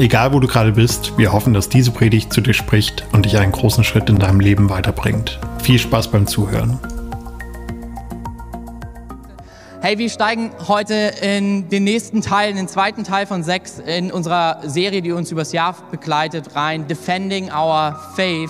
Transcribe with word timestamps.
Egal 0.00 0.32
wo 0.32 0.40
du 0.40 0.48
gerade 0.48 0.72
bist, 0.72 1.18
wir 1.18 1.30
hoffen, 1.30 1.52
dass 1.52 1.68
diese 1.68 1.90
Predigt 1.90 2.32
zu 2.32 2.40
dir 2.40 2.54
spricht 2.54 3.04
und 3.12 3.26
dich 3.26 3.36
einen 3.36 3.52
großen 3.52 3.84
Schritt 3.84 4.08
in 4.08 4.18
deinem 4.18 4.40
Leben 4.40 4.70
weiterbringt. 4.70 5.38
Viel 5.62 5.78
Spaß 5.78 6.08
beim 6.08 6.26
Zuhören. 6.26 6.78
Hey, 9.82 9.98
wir 9.98 10.08
steigen 10.08 10.52
heute 10.68 10.94
in 10.94 11.68
den 11.68 11.84
nächsten 11.84 12.22
Teil, 12.22 12.48
in 12.48 12.56
den 12.56 12.66
zweiten 12.66 13.04
Teil 13.04 13.26
von 13.26 13.42
sechs 13.42 13.78
in 13.78 14.10
unserer 14.10 14.60
Serie, 14.66 15.02
die 15.02 15.12
uns 15.12 15.30
übers 15.32 15.52
Jahr 15.52 15.76
begleitet, 15.90 16.56
rein 16.56 16.88
Defending 16.88 17.52
Our 17.52 18.00
Faith. 18.16 18.48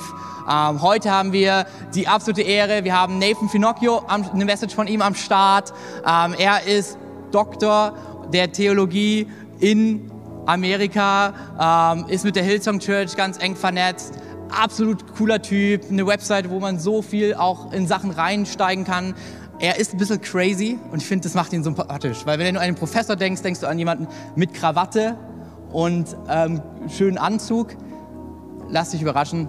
Ähm, 0.49 0.81
heute 0.81 1.11
haben 1.11 1.33
wir 1.33 1.67
die 1.97 2.07
absolute 2.07 2.43
Ehre, 2.43 2.85
wir 2.85 2.97
haben 2.97 3.19
Nathan 3.19 3.49
Finocchio, 3.49 4.05
eine 4.07 4.45
Message 4.45 4.77
von 4.77 4.87
ihm 4.87 5.03
am 5.03 5.17
Start. 5.17 5.73
Ähm, 6.07 6.37
er 6.39 6.65
ist 6.65 6.97
Doktor 7.33 7.95
der 8.33 8.53
Theologie 8.53 9.27
in 9.59 10.13
Amerika, 10.47 11.95
ähm, 11.95 12.07
ist 12.09 12.25
mit 12.25 12.37
der 12.37 12.43
Hillsong 12.43 12.79
Church 12.79 13.17
ganz 13.17 13.39
eng 13.39 13.57
vernetzt. 13.57 14.15
Absolut 14.51 15.15
cooler 15.17 15.41
Typ, 15.41 15.83
eine 15.91 16.07
Website, 16.07 16.51
wo 16.51 16.59
man 16.59 16.79
so 16.79 17.03
viel 17.03 17.35
auch 17.35 17.73
in 17.73 17.87
Sachen 17.87 18.11
reinsteigen 18.11 18.85
kann. 18.85 19.15
Er 19.61 19.79
ist 19.79 19.93
ein 19.93 19.99
bisschen 19.99 20.21
crazy 20.21 20.79
und 20.91 21.03
ich 21.03 21.07
finde, 21.07 21.25
das 21.25 21.35
macht 21.35 21.53
ihn 21.53 21.63
sympathisch. 21.63 22.25
Weil 22.25 22.39
wenn 22.39 22.55
du 22.55 22.61
an 22.61 22.67
einen 22.67 22.77
Professor 22.77 23.15
denkst, 23.15 23.43
denkst 23.43 23.61
du 23.61 23.69
an 23.69 23.79
jemanden 23.79 24.09
mit 24.35 24.55
Krawatte 24.55 25.17
und 25.71 26.17
ähm, 26.29 26.63
schönen 26.89 27.19
Anzug. 27.19 27.77
Lass 28.71 28.91
dich 28.91 29.03
überraschen, 29.03 29.49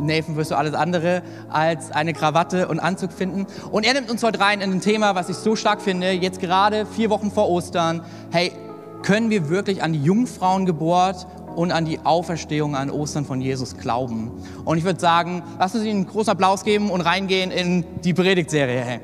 Nathan 0.00 0.36
wirst 0.36 0.50
du 0.50 0.56
alles 0.56 0.74
andere 0.74 1.22
als 1.48 1.90
eine 1.90 2.12
Krawatte 2.12 2.68
und 2.68 2.78
Anzug 2.80 3.12
finden. 3.12 3.46
Und 3.70 3.84
er 3.84 3.94
nimmt 3.94 4.10
uns 4.10 4.22
heute 4.22 4.40
rein 4.40 4.60
in 4.60 4.72
ein 4.72 4.80
Thema, 4.80 5.14
was 5.14 5.28
ich 5.28 5.36
so 5.36 5.56
stark 5.56 5.80
finde, 5.80 6.10
jetzt 6.12 6.40
gerade 6.40 6.86
vier 6.86 7.10
Wochen 7.10 7.30
vor 7.30 7.48
Ostern. 7.48 8.02
Hey, 8.30 8.52
können 9.02 9.30
wir 9.30 9.48
wirklich 9.48 9.82
an 9.82 9.92
die 9.92 10.02
Jungfrauengeburt 10.02 11.26
und 11.56 11.72
an 11.72 11.84
die 11.84 11.98
Auferstehung 12.00 12.76
an 12.76 12.90
Ostern 12.90 13.24
von 13.24 13.40
Jesus 13.40 13.76
glauben? 13.76 14.30
Und 14.64 14.78
ich 14.78 14.84
würde 14.84 15.00
sagen, 15.00 15.42
lass 15.58 15.74
uns 15.74 15.84
ihnen 15.84 16.02
einen 16.02 16.06
großen 16.06 16.30
Applaus 16.30 16.64
geben 16.64 16.90
und 16.90 17.00
reingehen 17.00 17.50
in 17.50 17.84
die 18.04 18.14
Predigtserie. 18.14 19.00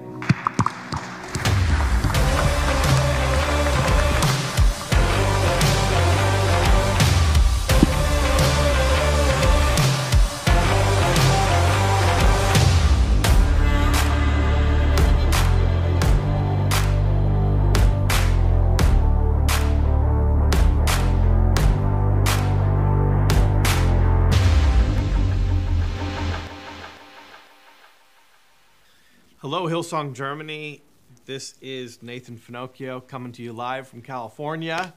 Hillsong 29.74 30.14
Germany. 30.14 30.82
This 31.26 31.56
is 31.60 32.00
Nathan 32.00 32.38
Finochio 32.38 33.04
coming 33.08 33.32
to 33.32 33.42
you 33.42 33.52
live 33.52 33.88
from 33.88 34.02
California. 34.02 34.94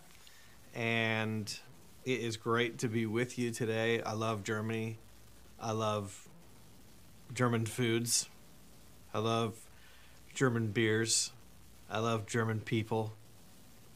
And 0.75 1.51
it 2.05 2.19
is 2.19 2.37
great 2.37 2.77
to 2.77 2.87
be 2.87 3.07
with 3.07 3.39
you 3.39 3.49
today. 3.49 4.03
I 4.03 4.13
love 4.13 4.43
Germany. 4.43 4.99
I 5.59 5.71
love 5.71 6.29
German 7.33 7.65
foods. 7.65 8.29
I 9.15 9.17
love 9.17 9.57
German 10.35 10.67
beers. 10.67 11.31
I 11.89 11.97
love 11.97 12.27
German 12.27 12.59
people. 12.59 13.13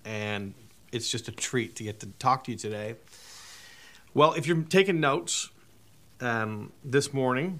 And 0.03 0.55
it's 0.91 1.11
just 1.11 1.27
a 1.27 1.31
treat 1.31 1.75
to 1.75 1.83
get 1.83 1.99
to 1.99 2.07
talk 2.17 2.45
to 2.45 2.53
you 2.53 2.57
today. 2.57 2.95
Well, 4.15 4.33
if 4.33 4.47
you're 4.47 4.63
taking 4.63 4.99
notes 4.99 5.51
um, 6.21 6.71
this 6.83 7.13
morning, 7.13 7.59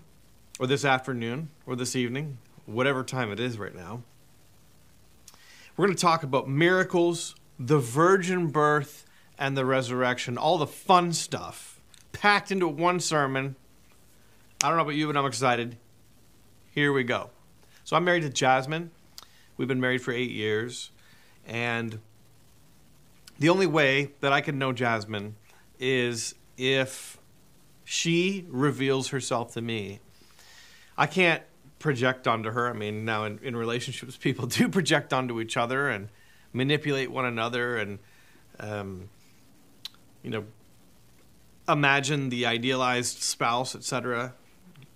or 0.60 0.66
this 0.66 0.84
afternoon, 0.84 1.50
or 1.68 1.76
this 1.76 1.96
evening, 1.96 2.40
whatever 2.74 3.04
time 3.04 3.32
it 3.32 3.40
is 3.40 3.58
right 3.58 3.76
now. 3.76 4.04
We're 5.78 5.88
going 5.88 5.96
to 5.96 6.02
talk 6.02 6.24
about 6.24 6.50
miracles, 6.50 7.36
the 7.58 7.80
virgin 7.80 8.48
birth, 8.48 9.06
and 9.38 9.58
the 9.58 9.66
resurrection, 9.66 10.38
all 10.38 10.58
the 10.58 10.68
fun 10.68 11.14
stuff 11.14 11.82
packed 12.12 12.52
into 12.52 12.68
one 12.68 13.00
sermon. 13.00 13.56
I 14.64 14.68
don't 14.68 14.78
know 14.78 14.84
about 14.84 14.96
you, 14.96 15.08
but 15.08 15.18
I'm 15.18 15.26
excited. 15.26 15.78
Here 16.70 16.94
we 16.94 17.04
go. 17.04 17.32
So 17.84 17.96
I'm 17.96 18.04
married 18.04 18.22
to 18.22 18.30
Jasmine. 18.30 18.92
We've 19.58 19.68
been 19.68 19.82
married 19.82 20.02
for 20.02 20.12
eight 20.12 20.32
years. 20.32 20.92
And 21.48 22.00
the 23.40 23.50
only 23.50 23.66
way 23.66 24.12
that 24.20 24.32
I 24.32 24.42
can 24.42 24.60
know 24.60 24.72
Jasmine 24.72 25.36
is 25.80 26.36
if 26.58 27.18
she 27.84 28.46
reveals 28.50 29.08
herself 29.08 29.54
to 29.54 29.62
me. 29.62 30.00
I 30.98 31.08
can't 31.08 31.42
project 31.82 32.28
onto 32.28 32.52
her. 32.52 32.70
I 32.70 32.74
mean, 32.74 33.06
now 33.06 33.26
in, 33.26 33.40
in 33.44 33.56
relationships, 33.56 34.18
people 34.22 34.48
do 34.48 34.70
project 34.70 35.14
onto 35.14 35.42
each 35.42 35.58
other 35.58 35.90
and 35.90 36.10
manipulate 36.54 37.12
one 37.12 37.26
another 37.26 37.78
and, 37.78 38.00
um, 38.60 39.10
you 40.24 40.30
know, 40.30 40.46
imagine 41.68 42.30
the 42.30 42.46
idealized 42.46 43.22
spouse, 43.22 43.76
etc. 43.76 44.34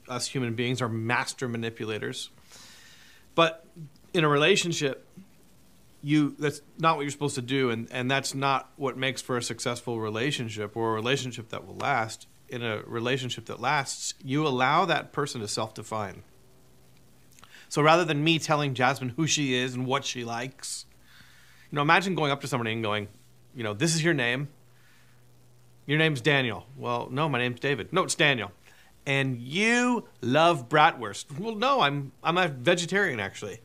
Us 0.08 0.28
human 0.28 0.56
beings 0.56 0.82
are 0.82 0.90
master 0.90 1.48
manipulators. 1.48 2.30
But 3.34 3.66
in 4.14 4.24
a 4.24 4.30
relationship, 4.30 5.08
you 6.02 6.36
that's 6.38 6.62
not 6.78 6.96
what 6.96 7.02
you're 7.02 7.12
supposed 7.12 7.36
to 7.36 7.42
do 7.42 7.72
and, 7.72 7.88
and 7.92 8.10
that's 8.10 8.36
not 8.36 8.70
what 8.76 8.96
makes 8.96 9.22
for 9.24 9.38
a 9.38 9.42
successful 9.42 10.00
relationship 10.00 10.78
or 10.78 10.92
a 10.92 10.94
relationship 10.94 11.50
that 11.50 11.66
will 11.66 11.76
last. 11.76 12.28
In 12.48 12.62
a 12.62 12.84
relationship 12.86 13.46
that 13.48 13.60
lasts, 13.60 14.14
you 14.24 14.46
allow 14.46 14.86
that 14.86 15.12
person 15.12 15.42
to 15.42 15.48
self 15.48 15.74
define. 15.74 16.22
So 17.76 17.82
rather 17.82 18.06
than 18.06 18.24
me 18.24 18.40
telling 18.40 18.74
Jasmine 18.74 19.10
who 19.18 19.28
she 19.28 19.54
is 19.54 19.74
and 19.74 19.86
what 19.86 20.06
she 20.06 20.24
likes, 20.24 20.86
you 21.70 21.76
know, 21.76 21.82
imagine 21.82 22.16
going 22.16 22.32
up 22.32 22.40
to 22.40 22.48
somebody 22.48 22.72
and 22.72 22.82
going, 22.82 23.10
you 23.54 23.66
know, 23.66 23.74
this 23.74 23.96
is 23.96 24.02
your 24.02 24.14
name. 24.14 24.48
Your 25.86 25.98
name's 25.98 26.22
Daniel. 26.22 26.68
Well, 26.78 27.10
no, 27.12 27.28
my 27.28 27.38
name's 27.38 27.60
David. 27.60 27.92
No, 27.92 28.04
it's 28.04 28.16
Daniel. 28.16 28.54
And 29.06 29.42
you 29.42 30.08
love 30.22 30.70
bratwurst. 30.70 31.38
Well, 31.38 31.56
no, 31.56 31.82
I'm 31.82 32.14
I'm 32.24 32.38
a 32.38 32.48
vegetarian 32.48 33.20
actually. 33.20 33.60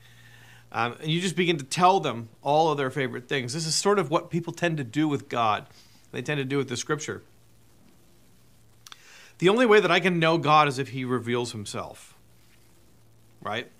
Um, 0.73 0.97
and 1.01 1.09
you 1.09 1.21
just 1.21 1.37
begin 1.37 1.59
to 1.59 1.65
tell 1.65 2.01
them 2.01 2.31
all 2.43 2.73
of 2.73 2.79
their 2.79 2.91
favorite 2.91 3.29
things. 3.29 3.53
This 3.55 3.65
is 3.65 3.77
sort 3.77 4.01
of 4.01 4.11
what 4.11 4.29
people 4.29 4.53
tend 4.53 4.79
to 4.79 4.85
do 4.85 5.07
with 5.07 5.29
God. 5.29 5.69
They 6.11 6.21
tend 6.21 6.39
to 6.39 6.45
do 6.45 6.57
with 6.57 6.69
the 6.69 6.77
Scripture. 6.77 7.23
The 9.39 9.49
only 9.49 9.67
way 9.67 9.79
that 9.79 9.93
I 9.93 10.01
can 10.01 10.19
know 10.19 10.37
God 10.37 10.67
is 10.67 10.81
if 10.81 10.89
He 10.89 11.05
reveals 11.05 11.53
Himself. 11.53 12.17
Right? 13.41 13.71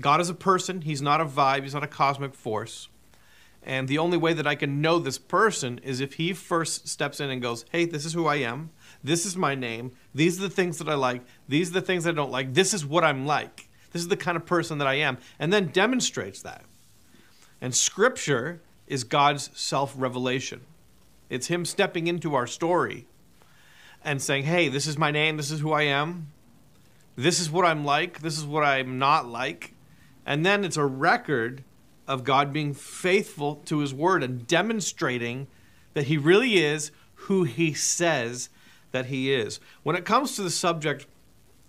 God 0.00 0.20
is 0.20 0.28
a 0.28 0.34
person, 0.34 0.82
he's 0.82 1.02
not 1.02 1.20
a 1.20 1.24
vibe, 1.24 1.62
he's 1.62 1.74
not 1.74 1.84
a 1.84 1.88
cosmic 1.88 2.34
force. 2.34 2.88
And 3.62 3.88
the 3.88 3.98
only 3.98 4.16
way 4.16 4.32
that 4.32 4.46
I 4.46 4.54
can 4.54 4.80
know 4.80 4.98
this 4.98 5.18
person 5.18 5.78
is 5.82 6.00
if 6.00 6.14
he 6.14 6.32
first 6.32 6.88
steps 6.88 7.20
in 7.20 7.30
and 7.30 7.42
goes, 7.42 7.64
Hey, 7.70 7.84
this 7.84 8.04
is 8.04 8.12
who 8.12 8.26
I 8.26 8.36
am. 8.36 8.70
This 9.02 9.26
is 9.26 9.36
my 9.36 9.54
name. 9.54 9.92
These 10.14 10.38
are 10.38 10.42
the 10.42 10.50
things 10.50 10.78
that 10.78 10.88
I 10.88 10.94
like. 10.94 11.22
These 11.48 11.70
are 11.70 11.74
the 11.74 11.82
things 11.82 12.06
I 12.06 12.12
don't 12.12 12.30
like. 12.30 12.54
This 12.54 12.72
is 12.72 12.86
what 12.86 13.04
I'm 13.04 13.26
like. 13.26 13.68
This 13.92 14.02
is 14.02 14.08
the 14.08 14.16
kind 14.16 14.36
of 14.36 14.46
person 14.46 14.78
that 14.78 14.88
I 14.88 14.94
am. 14.94 15.18
And 15.38 15.52
then 15.52 15.68
demonstrates 15.68 16.42
that. 16.42 16.64
And 17.60 17.74
scripture 17.74 18.60
is 18.86 19.04
God's 19.04 19.50
self 19.58 19.94
revelation. 19.96 20.62
It's 21.28 21.48
him 21.48 21.64
stepping 21.64 22.06
into 22.06 22.34
our 22.34 22.46
story 22.46 23.06
and 24.04 24.22
saying, 24.22 24.44
Hey, 24.44 24.68
this 24.68 24.86
is 24.86 24.96
my 24.96 25.10
name. 25.10 25.36
This 25.36 25.50
is 25.50 25.60
who 25.60 25.72
I 25.72 25.82
am. 25.82 26.28
This 27.16 27.40
is 27.40 27.50
what 27.50 27.64
I'm 27.64 27.84
like. 27.84 28.20
This 28.20 28.38
is 28.38 28.46
what 28.46 28.64
I'm 28.64 28.98
not 28.98 29.26
like. 29.28 29.74
And 30.28 30.44
then 30.44 30.62
it's 30.62 30.76
a 30.76 30.84
record 30.84 31.64
of 32.06 32.22
God 32.22 32.52
being 32.52 32.74
faithful 32.74 33.56
to 33.64 33.78
his 33.78 33.94
word 33.94 34.22
and 34.22 34.46
demonstrating 34.46 35.46
that 35.94 36.04
he 36.04 36.18
really 36.18 36.58
is 36.58 36.90
who 37.14 37.44
he 37.44 37.72
says 37.72 38.50
that 38.92 39.06
he 39.06 39.32
is. 39.32 39.58
When 39.84 39.96
it 39.96 40.04
comes 40.04 40.36
to 40.36 40.42
the 40.42 40.50
subject 40.50 41.06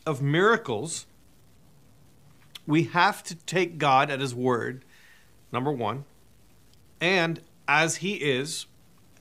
of 0.05 0.21
miracles, 0.21 1.05
we 2.67 2.83
have 2.83 3.23
to 3.23 3.35
take 3.35 3.77
God 3.77 4.11
at 4.11 4.19
his 4.19 4.35
word, 4.35 4.83
number 5.53 5.71
one, 5.71 6.03
and 6.99 7.39
as 7.65 7.97
he 7.97 8.15
is, 8.15 8.65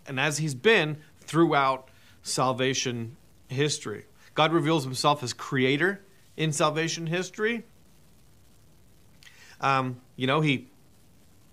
and 0.04 0.18
as 0.18 0.38
he's 0.38 0.56
been 0.56 0.96
throughout 1.20 1.88
salvation 2.24 3.16
history. 3.46 4.06
God 4.34 4.52
reveals 4.52 4.82
himself 4.82 5.22
as 5.22 5.32
creator 5.32 6.00
in 6.36 6.52
salvation 6.52 7.06
history. 7.06 7.62
Um, 9.60 10.00
you 10.16 10.26
know, 10.26 10.40
he 10.40 10.68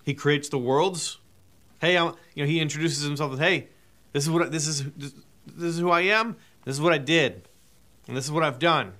he 0.03 0.13
creates 0.13 0.49
the 0.49 0.57
worlds. 0.57 1.19
Hey, 1.79 1.97
I'm, 1.97 2.13
you 2.33 2.43
know, 2.43 2.49
he 2.49 2.59
introduces 2.59 3.03
himself 3.03 3.33
as, 3.33 3.39
"Hey, 3.39 3.67
this 4.13 4.23
is 4.23 4.29
what 4.29 4.51
this 4.51 4.67
is 4.67 4.85
this, 4.95 5.13
is 5.59 5.79
who 5.79 5.89
I 5.89 6.01
am. 6.01 6.35
This 6.63 6.75
is 6.75 6.81
what 6.81 6.93
I 6.93 6.97
did, 6.97 7.47
and 8.07 8.15
this 8.15 8.25
is 8.25 8.31
what 8.31 8.43
I've 8.43 8.59
done." 8.59 8.93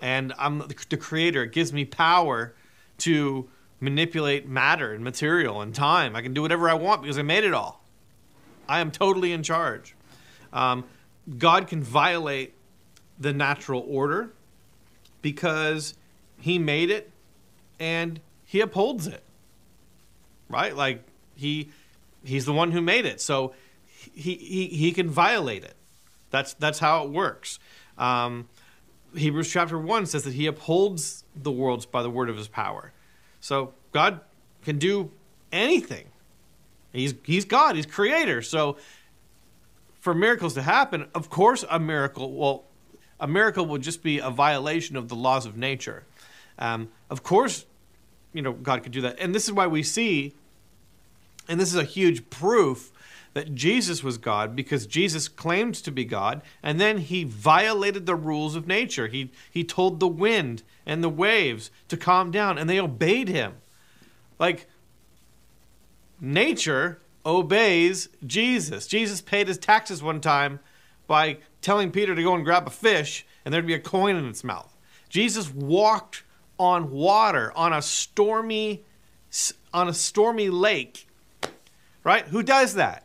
And 0.00 0.34
I'm 0.38 0.58
the, 0.58 0.76
the 0.90 0.96
creator. 0.96 1.42
It 1.44 1.52
gives 1.52 1.72
me 1.72 1.84
power 1.84 2.54
to 2.98 3.48
manipulate 3.80 4.48
matter 4.48 4.92
and 4.92 5.02
material 5.02 5.60
and 5.60 5.74
time. 5.74 6.16
I 6.16 6.22
can 6.22 6.34
do 6.34 6.42
whatever 6.42 6.68
I 6.68 6.74
want 6.74 7.02
because 7.02 7.18
I 7.18 7.22
made 7.22 7.44
it 7.44 7.54
all. 7.54 7.84
I 8.68 8.80
am 8.80 8.90
totally 8.90 9.32
in 9.32 9.42
charge. 9.42 9.94
Um, 10.52 10.84
God 11.38 11.66
can 11.66 11.82
violate 11.82 12.54
the 13.18 13.32
natural 13.32 13.84
order 13.86 14.32
because 15.22 15.94
he 16.40 16.58
made 16.58 16.90
it 16.90 17.10
and 17.78 18.20
he 18.46 18.60
upholds 18.60 19.06
it. 19.06 19.22
Right? 20.48 20.74
Like 20.74 21.02
he 21.34 21.70
he's 22.24 22.46
the 22.46 22.52
one 22.52 22.70
who 22.72 22.80
made 22.80 23.04
it. 23.04 23.20
So 23.20 23.52
he 24.14 24.34
he, 24.34 24.66
he 24.68 24.92
can 24.92 25.10
violate 25.10 25.64
it. 25.64 25.74
That's 26.30 26.54
that's 26.54 26.78
how 26.78 27.04
it 27.04 27.10
works. 27.10 27.58
Um, 27.98 28.48
Hebrews 29.14 29.50
chapter 29.50 29.78
1 29.78 30.06
says 30.06 30.24
that 30.24 30.34
he 30.34 30.46
upholds 30.46 31.24
the 31.34 31.50
worlds 31.50 31.86
by 31.86 32.02
the 32.02 32.10
word 32.10 32.28
of 32.28 32.36
his 32.36 32.48
power. 32.48 32.92
So 33.40 33.72
God 33.92 34.20
can 34.62 34.78
do 34.78 35.10
anything. 35.52 36.06
He's 36.92 37.14
he's 37.24 37.44
God, 37.44 37.76
he's 37.76 37.86
creator. 37.86 38.42
So 38.42 38.76
for 40.00 40.14
miracles 40.14 40.54
to 40.54 40.62
happen, 40.62 41.08
of 41.14 41.30
course 41.30 41.64
a 41.68 41.78
miracle, 41.78 42.32
well, 42.32 42.64
a 43.18 43.26
miracle 43.26 43.66
would 43.66 43.82
just 43.82 44.02
be 44.02 44.18
a 44.18 44.30
violation 44.30 44.96
of 44.96 45.08
the 45.08 45.16
laws 45.16 45.46
of 45.46 45.56
nature. 45.56 46.04
Um, 46.58 46.88
of 47.10 47.22
course, 47.22 47.66
you 48.36 48.42
know, 48.42 48.52
God 48.52 48.82
could 48.82 48.92
do 48.92 49.00
that. 49.00 49.18
And 49.18 49.34
this 49.34 49.44
is 49.44 49.52
why 49.52 49.66
we 49.66 49.82
see, 49.82 50.34
and 51.48 51.58
this 51.58 51.70
is 51.70 51.78
a 51.78 51.84
huge 51.84 52.28
proof 52.28 52.92
that 53.32 53.54
Jesus 53.54 54.02
was 54.02 54.16
God 54.18 54.56
because 54.56 54.86
Jesus 54.86 55.28
claimed 55.28 55.74
to 55.76 55.90
be 55.90 56.04
God, 56.04 56.42
and 56.62 56.80
then 56.80 56.98
he 56.98 57.24
violated 57.24 58.06
the 58.06 58.14
rules 58.14 58.54
of 58.54 58.66
nature. 58.66 59.08
He, 59.08 59.30
he 59.50 59.64
told 59.64 60.00
the 60.00 60.08
wind 60.08 60.62
and 60.86 61.02
the 61.02 61.08
waves 61.08 61.70
to 61.88 61.96
calm 61.96 62.30
down, 62.30 62.56
and 62.58 62.68
they 62.68 62.80
obeyed 62.80 63.28
him. 63.28 63.54
Like, 64.38 64.68
nature 66.20 67.00
obeys 67.24 68.08
Jesus. 68.26 68.86
Jesus 68.86 69.20
paid 69.20 69.48
his 69.48 69.58
taxes 69.58 70.02
one 70.02 70.20
time 70.20 70.60
by 71.06 71.38
telling 71.60 71.90
Peter 71.90 72.14
to 72.14 72.22
go 72.22 72.34
and 72.34 72.44
grab 72.44 72.66
a 72.66 72.70
fish, 72.70 73.26
and 73.44 73.52
there'd 73.52 73.66
be 73.66 73.74
a 73.74 73.80
coin 73.80 74.16
in 74.16 74.28
its 74.28 74.44
mouth. 74.44 74.76
Jesus 75.08 75.52
walked 75.52 76.22
on 76.58 76.90
water 76.90 77.52
on 77.56 77.72
a 77.72 77.82
stormy 77.82 78.84
on 79.72 79.88
a 79.88 79.94
stormy 79.94 80.48
lake. 80.48 81.06
Right? 82.02 82.26
Who 82.28 82.42
does 82.42 82.74
that? 82.74 83.04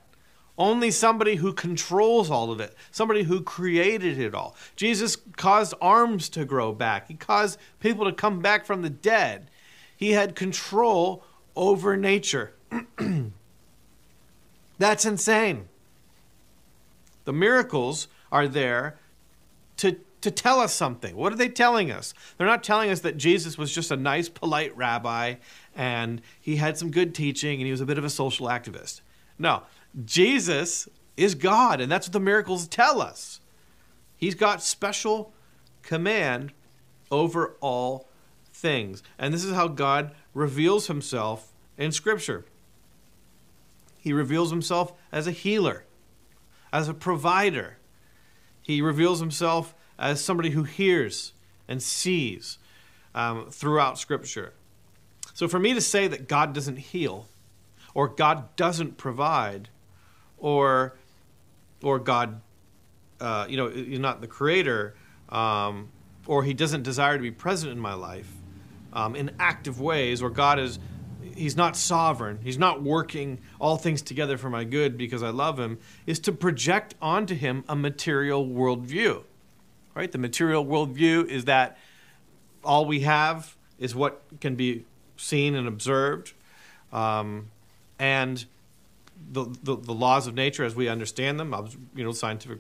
Only 0.58 0.92
somebody 0.92 1.36
who 1.36 1.54
controls 1.54 2.30
all 2.30 2.52
of 2.52 2.60
it, 2.60 2.76
somebody 2.92 3.24
who 3.24 3.42
created 3.42 4.20
it 4.20 4.36
all. 4.36 4.56
Jesus 4.76 5.18
caused 5.38 5.74
arms 5.82 6.30
to 6.30 6.46
grow 6.46 6.72
back, 6.72 7.08
he 7.08 7.16
caused 7.16 7.60
people 7.80 8.06
to 8.06 8.14
come 8.14 8.42
back 8.42 8.66
from 8.66 8.82
the 8.82 8.90
dead. 8.90 9.50
He 9.96 10.12
had 10.12 10.36
control 10.36 11.24
over 11.56 11.98
nature. 11.98 12.54
That's 14.78 15.06
insane. 15.06 15.68
The 17.26 17.34
miracles 17.34 18.08
are 18.32 18.48
there 18.48 18.98
to, 19.78 19.98
to 20.22 20.32
tell 20.32 20.60
us 20.60 20.74
something. 20.74 21.16
What 21.16 21.34
are 21.34 21.38
they 21.38 21.50
telling 21.50 21.92
us? 21.92 22.14
They're 22.38 22.48
not 22.48 22.64
telling 22.64 22.90
us 22.90 23.02
that 23.02 23.18
Jesus 23.18 23.58
was 23.58 23.74
just 23.74 23.92
a 23.92 23.98
nice, 23.98 24.30
polite 24.30 24.76
rabbi 24.78 25.36
and 25.76 26.22
he 26.40 26.58
had 26.58 26.78
some 26.78 26.92
good 26.92 27.14
teaching 27.16 27.60
and 27.60 27.66
he 27.66 27.72
was 27.72 27.82
a 27.82 27.86
bit 27.86 27.98
of 27.98 28.04
a 28.04 28.10
social 28.10 28.48
activist. 28.48 29.02
No, 29.40 29.64
Jesus 30.06 30.88
is 31.18 31.36
God, 31.36 31.82
and 31.82 31.92
that's 31.92 32.08
what 32.08 32.14
the 32.14 32.20
miracles 32.20 32.68
tell 32.68 33.02
us. 33.02 33.42
He's 34.16 34.36
got 34.36 34.62
special 34.62 35.34
command 35.82 36.54
over 37.10 37.56
all 37.60 38.08
things. 38.54 39.04
And 39.18 39.34
this 39.34 39.44
is 39.44 39.54
how 39.54 39.68
God 39.68 40.12
reveals 40.34 40.88
himself 40.88 41.52
in 41.78 41.92
Scripture. 41.92 42.46
He 44.00 44.14
reveals 44.14 44.52
himself 44.52 44.94
as 45.12 45.28
a 45.28 45.32
healer, 45.32 45.86
as 46.72 46.88
a 46.88 46.94
provider. 46.94 47.78
He 48.62 48.82
reveals 48.82 49.20
himself 49.20 49.76
as 50.02 50.22
somebody 50.22 50.50
who 50.50 50.64
hears 50.64 51.32
and 51.68 51.82
sees 51.82 52.58
um, 53.14 53.46
throughout 53.50 54.00
Scripture. 54.00 54.54
So 55.34 55.48
for 55.48 55.60
me 55.60 55.74
to 55.74 55.82
say 55.82 56.08
that 56.08 56.28
God 56.28 56.54
doesn't 56.54 56.78
heal 56.78 57.28
or 57.94 58.08
God 58.08 58.56
doesn't 58.56 58.98
provide 58.98 59.70
or 60.38 60.98
or 61.84 62.00
God, 62.00 62.42
uh, 63.20 63.46
you 63.50 63.58
know, 63.58 63.68
is 63.68 64.00
not 64.00 64.22
the 64.22 64.28
creator, 64.28 64.96
um, 65.30 65.90
or 66.28 66.44
He 66.44 66.54
doesn't 66.54 66.84
desire 66.84 67.18
to 67.18 67.22
be 67.22 67.32
present 67.32 67.72
in 67.72 67.80
my 67.80 67.94
life 67.94 68.32
um, 68.94 69.16
in 69.16 69.32
active 69.40 69.80
ways, 69.80 70.22
or 70.22 70.30
God 70.30 70.60
is 70.60 70.80
He's 71.36 71.56
not 71.56 71.76
sovereign, 71.78 72.40
He's 72.44 72.58
not 72.58 72.84
working 72.84 73.40
all 73.60 73.78
things 73.78 74.02
together 74.02 74.38
for 74.38 74.50
my 74.50 74.64
good 74.64 74.98
because 74.98 75.24
I 75.24 75.30
love 75.30 75.60
Him, 75.60 75.80
is 76.06 76.20
to 76.22 76.32
project 76.32 76.96
onto 77.02 77.36
Him 77.36 77.64
a 77.68 77.76
material 77.76 78.46
worldview. 78.46 79.24
Right? 79.94 80.12
The 80.12 80.18
material 80.18 80.66
worldview 80.66 81.28
is 81.28 81.46
that 81.46 81.78
all 82.64 82.86
we 82.86 83.02
have 83.02 83.56
is 83.80 83.96
what 83.96 84.22
can 84.40 84.56
be 84.56 84.86
seen 85.18 85.56
and 85.56 85.68
observed. 85.68 86.34
Um, 86.94 87.50
and 88.00 88.46
the, 89.32 89.46
the, 89.64 89.76
the 89.76 89.94
laws 89.94 90.28
of 90.28 90.34
nature 90.34 90.64
as 90.64 90.76
we 90.76 90.88
understand 90.88 91.40
them, 91.40 91.54
you 91.96 92.04
know, 92.04 92.12
scientific 92.12 92.60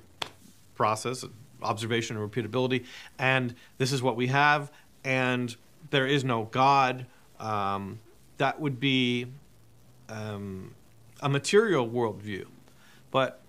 process, 0.75 1.25
observation 1.61 2.17
and 2.17 2.31
repeatability, 2.31 2.85
and 3.19 3.55
this 3.77 3.91
is 3.91 4.01
what 4.01 4.15
we 4.15 4.27
have, 4.27 4.71
and 5.03 5.55
there 5.89 6.07
is 6.07 6.23
no 6.23 6.45
God. 6.45 7.05
Um, 7.39 7.99
that 8.37 8.59
would 8.59 8.79
be 8.79 9.27
um, 10.09 10.73
a 11.21 11.29
material 11.29 11.87
worldview. 11.87 12.45
But 13.11 13.40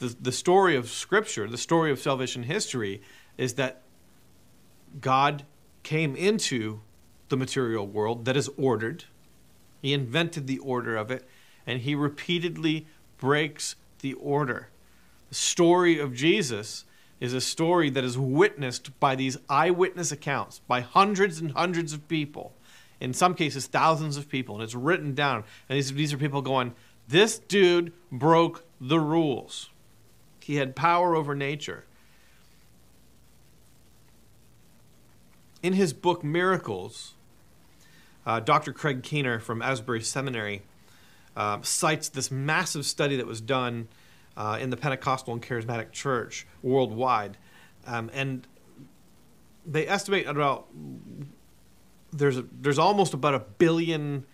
the, 0.00 0.16
the 0.20 0.32
story 0.32 0.76
of 0.76 0.90
Scripture, 0.90 1.46
the 1.48 1.58
story 1.58 1.92
of 1.92 2.00
salvation 2.00 2.42
history, 2.42 3.02
is 3.38 3.54
that 3.54 3.82
God 5.00 5.44
came 5.82 6.16
into 6.16 6.80
the 7.28 7.36
material 7.36 7.86
world 7.86 8.24
that 8.24 8.36
is 8.36 8.50
ordered. 8.56 9.04
He 9.80 9.92
invented 9.92 10.46
the 10.46 10.58
order 10.58 10.96
of 10.96 11.10
it 11.10 11.28
and 11.66 11.80
he 11.80 11.94
repeatedly 11.94 12.86
breaks 13.18 13.76
the 14.00 14.14
order. 14.14 14.70
The 15.28 15.34
story 15.34 15.98
of 15.98 16.14
Jesus 16.14 16.84
is 17.20 17.34
a 17.34 17.40
story 17.40 17.90
that 17.90 18.02
is 18.02 18.18
witnessed 18.18 18.98
by 18.98 19.14
these 19.14 19.36
eyewitness 19.48 20.10
accounts 20.10 20.60
by 20.66 20.80
hundreds 20.80 21.40
and 21.40 21.52
hundreds 21.52 21.92
of 21.92 22.08
people, 22.08 22.54
in 22.98 23.12
some 23.12 23.34
cases, 23.34 23.66
thousands 23.66 24.16
of 24.16 24.28
people, 24.28 24.54
and 24.54 24.64
it's 24.64 24.74
written 24.74 25.14
down. 25.14 25.44
And 25.68 25.76
these, 25.76 25.92
these 25.92 26.12
are 26.14 26.18
people 26.18 26.40
going, 26.40 26.74
This 27.06 27.38
dude 27.38 27.92
broke 28.10 28.64
the 28.80 28.98
rules. 28.98 29.68
He 30.40 30.56
had 30.56 30.74
power 30.74 31.14
over 31.14 31.34
nature. 31.34 31.84
In 35.62 35.74
his 35.74 35.92
book 35.92 36.24
Miracles, 36.24 37.14
uh, 38.24 38.40
Dr. 38.40 38.72
Craig 38.72 39.02
Keener 39.02 39.38
from 39.38 39.60
Asbury 39.60 40.00
Seminary 40.00 40.62
uh, 41.36 41.60
cites 41.62 42.08
this 42.08 42.30
massive 42.30 42.86
study 42.86 43.16
that 43.16 43.26
was 43.26 43.40
done 43.40 43.88
uh, 44.36 44.58
in 44.60 44.70
the 44.70 44.76
Pentecostal 44.76 45.34
and 45.34 45.42
Charismatic 45.42 45.92
Church 45.92 46.46
worldwide, 46.62 47.36
um, 47.86 48.10
and 48.12 48.46
they 49.66 49.86
estimate 49.86 50.26
about 50.26 50.66
there's 52.12 52.38
a, 52.38 52.44
there's 52.52 52.78
almost 52.78 53.14
about 53.14 53.34
a 53.34 53.38
billion 53.38 54.24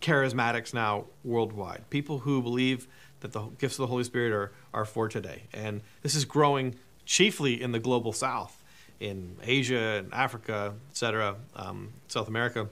charismatics 0.00 0.74
now 0.74 1.06
worldwide. 1.24 1.88
People 1.90 2.20
who 2.20 2.42
believe 2.42 2.86
that 3.24 3.32
the 3.32 3.40
gifts 3.58 3.76
of 3.76 3.78
the 3.78 3.86
Holy 3.86 4.04
Spirit 4.04 4.34
are 4.34 4.52
are 4.74 4.84
for 4.84 5.08
today, 5.08 5.44
and 5.54 5.80
this 6.02 6.14
is 6.14 6.26
growing 6.26 6.74
chiefly 7.06 7.60
in 7.60 7.72
the 7.72 7.78
global 7.78 8.12
South, 8.12 8.62
in 9.00 9.36
Asia 9.42 10.02
and 10.04 10.12
Africa, 10.12 10.74
etc., 10.90 11.36
um, 11.56 11.88
South 12.06 12.28
America. 12.28 12.68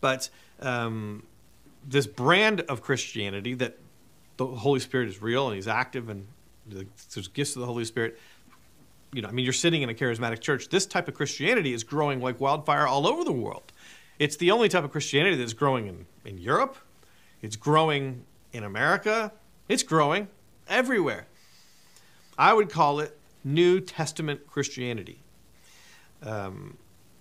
But 0.00 0.28
um, 0.60 1.24
this 1.84 2.06
brand 2.06 2.60
of 2.62 2.82
Christianity 2.82 3.54
that 3.54 3.78
the 4.36 4.46
Holy 4.46 4.78
Spirit 4.78 5.08
is 5.08 5.20
real 5.20 5.48
and 5.48 5.56
He's 5.56 5.68
active 5.68 6.08
and 6.08 6.28
there's 6.66 7.28
gifts 7.28 7.56
of 7.56 7.60
the 7.60 7.66
Holy 7.66 7.84
Spirit. 7.84 8.16
You 9.12 9.22
know, 9.22 9.28
I 9.28 9.32
mean, 9.32 9.44
you're 9.44 9.52
sitting 9.52 9.82
in 9.82 9.90
a 9.90 9.94
charismatic 9.94 10.40
church. 10.40 10.68
This 10.68 10.86
type 10.86 11.08
of 11.08 11.14
Christianity 11.14 11.72
is 11.72 11.82
growing 11.82 12.20
like 12.20 12.40
wildfire 12.40 12.86
all 12.86 13.08
over 13.08 13.24
the 13.24 13.32
world. 13.32 13.72
It's 14.20 14.36
the 14.36 14.52
only 14.52 14.68
type 14.68 14.84
of 14.84 14.92
Christianity 14.92 15.36
that's 15.36 15.52
growing 15.52 15.88
in, 15.88 16.06
in 16.24 16.38
Europe. 16.38 16.76
It's 17.42 17.56
growing 17.56 18.24
in 18.54 18.64
America. 18.64 19.32
It's 19.68 19.82
growing 19.82 20.28
everywhere. 20.68 21.26
I 22.38 22.54
would 22.54 22.70
call 22.70 23.00
it 23.00 23.18
New 23.42 23.80
Testament 23.80 24.46
Christianity. 24.46 25.18
Um, 26.22 26.78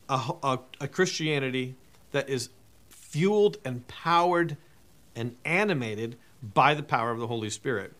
a, 0.07 0.33
a, 0.43 0.59
a 0.81 0.87
Christianity 0.87 1.75
that 2.11 2.29
is 2.29 2.49
fueled 2.89 3.57
and 3.65 3.85
powered 3.87 4.55
and 5.15 5.35
animated 5.43 6.17
by 6.41 6.73
the 6.73 6.83
power 6.83 7.11
of 7.11 7.19
the 7.19 7.27
Holy 7.27 7.49
Spirit. 7.49 7.93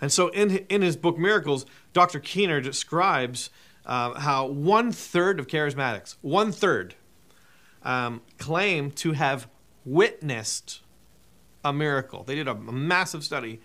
And 0.00 0.12
so 0.12 0.28
in, 0.28 0.58
in 0.68 0.82
his 0.82 0.96
book 0.96 1.18
Miracles, 1.18 1.66
Dr. 1.92 2.20
Keener 2.20 2.60
describes 2.60 3.50
uh, 3.86 4.18
how 4.18 4.46
one 4.46 4.92
third 4.92 5.40
of 5.40 5.46
charismatics, 5.46 6.16
one 6.20 6.52
third, 6.52 6.94
um, 7.82 8.20
claim 8.38 8.90
to 8.92 9.12
have 9.12 9.48
witnessed 9.84 10.80
a 11.64 11.72
miracle. 11.72 12.24
They 12.24 12.34
did 12.34 12.48
a, 12.48 12.54
massive 12.54 13.24
study, 13.24 13.60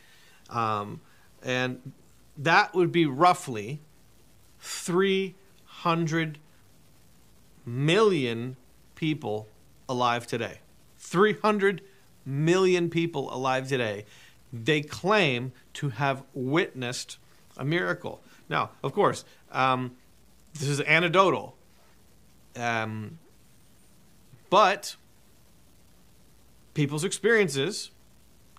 um, 0.49 1.01
and 1.41 1.93
that 2.37 2.73
would 2.73 2.91
be 2.91 3.05
roughly 3.05 3.81
300 4.59 6.39
million 7.65 8.55
people 8.95 9.47
alive 9.87 10.27
today. 10.27 10.59
300 10.97 11.81
million 12.25 12.89
people 12.89 13.33
alive 13.33 13.67
today. 13.67 14.05
They 14.51 14.81
claim 14.81 15.51
to 15.73 15.89
have 15.89 16.23
witnessed 16.33 17.17
a 17.57 17.65
miracle. 17.65 18.21
Now, 18.49 18.71
of 18.83 18.93
course, 18.93 19.25
um, 19.51 19.95
this 20.53 20.67
is 20.67 20.81
anecdotal. 20.81 21.55
Um, 22.55 23.19
but 24.49 24.95
people's 26.73 27.03
experiences 27.03 27.91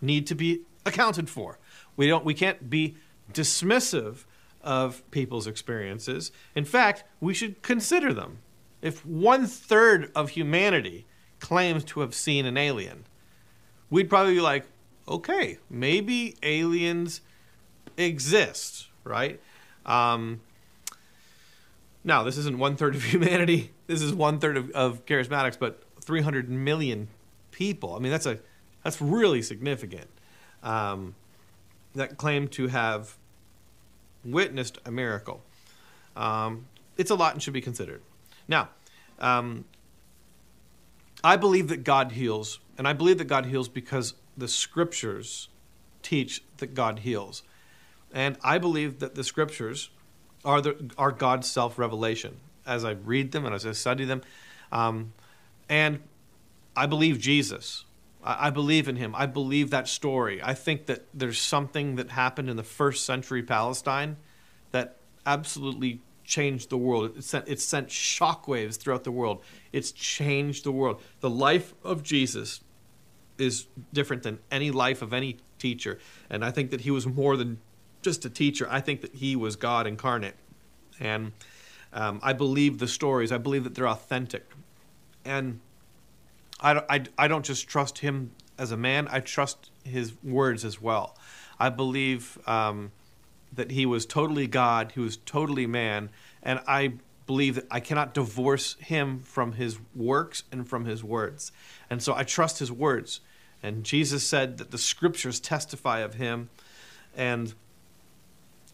need 0.00 0.26
to 0.26 0.34
be 0.34 0.62
accounted 0.86 1.28
for. 1.28 1.58
We 1.96 2.06
don't 2.06 2.24
we 2.24 2.34
can't 2.34 2.68
be 2.68 2.96
dismissive 3.32 4.24
of 4.62 5.08
people's 5.10 5.46
experiences. 5.46 6.32
In 6.54 6.64
fact, 6.64 7.04
we 7.20 7.34
should 7.34 7.62
consider 7.62 8.12
them. 8.12 8.38
If 8.80 9.04
one 9.04 9.46
third 9.46 10.10
of 10.14 10.30
humanity 10.30 11.06
claims 11.38 11.84
to 11.84 12.00
have 12.00 12.14
seen 12.14 12.46
an 12.46 12.56
alien, 12.56 13.04
we'd 13.90 14.08
probably 14.08 14.34
be 14.34 14.40
like, 14.40 14.66
okay, 15.06 15.58
maybe 15.68 16.36
aliens 16.42 17.20
exist, 17.96 18.88
right? 19.04 19.40
Um, 19.84 20.40
now, 22.02 22.22
this 22.22 22.36
isn't 22.38 22.58
one 22.58 22.76
third 22.76 22.94
of 22.94 23.02
humanity. 23.04 23.70
This 23.86 24.02
is 24.02 24.12
one 24.12 24.38
third 24.38 24.56
of, 24.56 24.70
of 24.70 25.04
charismatics, 25.06 25.58
but 25.58 25.82
300 26.00 26.48
million 26.48 27.08
people. 27.54 27.94
I 27.94 28.00
mean, 28.00 28.10
that's 28.10 28.26
a 28.26 28.38
that's 28.82 29.00
really 29.00 29.40
significant. 29.40 30.08
Um, 30.62 31.14
that 31.94 32.18
claim 32.18 32.48
to 32.48 32.66
have 32.66 33.16
witnessed 34.24 34.78
a 34.84 34.90
miracle. 34.90 35.42
Um, 36.16 36.66
it's 36.96 37.10
a 37.10 37.14
lot 37.14 37.32
and 37.32 37.42
should 37.42 37.54
be 37.54 37.60
considered. 37.60 38.02
Now, 38.48 38.70
um, 39.20 39.64
I 41.22 41.36
believe 41.36 41.68
that 41.68 41.84
God 41.84 42.12
heals, 42.12 42.58
and 42.76 42.88
I 42.88 42.92
believe 42.92 43.18
that 43.18 43.26
God 43.26 43.46
heals 43.46 43.68
because 43.68 44.14
the 44.36 44.48
scriptures 44.48 45.48
teach 46.02 46.42
that 46.58 46.74
God 46.74 47.00
heals. 47.00 47.42
And 48.12 48.36
I 48.42 48.58
believe 48.58 48.98
that 48.98 49.14
the 49.14 49.24
scriptures 49.24 49.90
are, 50.44 50.60
the, 50.60 50.90
are 50.98 51.12
God's 51.12 51.50
self 51.50 51.78
revelation 51.78 52.36
as 52.66 52.84
I 52.84 52.92
read 52.92 53.32
them 53.32 53.46
and 53.46 53.54
as 53.54 53.64
I 53.64 53.72
study 53.72 54.04
them. 54.04 54.22
Um, 54.72 55.12
and 55.68 56.00
I 56.76 56.86
believe 56.86 57.18
Jesus. 57.18 57.84
I, 58.22 58.48
I 58.48 58.50
believe 58.50 58.88
in 58.88 58.96
him. 58.96 59.14
I 59.14 59.26
believe 59.26 59.70
that 59.70 59.88
story. 59.88 60.40
I 60.42 60.54
think 60.54 60.86
that 60.86 61.06
there's 61.14 61.40
something 61.40 61.96
that 61.96 62.10
happened 62.10 62.50
in 62.50 62.56
the 62.56 62.62
first 62.62 63.04
century 63.04 63.42
Palestine 63.42 64.16
that 64.72 64.96
absolutely 65.26 66.00
changed 66.24 66.70
the 66.70 66.78
world. 66.78 67.16
It 67.16 67.24
sent, 67.24 67.48
it 67.48 67.60
sent 67.60 67.88
shockwaves 67.88 68.76
throughout 68.76 69.04
the 69.04 69.12
world. 69.12 69.42
It's 69.72 69.92
changed 69.92 70.64
the 70.64 70.72
world. 70.72 71.00
The 71.20 71.30
life 71.30 71.74
of 71.84 72.02
Jesus 72.02 72.60
is 73.38 73.66
different 73.92 74.22
than 74.22 74.38
any 74.50 74.70
life 74.70 75.02
of 75.02 75.12
any 75.12 75.38
teacher. 75.58 75.98
And 76.30 76.44
I 76.44 76.50
think 76.50 76.70
that 76.70 76.82
he 76.82 76.90
was 76.90 77.06
more 77.06 77.36
than 77.36 77.58
just 78.02 78.24
a 78.24 78.30
teacher. 78.30 78.66
I 78.70 78.80
think 78.80 79.00
that 79.02 79.14
he 79.14 79.36
was 79.36 79.56
God 79.56 79.86
incarnate. 79.86 80.36
And 81.00 81.32
um, 81.92 82.20
I 82.22 82.32
believe 82.32 82.78
the 82.78 82.88
stories, 82.88 83.32
I 83.32 83.38
believe 83.38 83.64
that 83.64 83.74
they're 83.74 83.88
authentic. 83.88 84.46
And 85.24 85.60
I, 86.64 86.82
I, 86.88 87.04
I 87.18 87.28
don't 87.28 87.44
just 87.44 87.68
trust 87.68 87.98
him 87.98 88.32
as 88.58 88.72
a 88.72 88.76
man, 88.76 89.06
I 89.10 89.20
trust 89.20 89.70
his 89.84 90.14
words 90.22 90.64
as 90.64 90.80
well. 90.80 91.16
I 91.58 91.68
believe 91.68 92.38
um, 92.46 92.92
that 93.52 93.70
he 93.70 93.84
was 93.84 94.06
totally 94.06 94.46
God, 94.46 94.92
he 94.92 95.00
was 95.00 95.18
totally 95.18 95.66
man, 95.66 96.10
and 96.42 96.60
I 96.66 96.94
believe 97.26 97.56
that 97.56 97.66
I 97.70 97.80
cannot 97.80 98.14
divorce 98.14 98.76
him 98.80 99.20
from 99.20 99.52
his 99.52 99.78
works 99.94 100.44
and 100.50 100.68
from 100.68 100.84
his 100.84 101.04
words. 101.04 101.52
And 101.90 102.02
so 102.02 102.14
I 102.14 102.22
trust 102.22 102.58
his 102.58 102.70
words. 102.70 103.20
And 103.62 103.82
Jesus 103.82 104.26
said 104.26 104.58
that 104.58 104.70
the 104.70 104.78
scriptures 104.78 105.40
testify 105.40 106.00
of 106.00 106.14
him. 106.14 106.50
And 107.16 107.54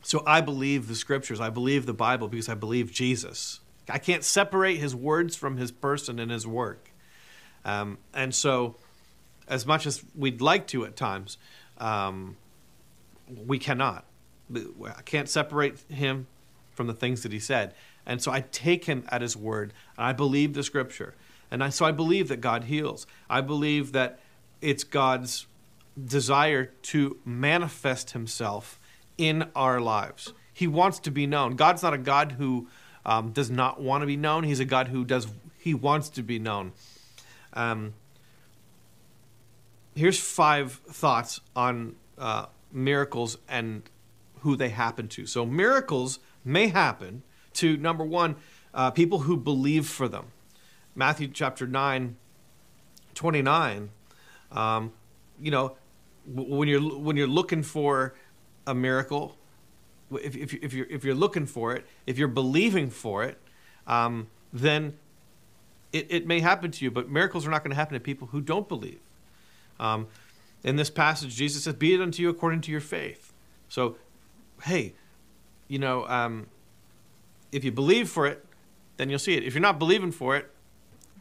so 0.03 0.25
I 0.27 0.41
believe 0.41 0.89
the 0.89 0.97
scriptures. 0.97 1.41
I 1.41 1.49
believe 1.49 1.87
the 1.87 1.95
Bible 1.95 2.27
because 2.27 2.49
I 2.49 2.55
believe 2.55 2.91
Jesus. 2.91 3.61
I 3.89 3.99
can't 3.99 4.25
separate 4.25 4.79
his 4.79 4.95
words 4.97 5.37
from 5.37 5.59
his 5.59 5.71
person 5.71 6.19
and 6.19 6.31
his 6.31 6.45
work. 6.47 6.90
Um, 7.65 7.99
and 8.15 8.35
so, 8.35 8.77
as 9.49 9.67
much 9.67 9.87
as 9.87 10.03
we'd 10.15 10.41
like 10.41 10.67
to 10.69 10.85
at 10.85 10.97
times, 10.97 11.39
um, 11.79 12.37
we 13.47 13.59
cannot. 13.59 14.05
I 14.55 15.03
can't 15.05 15.29
separate 15.29 15.79
him 15.89 16.27
from 16.73 16.87
the 16.87 16.95
things 16.95 17.23
that 17.23 17.33
he 17.33 17.39
said. 17.39 17.75
And 18.07 18.23
so 18.23 18.33
I 18.33 18.41
take 18.41 18.87
him 18.87 19.05
at 19.09 19.23
his 19.23 19.37
word, 19.37 19.73
and 19.97 20.07
I 20.07 20.13
believe 20.13 20.55
the 20.55 20.63
scripture. 20.63 21.15
And 21.51 21.63
I, 21.63 21.69
so 21.69 21.85
I 21.85 21.93
believe 21.93 22.29
that 22.29 22.41
God 22.41 22.65
heals. 22.65 23.07
I 23.29 23.41
believe 23.41 23.93
that 23.93 24.21
it's 24.61 24.85
God's 24.85 25.47
desire 26.03 26.67
to 26.83 27.19
manifest 27.25 28.13
himself 28.13 28.81
in 29.19 29.49
our 29.55 29.81
lives. 29.81 30.33
He 30.53 30.67
wants 30.67 30.99
to 31.01 31.11
be 31.11 31.27
known. 31.27 31.57
God's 31.57 31.83
not 31.83 31.95
a 31.95 31.99
God 31.99 32.33
who 32.33 32.69
um, 33.05 33.33
does 33.33 33.51
not 33.51 33.81
want 33.81 34.03
to 34.03 34.07
be 34.07 34.17
known. 34.17 34.45
He's 34.45 34.61
a 34.61 34.65
God 34.65 34.89
who 34.89 35.05
does. 35.05 35.27
He 35.59 35.75
wants 35.75 36.09
to 36.11 36.23
be 36.23 36.39
known. 36.39 36.73
Um, 37.53 37.95
here's 39.95 40.19
five 40.19 40.73
thoughts 40.73 41.41
on 41.55 41.97
uh, 42.19 42.47
miracles 42.73 43.39
and 43.49 43.83
who 44.41 44.57
they 44.57 44.71
happen 44.71 45.09
to. 45.09 45.27
So 45.27 45.45
miracles 45.45 46.19
may 46.45 46.69
happen 46.69 47.23
to 47.55 47.77
number 47.77 48.05
one, 48.05 48.37
uh, 48.73 48.91
people 48.91 49.21
who 49.21 49.37
believe 49.37 49.87
for 49.87 50.09
them. 50.09 50.27
Matthew 50.95 51.29
chapter 51.29 51.67
9, 51.67 52.17
29. 53.15 53.91
Um, 54.53 54.93
you 55.41 55.51
know, 55.51 55.77
when 56.27 56.69
you're 56.69 56.81
when 56.81 57.17
you're 57.17 57.27
looking 57.27 57.63
for 57.63 58.15
a 58.67 58.75
miracle, 58.75 59.37
if, 60.13 60.37
if, 60.37 60.55
if, 60.55 60.73
you're, 60.73 60.87
if 60.91 61.05
you're 61.05 61.15
looking 61.15 61.47
for 61.47 61.75
it, 61.75 61.87
if 62.07 62.19
you're 62.19 62.29
believing 62.29 62.91
for 62.91 63.25
it, 63.25 63.39
um, 63.87 64.29
then 64.53 64.99
it, 65.93 66.07
it 66.11 66.27
may 66.27 66.41
happen 66.41 66.71
to 66.71 66.85
you. 66.85 66.91
But 66.91 67.11
miracles 67.11 67.47
are 67.47 67.51
not 67.51 67.63
going 67.63 67.71
to 67.71 67.77
happen 67.77 67.95
to 67.95 68.01
people 68.01 68.29
who 68.29 68.41
don't 68.41 68.69
believe. 68.69 69.01
Um, 69.79 70.09
in 70.63 70.77
this 70.77 70.91
passage, 70.91 71.35
Jesus 71.35 71.65
says, 71.65 71.75
Be 71.75 71.95
it 71.95 72.01
unto 72.01 72.23
you 72.23 72.29
according 72.29 72.61
to 72.63 72.71
your 72.71 72.81
faith. 72.81 73.33
So, 73.69 73.97
hey, 74.65 74.95
you 75.69 75.79
know, 75.79 76.07
um, 76.07 76.49
if 77.53 77.65
you 77.65 77.73
believe 77.73 78.09
for 78.09 78.27
it, 78.27 78.45
then 78.97 79.09
you'll 79.09 79.19
see 79.19 79.35
it. 79.35 79.45
If 79.45 79.55
you're 79.55 79.63
not 79.63 79.79
believing 79.79 80.13
for 80.13 80.37
it, 80.37 80.51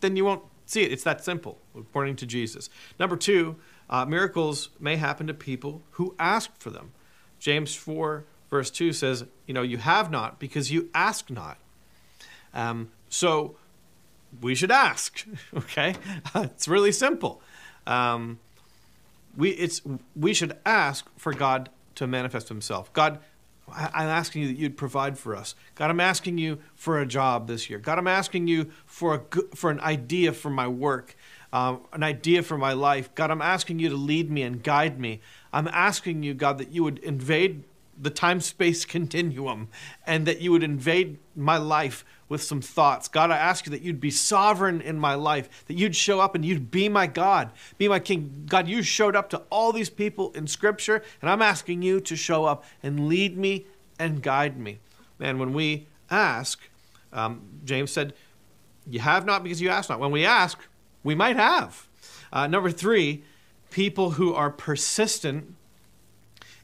then 0.01 0.15
you 0.15 0.25
won't 0.25 0.43
see 0.65 0.83
it. 0.83 0.91
It's 0.91 1.03
that 1.03 1.23
simple, 1.23 1.59
according 1.77 2.17
to 2.17 2.25
Jesus. 2.25 2.69
Number 2.99 3.15
two, 3.15 3.55
uh, 3.89 4.05
miracles 4.05 4.69
may 4.79 4.97
happen 4.97 5.27
to 5.27 5.33
people 5.33 5.81
who 5.91 6.15
ask 6.19 6.51
for 6.59 6.69
them. 6.69 6.91
James 7.39 7.73
4, 7.75 8.25
verse 8.49 8.69
2 8.69 8.93
says, 8.93 9.25
You 9.47 9.53
know, 9.53 9.61
you 9.61 9.77
have 9.77 10.11
not 10.11 10.39
because 10.39 10.71
you 10.71 10.89
ask 10.93 11.29
not. 11.29 11.57
Um, 12.53 12.89
so 13.09 13.55
we 14.41 14.55
should 14.55 14.71
ask, 14.71 15.25
okay? 15.55 15.95
it's 16.36 16.67
really 16.67 16.91
simple. 16.91 17.41
Um, 17.88 18.39
we, 19.36 19.51
it's, 19.51 19.81
we 20.15 20.33
should 20.33 20.57
ask 20.65 21.07
for 21.17 21.33
God 21.33 21.69
to 21.95 22.07
manifest 22.07 22.50
himself. 22.50 22.91
God, 22.93 23.19
I'm 23.71 24.09
asking 24.09 24.43
you 24.43 24.48
that 24.48 24.57
you'd 24.57 24.77
provide 24.77 25.17
for 25.17 25.36
us. 25.36 25.55
God, 25.75 25.89
I'm 25.89 26.00
asking 26.00 26.38
you 26.38 26.59
for 26.75 27.00
a 27.00 27.05
job 27.05 27.48
this 27.48 27.69
year. 27.69 27.79
God, 27.79 28.00
I'm 28.00 28.07
asking 28.07 28.48
you 28.48 28.71
for, 28.86 29.15
a, 29.15 29.55
for 29.55 29.69
an 29.69 29.79
idea 29.81 30.33
for 30.33 30.50
my 30.50 30.67
work, 30.67 31.15
um, 31.53 31.81
an 31.93 32.03
idea 32.03 32.43
for 32.43 32.57
my 32.57 32.74
life. 32.74 33.13
God, 33.15 33.31
I'm 33.31 33.41
asking 33.41 33.79
you 33.79 33.89
to 33.89 33.95
lead 33.95 34.31
me 34.31 34.41
and 34.43 34.63
guide 34.63 35.00
me. 35.00 35.21
I'm 35.53 35.67
asking 35.67 36.24
you, 36.24 36.33
God, 36.33 36.57
that 36.57 36.71
you 36.71 36.83
would 36.83 37.00
invade 37.00 37.63
the 37.99 38.09
time 38.09 38.39
space 38.39 38.85
continuum 38.97 39.69
and 40.05 40.25
that 40.25 40.41
you 40.41 40.51
would 40.51 40.63
invade 40.63 41.19
my 41.35 41.57
life 41.57 42.05
with 42.27 42.43
some 42.43 42.61
thoughts. 42.61 43.07
God, 43.07 43.31
I 43.31 43.37
ask 43.37 43.65
you 43.65 43.71
that 43.71 43.81
you'd 43.81 43.99
be 43.99 44.11
sovereign 44.11 44.81
in 44.81 44.99
my 44.99 45.15
life, 45.15 45.65
that 45.65 45.73
you'd 45.73 45.95
show 45.95 46.19
up 46.19 46.35
and 46.35 46.45
you'd 46.45 46.69
be 46.69 46.87
my 46.87 47.07
God, 47.07 47.51
be 47.77 47.87
my 47.87 47.99
King. 47.99 48.45
God, 48.47 48.67
you 48.67 48.83
showed 48.83 49.15
up 49.15 49.29
to 49.31 49.41
all 49.49 49.73
these 49.73 49.89
people 49.89 50.31
in 50.33 50.45
Scripture, 50.45 51.03
and 51.21 51.29
I'm 51.29 51.41
asking 51.41 51.81
you 51.81 51.99
to 52.01 52.15
show 52.15 52.45
up 52.45 52.63
and 52.83 53.07
lead 53.07 53.37
me 53.37 53.65
and 53.97 54.21
guide 54.21 54.57
me. 54.57 54.79
And 55.19 55.39
when 55.39 55.53
we 55.53 55.87
ask, 56.09 56.61
um, 57.11 57.41
James 57.65 57.91
said, 57.91 58.13
You 58.87 58.99
have 58.99 59.25
not 59.25 59.43
because 59.43 59.61
you 59.61 59.69
ask 59.69 59.89
not. 59.89 59.99
When 59.99 60.11
we 60.11 60.25
ask, 60.25 60.59
we 61.03 61.15
might 61.15 61.35
have. 61.35 61.87
Uh, 62.31 62.47
number 62.47 62.71
three, 62.71 63.23
people 63.71 64.11
who 64.11 64.33
are 64.33 64.49
persistent 64.49 65.55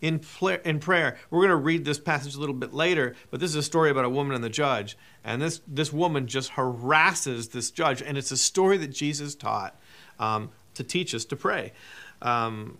in, 0.02 0.22
in 0.64 0.80
prayer. 0.80 1.18
We're 1.30 1.40
going 1.40 1.50
to 1.50 1.56
read 1.56 1.86
this 1.86 2.00
passage 2.00 2.36
a 2.36 2.40
little 2.40 2.56
bit 2.56 2.74
later, 2.74 3.16
but 3.32 3.40
this 3.40 3.50
is 3.50 3.56
a 3.56 3.64
story 3.64 3.90
about 3.90 4.06
a 4.06 4.10
woman 4.10 4.36
and 4.36 4.44
the 4.44 4.50
judge. 4.50 4.98
And 5.24 5.42
this, 5.42 5.62
this 5.68 5.92
woman 5.92 6.28
just 6.28 6.52
harasses 6.52 7.50
this 7.50 7.72
judge. 7.72 8.02
And 8.02 8.18
it's 8.18 8.32
a 8.32 8.38
story 8.38 8.78
that 8.78 8.90
Jesus 8.90 9.36
taught 9.36 9.80
um, 10.20 10.52
to 10.74 10.84
teach 10.84 11.14
us 11.16 11.26
to 11.26 11.36
pray. 11.36 11.74
Um, 12.22 12.78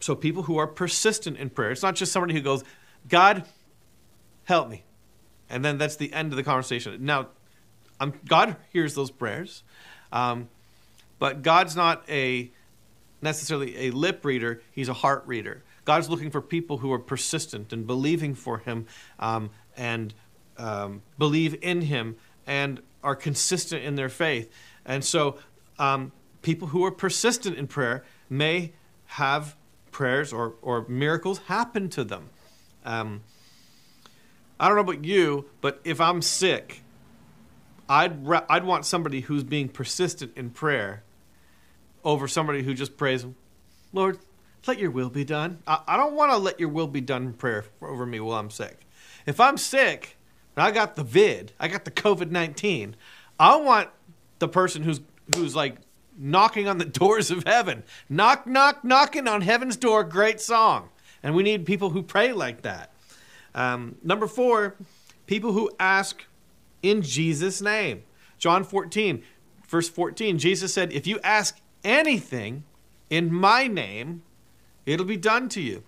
so 0.00 0.14
people 0.14 0.42
who 0.42 0.58
are 0.58 0.66
persistent 0.66 1.38
in 1.38 1.50
prayer. 1.50 1.70
It's 1.70 1.82
not 1.82 1.94
just 1.94 2.12
somebody 2.12 2.34
who 2.34 2.40
goes, 2.40 2.62
God, 3.08 3.44
help 4.44 4.68
me. 4.68 4.84
And 5.48 5.64
then 5.64 5.78
that's 5.78 5.96
the 5.96 6.12
end 6.12 6.32
of 6.32 6.36
the 6.36 6.42
conversation. 6.42 7.04
Now, 7.04 7.28
um, 8.00 8.12
God 8.26 8.56
hears 8.72 8.94
those 8.94 9.10
prayers, 9.10 9.62
um, 10.12 10.48
but 11.18 11.42
God's 11.42 11.76
not 11.76 12.02
a 12.08 12.50
necessarily 13.22 13.86
a 13.86 13.90
lip 13.90 14.24
reader, 14.24 14.62
he's 14.70 14.88
a 14.88 14.92
heart 14.92 15.24
reader. 15.26 15.62
God's 15.84 16.08
looking 16.08 16.30
for 16.30 16.40
people 16.40 16.78
who 16.78 16.92
are 16.92 16.98
persistent 16.98 17.72
and 17.72 17.86
believing 17.86 18.34
for 18.34 18.58
him 18.58 18.86
um, 19.18 19.50
and 19.76 20.14
um, 20.56 21.02
believe 21.18 21.56
in 21.62 21.82
him 21.82 22.16
and 22.46 22.80
are 23.02 23.16
consistent 23.16 23.84
in 23.84 23.94
their 23.94 24.08
faith. 24.08 24.50
And 24.84 25.04
so, 25.04 25.38
um, 25.78 26.12
people 26.42 26.68
who 26.68 26.84
are 26.84 26.90
persistent 26.90 27.56
in 27.56 27.66
prayer 27.66 28.04
may 28.28 28.72
have 29.06 29.56
prayers 29.90 30.32
or, 30.32 30.54
or 30.62 30.86
miracles 30.88 31.38
happen 31.46 31.88
to 31.88 32.04
them. 32.04 32.28
Um, 32.84 33.22
I 34.60 34.68
don't 34.68 34.76
know 34.76 34.82
about 34.82 35.04
you, 35.04 35.46
but 35.60 35.80
if 35.84 36.00
I'm 36.00 36.22
sick, 36.22 36.82
I'd, 37.88 38.26
I'd 38.48 38.64
want 38.64 38.86
somebody 38.86 39.22
who's 39.22 39.42
being 39.42 39.68
persistent 39.68 40.32
in 40.36 40.50
prayer 40.50 41.02
over 42.04 42.28
somebody 42.28 42.62
who 42.62 42.74
just 42.74 42.96
prays, 42.96 43.26
Lord, 43.92 44.18
let 44.66 44.78
your 44.78 44.90
will 44.90 45.10
be 45.10 45.24
done. 45.24 45.58
I, 45.66 45.80
I 45.86 45.96
don't 45.96 46.14
want 46.14 46.32
to 46.32 46.38
let 46.38 46.60
your 46.60 46.68
will 46.68 46.86
be 46.86 47.00
done 47.00 47.24
in 47.24 47.32
prayer 47.34 47.64
over 47.82 48.06
me 48.06 48.20
while 48.20 48.38
I'm 48.38 48.50
sick. 48.50 48.86
If 49.26 49.40
I'm 49.40 49.56
sick 49.56 50.16
and 50.56 50.64
I 50.64 50.70
got 50.70 50.96
the 50.96 51.04
vid, 51.04 51.52
I 51.58 51.68
got 51.68 51.84
the 51.84 51.90
COVID 51.90 52.30
19, 52.30 52.96
I 53.38 53.56
want 53.56 53.90
the 54.38 54.48
person 54.48 54.82
who's, 54.82 55.00
who's 55.34 55.54
like 55.56 55.76
knocking 56.16 56.68
on 56.68 56.78
the 56.78 56.84
doors 57.00 57.30
of 57.30 57.44
heaven. 57.44 57.82
Knock, 58.08 58.46
knock, 58.46 58.84
knocking 58.84 59.28
on 59.28 59.40
heaven's 59.40 59.76
door. 59.76 60.04
Great 60.04 60.40
song. 60.40 60.90
And 61.22 61.34
we 61.34 61.42
need 61.42 61.64
people 61.64 61.90
who 61.90 62.02
pray 62.02 62.32
like 62.32 62.62
that. 62.62 62.92
Um, 63.54 63.96
number 64.02 64.26
four, 64.26 64.76
people 65.26 65.52
who 65.52 65.70
ask 65.78 66.24
in 66.82 67.02
Jesus' 67.02 67.62
name. 67.62 68.02
John 68.38 68.64
14, 68.64 69.22
verse 69.68 69.88
14, 69.88 70.38
Jesus 70.38 70.74
said, 70.74 70.92
If 70.92 71.06
you 71.06 71.18
ask 71.22 71.58
anything 71.82 72.64
in 73.08 73.32
my 73.32 73.66
name, 73.66 74.22
it'll 74.86 75.06
be 75.06 75.16
done 75.16 75.48
to 75.50 75.60
you. 75.60 75.82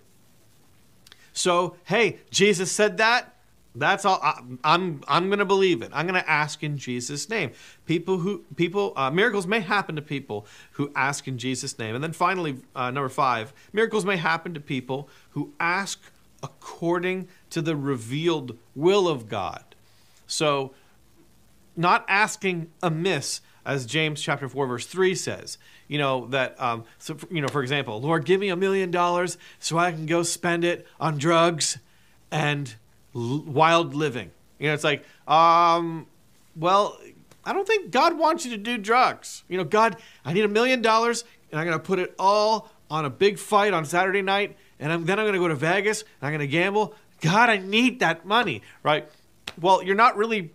So, 1.33 1.75
hey, 1.85 2.17
Jesus 2.31 2.71
said 2.71 2.97
that. 2.97 3.33
That's 3.75 4.05
all. 4.05 4.19
I, 4.23 4.39
am 4.39 4.59
I'm, 4.63 5.03
I'm 5.07 5.27
going 5.27 5.39
to 5.39 5.45
believe 5.45 5.83
it. 5.83 5.91
I'm 5.93 6.07
going 6.07 6.19
to 6.19 6.29
ask 6.29 6.63
in 6.63 6.77
Jesus' 6.77 7.29
name. 7.29 7.51
People 7.85 8.17
who 8.17 8.43
people 8.55 8.93
uh, 8.95 9.11
miracles 9.11 9.45
may 9.45 9.59
happen 9.59 9.95
to 9.95 10.01
people 10.01 10.47
who 10.71 10.91
ask 10.95 11.27
in 11.27 11.37
Jesus' 11.37 11.77
name. 11.77 11.93
And 11.93 12.03
then 12.03 12.13
finally, 12.13 12.57
uh, 12.75 12.89
number 12.89 13.09
five, 13.09 13.53
miracles 13.71 14.03
may 14.03 14.17
happen 14.17 14.55
to 14.55 14.59
people 14.59 15.09
who 15.31 15.53
ask 15.59 16.01
according 16.41 17.27
to 17.51 17.61
the 17.61 17.75
revealed 17.75 18.57
will 18.75 19.07
of 19.07 19.29
God. 19.29 19.63
So, 20.25 20.73
not 21.75 22.03
asking 22.07 22.71
amiss, 22.81 23.41
as 23.67 23.85
James 23.85 24.21
chapter 24.21 24.47
4, 24.47 24.65
verse 24.65 24.85
3 24.87 25.13
says. 25.13 25.57
You 25.89 25.97
know, 25.97 26.27
that, 26.27 26.59
um, 26.59 26.85
so, 26.99 27.17
you 27.29 27.41
know, 27.41 27.49
for 27.49 27.61
example, 27.61 28.01
Lord, 28.01 28.25
give 28.25 28.39
me 28.39 28.47
a 28.47 28.55
million 28.55 28.91
dollars 28.91 29.37
so 29.59 29.77
I 29.77 29.91
can 29.91 30.05
go 30.05 30.23
spend 30.23 30.63
it 30.63 30.87
on 30.99 31.17
drugs 31.17 31.77
and 32.31 32.73
l- 33.13 33.43
wild 33.45 33.93
living. 33.93 34.31
You 34.57 34.69
know, 34.69 34.73
it's 34.73 34.85
like, 34.85 35.03
um, 35.27 36.07
well, 36.55 36.97
I 37.43 37.53
don't 37.53 37.67
think 37.67 37.91
God 37.91 38.17
wants 38.17 38.45
you 38.45 38.51
to 38.51 38.57
do 38.57 38.77
drugs. 38.77 39.43
You 39.49 39.57
know, 39.57 39.65
God, 39.65 39.97
I 40.23 40.31
need 40.31 40.45
a 40.45 40.49
million 40.49 40.81
dollars 40.81 41.25
and 41.51 41.59
I'm 41.59 41.67
going 41.67 41.77
to 41.77 41.83
put 41.83 41.99
it 41.99 42.15
all 42.17 42.69
on 42.89 43.03
a 43.03 43.09
big 43.09 43.37
fight 43.37 43.73
on 43.73 43.83
Saturday 43.83 44.21
night 44.21 44.55
and 44.79 44.93
I'm, 44.93 45.05
then 45.05 45.19
I'm 45.19 45.25
going 45.25 45.33
to 45.33 45.39
go 45.39 45.47
to 45.49 45.55
Vegas 45.55 46.01
and 46.01 46.27
I'm 46.27 46.31
going 46.31 46.39
to 46.39 46.47
gamble. 46.47 46.95
God, 47.19 47.49
I 47.49 47.57
need 47.57 47.99
that 47.99 48.25
money, 48.25 48.61
right? 48.81 49.09
Well, 49.59 49.83
you're 49.83 49.95
not 49.95 50.15
really 50.15 50.51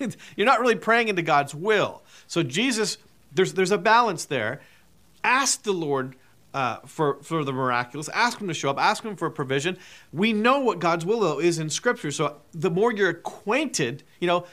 you're 0.36 0.46
not 0.46 0.60
really 0.60 0.76
praying 0.76 1.08
into 1.08 1.22
God's 1.22 1.54
will. 1.54 2.02
So 2.26 2.42
Jesus, 2.42 2.98
there's 3.32 3.54
there's 3.54 3.70
a 3.70 3.78
balance 3.78 4.24
there. 4.24 4.60
Ask 5.22 5.62
the 5.62 5.72
Lord 5.72 6.16
uh, 6.52 6.78
for 6.86 7.22
for 7.22 7.44
the 7.44 7.52
miraculous. 7.52 8.08
Ask 8.10 8.40
Him 8.40 8.48
to 8.48 8.54
show 8.54 8.70
up. 8.70 8.78
Ask 8.78 9.04
Him 9.04 9.16
for 9.16 9.26
a 9.26 9.30
provision. 9.30 9.76
We 10.12 10.32
know 10.32 10.60
what 10.60 10.78
God's 10.78 11.04
will 11.04 11.20
though 11.20 11.40
is 11.40 11.58
in 11.58 11.68
Scripture. 11.68 12.10
So 12.10 12.36
the 12.52 12.70
more 12.70 12.92
you're 12.92 13.10
acquainted, 13.10 14.04
you 14.20 14.26
know, 14.26 14.46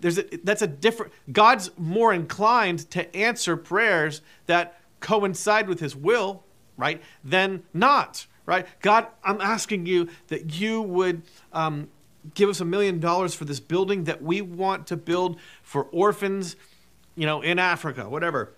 there's 0.00 0.18
a, 0.18 0.24
that's 0.42 0.62
a 0.62 0.66
different. 0.66 1.12
God's 1.32 1.70
more 1.78 2.12
inclined 2.12 2.90
to 2.90 3.14
answer 3.16 3.56
prayers 3.56 4.22
that 4.46 4.80
coincide 5.00 5.68
with 5.68 5.80
His 5.80 5.94
will, 5.94 6.42
right? 6.76 7.00
Than 7.24 7.62
not, 7.72 8.26
right? 8.44 8.66
God, 8.80 9.06
I'm 9.22 9.40
asking 9.40 9.86
you 9.86 10.08
that 10.28 10.54
you 10.54 10.82
would 10.82 11.22
um, 11.52 11.88
give 12.34 12.48
us 12.48 12.60
a 12.60 12.64
million 12.64 12.98
dollars 13.00 13.34
for 13.34 13.44
this 13.44 13.60
building 13.60 14.04
that 14.04 14.22
we 14.22 14.40
want 14.40 14.86
to 14.88 14.96
build 14.96 15.38
for 15.62 15.84
orphans, 15.84 16.56
you 17.16 17.26
know, 17.26 17.40
in 17.40 17.58
Africa, 17.58 18.08
whatever. 18.08 18.52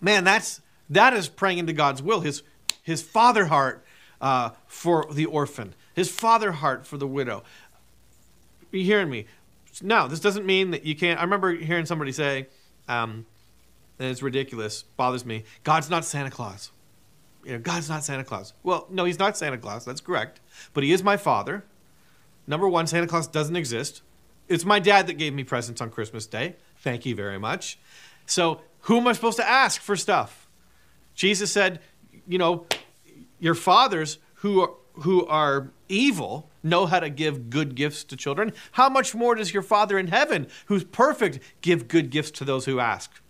Man, 0.00 0.24
that's 0.24 0.60
that 0.90 1.14
is 1.14 1.28
praying 1.28 1.58
into 1.58 1.72
God's 1.72 2.02
will. 2.02 2.20
His 2.20 2.42
his 2.82 3.02
father 3.02 3.46
heart 3.46 3.84
uh, 4.20 4.50
for 4.66 5.06
the 5.12 5.26
orphan, 5.26 5.74
his 5.94 6.10
father 6.10 6.52
heart 6.52 6.86
for 6.86 6.96
the 6.96 7.06
widow. 7.06 7.42
Are 8.72 8.76
you 8.76 8.84
hearing 8.84 9.10
me? 9.10 9.26
No, 9.82 10.08
this 10.08 10.20
doesn't 10.20 10.46
mean 10.46 10.70
that 10.70 10.84
you 10.84 10.96
can't. 10.96 11.20
I 11.20 11.22
remember 11.22 11.54
hearing 11.54 11.86
somebody 11.86 12.12
say, 12.12 12.46
um, 12.88 13.26
and 13.98 14.10
it's 14.10 14.22
ridiculous, 14.22 14.82
bothers 14.82 15.24
me. 15.24 15.44
God's 15.64 15.90
not 15.90 16.04
Santa 16.04 16.30
Claus. 16.30 16.70
You 17.44 17.52
know, 17.52 17.58
God's 17.58 17.88
not 17.88 18.02
Santa 18.02 18.24
Claus. 18.24 18.54
Well, 18.62 18.86
no, 18.90 19.04
he's 19.04 19.18
not 19.18 19.36
Santa 19.36 19.58
Claus. 19.58 19.84
That's 19.84 20.00
correct. 20.00 20.40
But 20.74 20.82
he 20.82 20.92
is 20.92 21.02
my 21.02 21.16
father. 21.16 21.64
Number 22.46 22.68
one, 22.68 22.86
Santa 22.86 23.06
Claus 23.06 23.28
doesn't 23.28 23.54
exist. 23.54 24.02
It's 24.48 24.64
my 24.64 24.78
dad 24.78 25.06
that 25.06 25.14
gave 25.14 25.32
me 25.32 25.44
presents 25.44 25.80
on 25.80 25.90
Christmas 25.90 26.26
Day. 26.26 26.56
Thank 26.78 27.06
you 27.06 27.14
very 27.14 27.38
much. 27.38 27.78
So, 28.26 28.60
who 28.82 28.98
am 28.98 29.08
I 29.08 29.12
supposed 29.12 29.38
to 29.38 29.48
ask 29.48 29.80
for 29.80 29.96
stuff? 29.96 30.48
Jesus 31.14 31.50
said, 31.50 31.80
you 32.28 32.38
know, 32.38 32.66
your 33.40 33.54
fathers 33.54 34.18
who 34.34 34.60
are, 34.60 34.70
who 34.94 35.26
are 35.26 35.70
evil 35.88 36.48
know 36.62 36.86
how 36.86 37.00
to 37.00 37.10
give 37.10 37.50
good 37.50 37.74
gifts 37.74 38.04
to 38.04 38.16
children. 38.16 38.52
How 38.72 38.88
much 38.88 39.14
more 39.14 39.34
does 39.34 39.52
your 39.52 39.62
Father 39.62 39.98
in 39.98 40.08
heaven, 40.08 40.46
who's 40.66 40.84
perfect, 40.84 41.38
give 41.62 41.88
good 41.88 42.10
gifts 42.10 42.30
to 42.32 42.44
those 42.44 42.64
who 42.64 42.80
ask? 42.80 43.20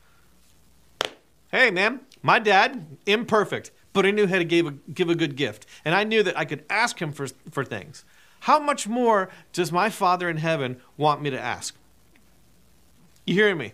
Hey, 1.51 1.71
man, 1.71 2.01
my 2.23 2.39
dad, 2.39 2.87
imperfect, 3.07 3.71
but 3.93 4.05
I 4.05 4.11
knew 4.11 4.27
how 4.27 4.39
to 4.39 4.45
give 4.45 4.67
a, 4.67 4.71
give 4.73 5.09
a 5.09 5.15
good 5.15 5.37
gift. 5.37 5.65
And 5.85 5.95
I 5.95 6.05
knew 6.05 6.23
that 6.23 6.37
I 6.37 6.45
could 6.45 6.65
ask 6.69 7.01
him 7.01 7.13
for, 7.13 7.29
for 7.51 7.65
things. 7.65 8.05
How 8.41 8.59
much 8.59 8.87
more 8.87 9.31
does 9.53 9.73
my 9.73 9.91
Father 9.91 10.29
in 10.29 10.37
heaven 10.37 10.81
want 10.97 11.23
me 11.23 11.31
to 11.31 11.41
ask? 11.41 11.77
You 13.27 13.35
hearing 13.35 13.59
me? 13.59 13.73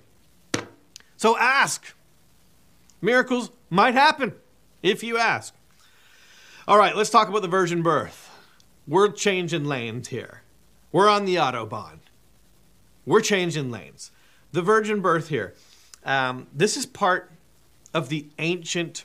So 1.16 1.36
ask. 1.36 1.94
Miracles 3.00 3.50
might 3.68 3.94
happen 3.94 4.32
if 4.82 5.04
you 5.04 5.18
ask. 5.18 5.54
All 6.66 6.78
right, 6.78 6.96
let's 6.96 7.10
talk 7.10 7.28
about 7.28 7.42
the 7.42 7.48
virgin 7.48 7.82
birth. 7.82 8.30
We're 8.86 9.12
changing 9.12 9.66
lanes 9.66 10.08
here. 10.08 10.42
We're 10.90 11.08
on 11.08 11.26
the 11.26 11.36
Autobahn. 11.36 11.98
We're 13.04 13.20
changing 13.20 13.70
lanes. 13.70 14.10
The 14.52 14.62
virgin 14.62 15.00
birth 15.00 15.28
here. 15.28 15.54
Um, 16.04 16.46
this 16.52 16.76
is 16.76 16.86
part 16.86 17.30
of 17.92 18.08
the 18.08 18.26
ancient 18.38 19.04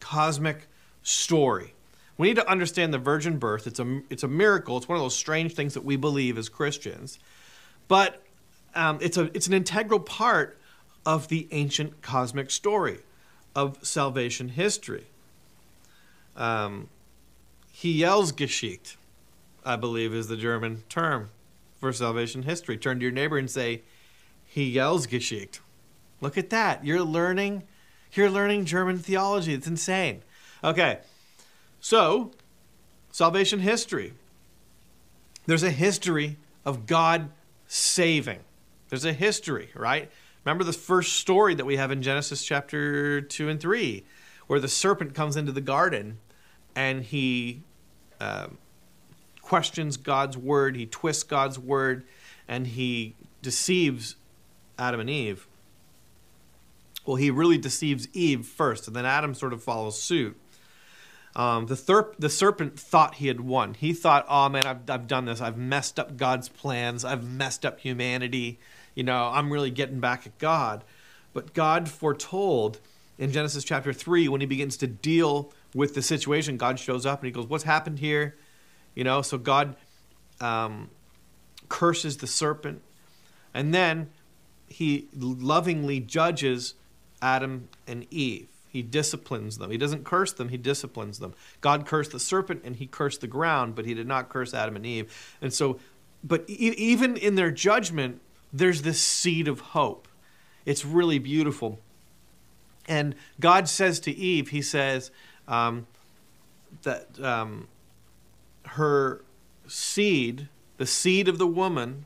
cosmic 0.00 0.68
story. 1.02 1.74
We 2.18 2.28
need 2.28 2.36
to 2.36 2.48
understand 2.48 2.94
the 2.94 2.98
virgin 2.98 3.38
birth. 3.38 3.66
It's 3.66 3.78
a, 3.78 4.00
it's 4.08 4.22
a 4.22 4.28
miracle. 4.28 4.76
It's 4.76 4.88
one 4.88 4.96
of 4.96 5.02
those 5.02 5.16
strange 5.16 5.54
things 5.54 5.74
that 5.74 5.84
we 5.84 5.96
believe 5.96 6.38
as 6.38 6.48
Christians. 6.48 7.18
But 7.88 8.22
um, 8.76 8.98
it's, 9.00 9.16
a, 9.16 9.24
it's 9.34 9.46
an 9.46 9.54
integral 9.54 10.00
part 10.00 10.58
of 11.04 11.28
the 11.28 11.48
ancient 11.50 12.02
cosmic 12.02 12.50
story 12.50 12.98
of 13.54 13.78
salvation 13.84 14.50
history. 14.50 15.06
Um, 16.36 16.88
Heilsgeschichte, 17.74 18.96
I 19.64 19.76
believe, 19.76 20.14
is 20.14 20.28
the 20.28 20.36
German 20.36 20.84
term 20.88 21.30
for 21.80 21.92
salvation 21.92 22.42
history. 22.42 22.76
Turn 22.76 22.98
to 22.98 23.02
your 23.02 23.12
neighbor 23.12 23.38
and 23.38 23.50
say, 23.50 23.82
Heilsgeschichte. 24.54 25.60
Look 26.20 26.38
at 26.38 26.50
that. 26.50 26.84
You're 26.84 27.02
learning, 27.02 27.62
you're 28.12 28.30
learning 28.30 28.64
German 28.64 28.98
theology. 28.98 29.54
It's 29.54 29.66
insane. 29.66 30.22
Okay. 30.64 30.98
So, 31.80 32.32
salvation 33.12 33.60
history. 33.60 34.12
there's 35.46 35.62
a 35.62 35.70
history 35.70 36.36
of 36.64 36.86
God 36.86 37.30
saving. 37.68 38.40
There's 38.88 39.04
a 39.04 39.12
history, 39.12 39.70
right? 39.74 40.10
Remember 40.44 40.64
the 40.64 40.72
first 40.72 41.14
story 41.14 41.54
that 41.54 41.64
we 41.66 41.76
have 41.76 41.90
in 41.90 42.02
Genesis 42.02 42.44
chapter 42.44 43.20
2 43.20 43.48
and 43.48 43.60
3, 43.60 44.04
where 44.46 44.60
the 44.60 44.68
serpent 44.68 45.14
comes 45.14 45.36
into 45.36 45.52
the 45.52 45.60
garden 45.60 46.18
and 46.74 47.02
he 47.02 47.62
uh, 48.20 48.48
questions 49.42 49.96
God's 49.96 50.36
word, 50.36 50.76
he 50.76 50.86
twists 50.86 51.22
God's 51.22 51.58
word, 51.58 52.04
and 52.46 52.66
he 52.66 53.14
deceives 53.42 54.16
Adam 54.78 55.00
and 55.00 55.10
Eve. 55.10 55.46
Well, 57.04 57.16
he 57.16 57.30
really 57.30 57.58
deceives 57.58 58.08
Eve 58.12 58.46
first, 58.46 58.86
and 58.86 58.94
then 58.94 59.06
Adam 59.06 59.34
sort 59.34 59.52
of 59.52 59.62
follows 59.62 60.00
suit. 60.00 60.36
Um, 61.36 61.66
the, 61.66 62.14
the 62.18 62.30
serpent 62.30 62.78
thought 62.78 63.16
he 63.16 63.28
had 63.28 63.40
won. 63.40 63.74
He 63.74 63.92
thought, 63.92 64.24
oh 64.28 64.48
man, 64.48 64.66
I've, 64.66 64.88
I've 64.88 65.06
done 65.06 65.26
this. 65.26 65.40
I've 65.40 65.58
messed 65.58 66.00
up 66.00 66.16
God's 66.16 66.48
plans. 66.48 67.04
I've 67.04 67.28
messed 67.28 67.66
up 67.66 67.80
humanity. 67.80 68.58
You 68.96 69.04
know, 69.04 69.30
I'm 69.32 69.52
really 69.52 69.70
getting 69.70 70.00
back 70.00 70.26
at 70.26 70.36
God. 70.38 70.82
But 71.32 71.54
God 71.54 71.88
foretold 71.88 72.80
in 73.18 73.30
Genesis 73.30 73.62
chapter 73.62 73.92
3 73.92 74.26
when 74.26 74.40
he 74.40 74.46
begins 74.46 74.76
to 74.78 74.88
deal 74.88 75.52
with 75.74 75.94
the 75.94 76.02
situation, 76.02 76.56
God 76.56 76.80
shows 76.80 77.06
up 77.06 77.20
and 77.20 77.26
he 77.26 77.32
goes, 77.32 77.46
What's 77.46 77.64
happened 77.64 77.98
here? 77.98 78.34
You 78.94 79.04
know, 79.04 79.22
so 79.22 79.38
God 79.38 79.76
um, 80.40 80.90
curses 81.68 82.16
the 82.16 82.26
serpent. 82.26 82.82
And 83.54 83.72
then 83.72 84.10
he 84.66 85.08
lovingly 85.14 86.00
judges 86.00 86.74
Adam 87.22 87.68
and 87.86 88.06
Eve. 88.10 88.48
He 88.68 88.82
disciplines 88.82 89.58
them. 89.58 89.70
He 89.70 89.78
doesn't 89.78 90.04
curse 90.04 90.32
them, 90.32 90.48
he 90.48 90.56
disciplines 90.56 91.18
them. 91.18 91.34
God 91.60 91.86
cursed 91.86 92.12
the 92.12 92.20
serpent 92.20 92.62
and 92.64 92.76
he 92.76 92.86
cursed 92.86 93.20
the 93.20 93.26
ground, 93.26 93.74
but 93.74 93.84
he 93.84 93.94
did 93.94 94.06
not 94.06 94.28
curse 94.28 94.52
Adam 94.54 94.76
and 94.76 94.84
Eve. 94.84 95.36
And 95.40 95.52
so, 95.52 95.78
but 96.24 96.44
e- 96.48 96.74
even 96.76 97.16
in 97.16 97.34
their 97.34 97.50
judgment, 97.50 98.20
there's 98.52 98.82
this 98.82 99.00
seed 99.00 99.48
of 99.48 99.60
hope. 99.60 100.08
It's 100.64 100.84
really 100.84 101.18
beautiful. 101.18 101.78
And 102.88 103.14
God 103.40 103.68
says 103.68 104.00
to 104.00 104.12
Eve, 104.12 104.48
He 104.48 104.62
says 104.62 105.10
um, 105.48 105.86
that 106.82 107.20
um, 107.22 107.68
her 108.66 109.22
seed, 109.66 110.48
the 110.76 110.86
seed 110.86 111.28
of 111.28 111.38
the 111.38 111.46
woman, 111.46 112.04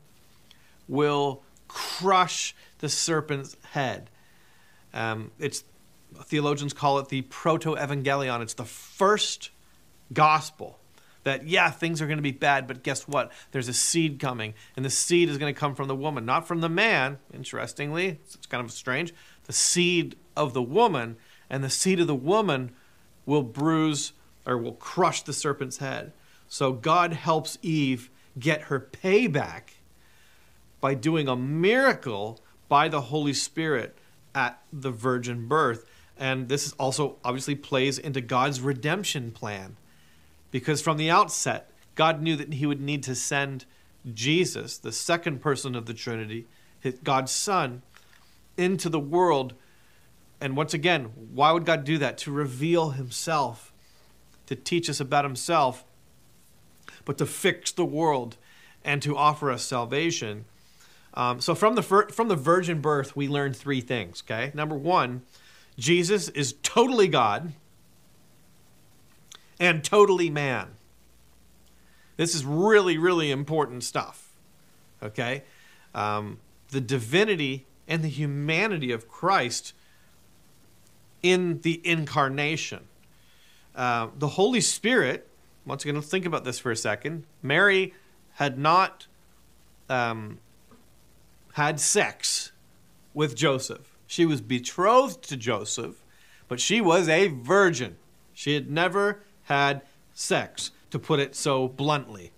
will 0.87 1.43
crush 1.67 2.55
the 2.79 2.89
serpent's 2.89 3.55
head. 3.71 4.09
Um, 4.93 5.31
it's 5.39 5.63
theologians 6.23 6.73
call 6.73 6.99
it 6.99 7.09
the 7.09 7.21
proto-evangelion. 7.21 8.41
It's 8.41 8.53
the 8.53 8.65
first 8.65 9.51
gospel 10.11 10.80
that 11.23 11.47
yeah 11.47 11.69
things 11.69 12.01
are 12.01 12.07
going 12.07 12.17
to 12.17 12.23
be 12.23 12.31
bad 12.31 12.67
but 12.67 12.83
guess 12.83 13.07
what? 13.07 13.31
There's 13.51 13.67
a 13.67 13.73
seed 13.73 14.19
coming 14.19 14.53
and 14.75 14.85
the 14.85 14.89
seed 14.89 15.29
is 15.29 15.37
going 15.37 15.53
to 15.53 15.59
come 15.59 15.75
from 15.75 15.87
the 15.87 15.95
woman 15.95 16.25
not 16.25 16.47
from 16.47 16.61
the 16.61 16.69
man. 16.69 17.19
Interestingly 17.33 18.19
it's 18.23 18.37
kind 18.47 18.63
of 18.63 18.71
strange. 18.71 19.13
The 19.45 19.53
seed 19.53 20.15
of 20.35 20.53
the 20.53 20.61
woman 20.61 21.17
and 21.49 21.63
the 21.63 21.69
seed 21.69 21.99
of 21.99 22.07
the 22.07 22.15
woman 22.15 22.71
will 23.25 23.43
bruise 23.43 24.13
or 24.45 24.57
will 24.57 24.73
crush 24.73 25.21
the 25.21 25.33
serpent's 25.33 25.77
head. 25.77 26.13
So 26.47 26.73
god 26.73 27.13
helps 27.13 27.57
eve 27.61 28.09
get 28.39 28.63
her 28.63 28.79
payback 28.79 29.75
by 30.79 30.95
doing 30.95 31.27
a 31.27 31.35
miracle 31.35 32.41
by 32.67 32.87
the 32.87 33.01
holy 33.01 33.33
spirit 33.33 33.97
at 34.33 34.61
the 34.71 34.91
virgin 34.91 35.47
birth. 35.47 35.85
And 36.17 36.49
this 36.49 36.73
also 36.73 37.17
obviously 37.23 37.55
plays 37.55 37.97
into 37.97 38.21
God's 38.21 38.61
redemption 38.61 39.31
plan. 39.31 39.77
Because 40.51 40.81
from 40.81 40.97
the 40.97 41.09
outset, 41.09 41.71
God 41.95 42.21
knew 42.21 42.35
that 42.35 42.53
he 42.53 42.65
would 42.65 42.81
need 42.81 43.03
to 43.03 43.15
send 43.15 43.65
Jesus, 44.13 44.77
the 44.77 44.91
second 44.91 45.41
person 45.41 45.75
of 45.75 45.85
the 45.85 45.93
Trinity, 45.93 46.47
God's 47.03 47.31
Son, 47.31 47.81
into 48.57 48.89
the 48.89 48.99
world. 48.99 49.53
And 50.39 50.57
once 50.57 50.73
again, 50.73 51.05
why 51.33 51.51
would 51.51 51.65
God 51.65 51.83
do 51.83 51.97
that? 51.99 52.17
To 52.19 52.31
reveal 52.31 52.91
himself, 52.91 53.71
to 54.47 54.55
teach 54.55 54.89
us 54.89 54.99
about 54.99 55.23
himself, 55.23 55.85
but 57.05 57.17
to 57.17 57.25
fix 57.25 57.71
the 57.71 57.85
world 57.85 58.37
and 58.83 59.01
to 59.01 59.15
offer 59.15 59.51
us 59.51 59.63
salvation. 59.63 60.45
Um, 61.13 61.41
so 61.41 61.53
from 61.53 61.75
the 61.75 61.83
from 61.83 62.27
the 62.29 62.35
virgin 62.35 62.81
birth, 62.81 63.15
we 63.15 63.27
learn 63.27 63.53
three 63.53 63.81
things. 63.81 64.23
Okay, 64.25 64.51
number 64.53 64.75
one, 64.75 65.23
Jesus 65.77 66.29
is 66.29 66.55
totally 66.63 67.07
God 67.07 67.53
and 69.61 69.83
totally 69.83 70.31
man. 70.31 70.71
This 72.17 72.33
is 72.33 72.43
really, 72.43 72.97
really 72.97 73.29
important 73.29 73.83
stuff. 73.83 74.33
Okay? 75.01 75.43
Um, 75.93 76.39
the 76.71 76.81
divinity 76.81 77.67
and 77.87 78.03
the 78.03 78.09
humanity 78.09 78.91
of 78.91 79.07
Christ 79.07 79.73
in 81.21 81.61
the 81.61 81.79
incarnation. 81.87 82.85
Uh, 83.75 84.07
the 84.17 84.29
Holy 84.29 84.61
Spirit, 84.61 85.27
once 85.63 85.83
again, 85.83 85.95
let's 85.95 86.09
think 86.09 86.25
about 86.25 86.43
this 86.43 86.57
for 86.57 86.71
a 86.71 86.75
second. 86.75 87.25
Mary 87.43 87.93
had 88.33 88.57
not 88.57 89.05
um, 89.89 90.39
had 91.53 91.79
sex 91.79 92.51
with 93.13 93.35
Joseph. 93.35 93.95
She 94.07 94.25
was 94.25 94.41
betrothed 94.41 95.21
to 95.29 95.37
Joseph, 95.37 96.03
but 96.47 96.59
she 96.59 96.81
was 96.81 97.07
a 97.07 97.27
virgin. 97.27 97.97
She 98.33 98.55
had 98.55 98.71
never 98.71 99.21
had 99.51 99.81
sex, 100.13 100.71
to 100.91 100.97
put 100.97 101.19
it 101.19 101.35
so 101.35 101.67
bluntly. 101.67 102.31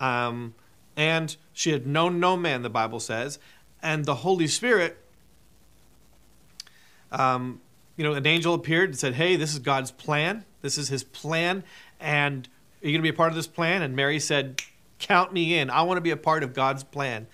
Um, 0.00 0.54
and 0.96 1.36
she 1.52 1.72
had 1.72 1.86
known 1.86 2.20
no 2.20 2.38
man, 2.38 2.62
the 2.62 2.70
Bible 2.70 3.00
says. 3.00 3.38
And 3.82 4.06
the 4.06 4.16
Holy 4.16 4.46
Spirit, 4.46 4.96
um, 7.10 7.60
you 7.98 8.04
know, 8.04 8.14
an 8.14 8.26
angel 8.26 8.54
appeared 8.54 8.88
and 8.88 8.98
said, 8.98 9.14
Hey, 9.14 9.36
this 9.36 9.52
is 9.52 9.58
God's 9.58 9.90
plan. 9.90 10.46
This 10.62 10.78
is 10.78 10.88
his 10.88 11.04
plan. 11.04 11.64
And 12.00 12.48
are 12.82 12.86
you 12.86 12.92
going 12.92 13.00
to 13.00 13.10
be 13.10 13.14
a 13.14 13.16
part 13.16 13.30
of 13.30 13.36
this 13.36 13.46
plan? 13.46 13.82
And 13.82 13.94
Mary 13.94 14.18
said, 14.18 14.62
Count 14.98 15.34
me 15.34 15.58
in. 15.58 15.68
I 15.68 15.82
want 15.82 15.98
to 15.98 16.02
be 16.02 16.12
a 16.12 16.16
part 16.16 16.42
of 16.42 16.54
God's 16.54 16.82
plan. 16.82 17.26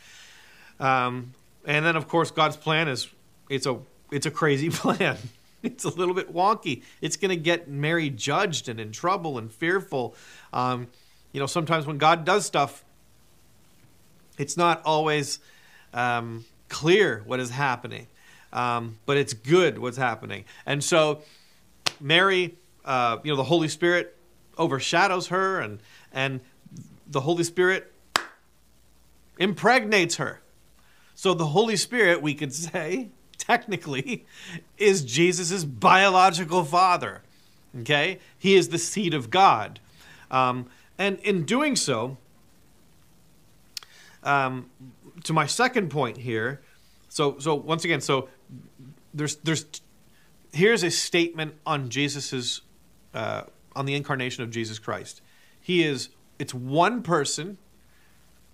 Um, 0.81 1.35
and 1.65 1.87
then, 1.87 1.95
of 1.95 2.09
course, 2.09 2.33
God's 2.33 2.57
plan 2.57 2.89
is 2.89 3.09
it's 3.49 3.67
a 3.67 3.79
it's 4.11 4.27
a 4.27 4.31
crazy 4.31 4.71
plan. 4.83 5.19
It's 5.63 5.85
a 5.85 5.89
little 5.89 6.15
bit 6.15 6.33
wonky. 6.33 6.83
It's 7.01 7.17
going 7.17 7.31
to 7.31 7.37
get 7.37 7.69
Mary 7.69 8.11
judged 8.11 8.69
and 8.69 8.79
in 8.79 8.93
trouble 8.93 9.39
and 9.39 9.53
fearful. 9.53 10.15
Um, 10.53 10.87
you 11.33 11.41
know, 11.41 11.47
sometimes 11.47 11.85
when 11.85 11.99
God 11.99 12.25
does 12.25 12.47
stuff, 12.47 12.85
it's 14.39 14.57
not 14.57 14.83
always 14.85 15.41
um, 15.93 16.45
clear 16.69 17.23
what 17.27 17.41
is 17.41 17.51
happening, 17.51 18.07
um, 18.53 18.99
but 19.05 19.17
it's 19.17 19.33
good 19.33 19.79
what's 19.79 19.97
happening. 19.97 20.45
And 20.65 20.83
so, 20.83 21.23
Mary, 22.01 22.55
uh, 22.85 23.19
you 23.25 23.33
know, 23.33 23.37
the 23.37 23.45
Holy 23.45 23.69
Spirit 23.69 24.17
overshadows 24.57 25.29
her, 25.29 25.61
and 25.61 25.81
and 26.13 26.41
the 27.07 27.21
Holy 27.21 27.45
Spirit 27.45 27.93
impregnates 29.39 30.17
her. 30.17 30.41
So 31.15 31.35
the 31.35 31.47
Holy 31.47 31.77
Spirit, 31.77 32.23
we 32.23 32.35
could 32.35 32.53
say, 32.55 33.09
technically 33.49 34.27
is 34.77 35.03
Jesus' 35.03 35.65
biological 35.65 36.65
father. 36.65 37.23
Okay? 37.81 38.19
He 38.39 38.55
is 38.55 38.69
the 38.69 38.79
seed 38.79 39.15
of 39.15 39.31
God. 39.31 39.81
Um, 40.31 40.67
and 40.99 41.19
in 41.21 41.45
doing 41.45 41.77
so, 41.77 42.17
um, 44.23 44.71
to 45.25 45.33
my 45.33 45.47
second 45.47 45.91
point 45.91 46.19
here, 46.19 46.61
so 47.09 47.39
so 47.39 47.55
once 47.55 47.85
again, 47.85 48.01
so 48.01 48.29
there's 49.15 49.37
there's 49.37 49.65
here's 50.53 50.83
a 50.83 50.91
statement 50.91 51.55
on 51.65 51.89
Jesus's 51.89 52.63
uh, 53.15 53.45
on 53.75 53.87
the 53.87 53.95
incarnation 53.95 54.43
of 54.43 54.51
Jesus 54.51 54.79
Christ. 54.79 55.23
He 55.61 55.85
is 55.85 56.11
it's 56.39 56.53
one 56.53 57.03
person 57.03 57.59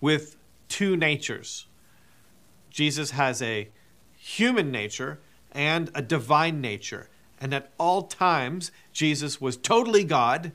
with 0.01 0.37
two 0.68 0.97
natures. 0.97 1.66
Jesus 2.70 3.12
has 3.12 3.40
a 3.40 3.68
human 4.25 4.71
nature 4.71 5.21
and 5.53 5.91
a 5.95 6.01
divine 6.01 6.59
nature. 6.59 7.11
And 7.39 7.53
at 7.53 7.71
all 7.79 8.05
times, 8.05 8.73
Jesus 8.91 9.39
was 9.39 9.57
totally 9.59 10.03
God, 10.03 10.53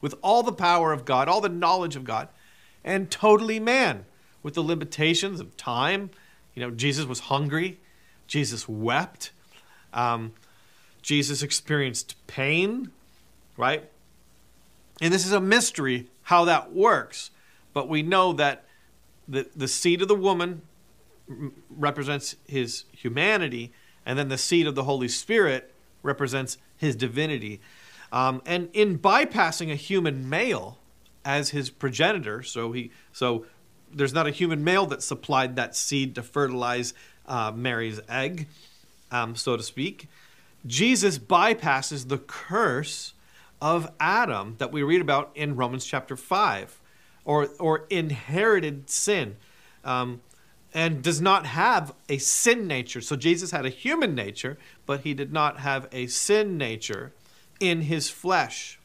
with 0.00 0.16
all 0.20 0.42
the 0.42 0.52
power 0.52 0.92
of 0.92 1.04
God, 1.04 1.28
all 1.28 1.40
the 1.40 1.48
knowledge 1.48 1.94
of 1.94 2.02
God, 2.02 2.28
and 2.82 3.08
totally 3.08 3.60
man, 3.60 4.04
with 4.42 4.54
the 4.54 4.64
limitations 4.64 5.38
of 5.38 5.56
time. 5.56 6.10
You 6.54 6.62
know, 6.62 6.70
Jesus 6.72 7.06
was 7.06 7.20
hungry, 7.20 7.78
Jesus 8.26 8.68
wept, 8.68 9.30
um, 9.94 10.32
Jesus 11.00 11.40
experienced 11.40 12.16
pain, 12.26 12.90
right? 13.56 13.88
And 15.00 15.14
this 15.14 15.24
is 15.24 15.32
a 15.32 15.40
mystery 15.40 16.08
how 16.22 16.44
that 16.46 16.72
works. 16.72 17.30
But 17.72 17.88
we 17.88 18.02
know 18.02 18.32
that 18.32 18.64
the, 19.28 19.48
the 19.54 19.68
seed 19.68 20.02
of 20.02 20.08
the 20.08 20.16
woman 20.16 20.62
represents 21.70 22.36
his 22.46 22.84
humanity, 22.92 23.72
and 24.06 24.18
then 24.18 24.28
the 24.28 24.38
seed 24.38 24.66
of 24.66 24.74
the 24.74 24.84
Holy 24.84 25.08
Spirit 25.08 25.72
represents 26.02 26.58
his 26.76 26.96
divinity. 26.96 27.60
Um, 28.10 28.40
and 28.46 28.70
in 28.72 28.98
bypassing 28.98 29.70
a 29.70 29.74
human 29.74 30.28
male 30.28 30.78
as 31.28 31.50
his 31.50 31.68
progenitor. 31.68 32.42
So 32.42 32.72
he 32.72 32.90
so 33.12 33.44
there's 33.92 34.14
not 34.14 34.26
a 34.26 34.30
human 34.30 34.64
male 34.64 34.86
that 34.86 35.02
supplied 35.02 35.56
that 35.56 35.76
seed 35.76 36.14
to 36.14 36.22
fertilize 36.22 36.94
uh, 37.26 37.52
Mary's 37.54 38.00
egg, 38.08 38.48
um, 39.10 39.36
so 39.36 39.56
to 39.56 39.62
speak. 39.62 40.08
Jesus 40.66 41.18
bypasses 41.18 42.08
the 42.08 42.18
curse 42.18 43.12
of 43.60 43.90
Adam 44.00 44.56
that 44.58 44.72
we 44.72 44.82
read 44.82 45.00
about 45.00 45.30
in 45.34 45.56
Romans 45.56 45.84
chapter 45.84 46.16
5, 46.16 46.80
or, 47.24 47.48
or 47.58 47.86
inherited 47.90 48.88
sin, 48.90 49.36
um, 49.84 50.20
and 50.74 51.02
does 51.02 51.20
not 51.20 51.46
have 51.46 51.94
a 52.08 52.18
sin 52.18 52.66
nature. 52.66 53.00
So 53.00 53.16
Jesus 53.16 53.50
had 53.50 53.64
a 53.64 53.70
human 53.70 54.14
nature, 54.14 54.58
but 54.86 55.00
he 55.00 55.14
did 55.14 55.32
not 55.32 55.60
have 55.60 55.88
a 55.92 56.06
sin 56.06 56.58
nature 56.58 57.12
in 57.60 57.82
his 57.82 58.10
flesh. 58.10 58.78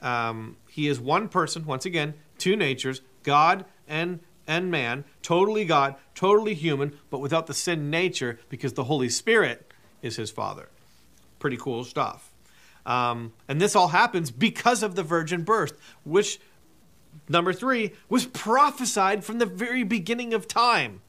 Um, 0.00 0.56
he 0.70 0.88
is 0.88 1.00
one 1.00 1.28
person, 1.28 1.64
once 1.66 1.84
again, 1.84 2.14
two 2.38 2.56
natures, 2.56 3.00
God 3.22 3.64
and 3.88 4.20
and 4.46 4.70
man, 4.70 5.04
totally 5.22 5.64
God, 5.64 5.96
totally 6.14 6.54
human, 6.54 6.96
but 7.10 7.18
without 7.18 7.46
the 7.46 7.54
sin 7.54 7.90
nature 7.90 8.38
because 8.48 8.74
the 8.74 8.84
Holy 8.84 9.08
Spirit 9.08 9.72
is 10.02 10.16
his 10.16 10.30
father. 10.30 10.68
Pretty 11.40 11.56
cool 11.56 11.82
stuff. 11.82 12.32
Um, 12.84 13.32
and 13.48 13.60
this 13.60 13.74
all 13.74 13.88
happens 13.88 14.30
because 14.30 14.84
of 14.84 14.94
the 14.94 15.02
virgin 15.02 15.42
birth, 15.42 15.76
which, 16.04 16.38
number 17.28 17.52
three, 17.52 17.92
was 18.08 18.26
prophesied 18.26 19.24
from 19.24 19.38
the 19.38 19.46
very 19.46 19.82
beginning 19.82 20.34
of 20.34 20.48
time. 20.48 21.00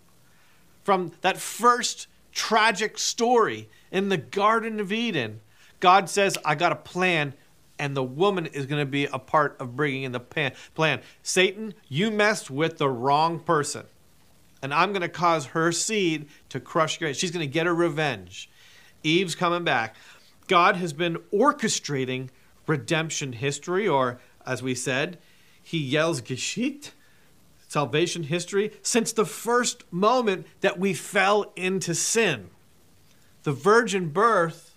From 0.83 1.11
that 1.21 1.37
first 1.37 2.07
tragic 2.31 2.97
story 2.97 3.69
in 3.91 4.09
the 4.09 4.17
Garden 4.17 4.79
of 4.79 4.91
Eden, 4.91 5.41
God 5.79 6.09
says, 6.09 6.37
I 6.45 6.55
got 6.55 6.71
a 6.71 6.75
plan 6.75 7.33
and 7.79 7.95
the 7.95 8.03
woman 8.03 8.45
is 8.47 8.65
going 8.65 8.81
to 8.81 8.89
be 8.89 9.05
a 9.05 9.19
part 9.19 9.55
of 9.59 9.75
bringing 9.75 10.03
in 10.03 10.11
the 10.11 10.19
pan- 10.19 10.53
plan. 10.73 11.01
Satan, 11.21 11.73
you 11.87 12.11
messed 12.11 12.49
with 12.49 12.77
the 12.77 12.89
wrong 12.89 13.39
person. 13.39 13.85
And 14.61 14.73
I'm 14.73 14.91
going 14.91 15.01
to 15.01 15.09
cause 15.09 15.47
her 15.47 15.71
seed 15.71 16.27
to 16.49 16.59
crush 16.59 16.99
your. 16.99 17.13
She's 17.13 17.31
going 17.31 17.47
to 17.47 17.51
get 17.51 17.67
her 17.67 17.75
revenge. 17.75 18.49
Eve's 19.03 19.35
coming 19.35 19.63
back. 19.63 19.95
God 20.47 20.77
has 20.77 20.93
been 20.93 21.17
orchestrating 21.31 22.29
redemption 22.65 23.33
history, 23.33 23.87
or 23.87 24.19
as 24.45 24.63
we 24.63 24.73
said, 24.73 25.19
Heilsgeschichte, 25.71 26.91
salvation 27.67 28.23
history, 28.23 28.71
since 28.81 29.11
the 29.11 29.25
first 29.25 29.83
moment 29.91 30.47
that 30.61 30.79
we 30.79 30.93
fell 30.93 31.51
into 31.55 31.93
sin. 31.93 32.49
The 33.43 33.51
virgin 33.51 34.09
birth 34.09 34.75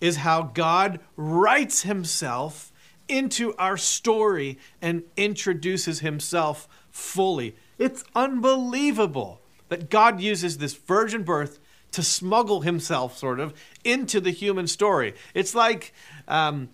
is 0.00 0.16
how 0.16 0.42
God 0.42 1.00
writes 1.16 1.82
himself 1.82 2.72
into 3.08 3.54
our 3.56 3.76
story 3.76 4.58
and 4.80 5.02
introduces 5.16 6.00
himself 6.00 6.68
fully. 6.90 7.56
It's 7.78 8.04
unbelievable 8.14 9.40
that 9.68 9.90
God 9.90 10.20
uses 10.20 10.58
this 10.58 10.74
virgin 10.74 11.22
birth 11.22 11.58
to 11.92 12.02
smuggle 12.02 12.60
himself, 12.60 13.18
sort 13.18 13.40
of, 13.40 13.52
into 13.84 14.20
the 14.20 14.30
human 14.30 14.66
story. 14.66 15.14
It's 15.34 15.54
like, 15.54 15.92
um, 16.28 16.68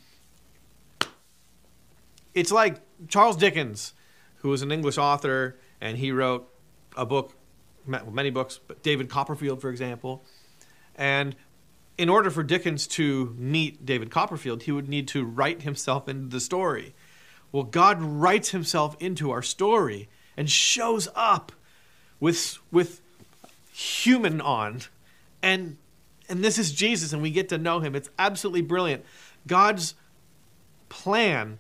it's 2.37 2.53
like 2.53 2.83
Charles 3.09 3.37
Dickens, 3.37 3.95
who 4.37 4.51
was 4.51 4.61
an 4.61 4.71
English 4.71 4.99
author, 4.99 5.57
and 5.81 5.97
he 5.97 6.13
wrote 6.13 6.47
a 6.95 7.07
book, 7.07 7.33
many 7.87 8.29
books, 8.29 8.61
but 8.65 8.83
David 8.83 9.09
Copperfield, 9.09 9.63
for 9.63 9.71
example. 9.71 10.23
And 10.95 11.35
in 11.97 12.11
order 12.11 12.31
for 12.31 12.43
Dickens 12.43 12.87
to 12.89 13.35
meet 13.39 13.87
David 13.87 14.11
Copperfield, 14.11 14.65
he 14.65 14.73
would 14.73 14.87
need 14.87 15.09
to 15.09 15.25
write 15.25 15.63
himself 15.63 16.11
into 16.11 16.29
the 16.29 16.41
story. 16.41 16.95
Well, 17.53 17.63
God 17.63 18.03
writes 18.03 18.51
himself 18.51 18.97
into 19.01 19.31
our 19.31 19.43
story 19.43 20.11
and 20.37 20.51
shows 20.51 21.09
up 21.15 21.53
with, 22.21 22.59
with 22.71 23.01
human 23.73 24.43
on. 24.43 24.83
And, 25.43 25.79
and 26.29 26.45
this 26.45 26.59
is 26.59 26.73
Jesus, 26.73 27.15
and 27.15 27.23
we 27.23 27.31
get 27.31 27.49
to 27.49 27.57
know 27.57 27.81
him. 27.81 27.95
It's 27.95 28.11
absolutely 28.19 28.61
brilliant. 28.61 29.07
God's 29.47 29.95
plan 30.91 31.59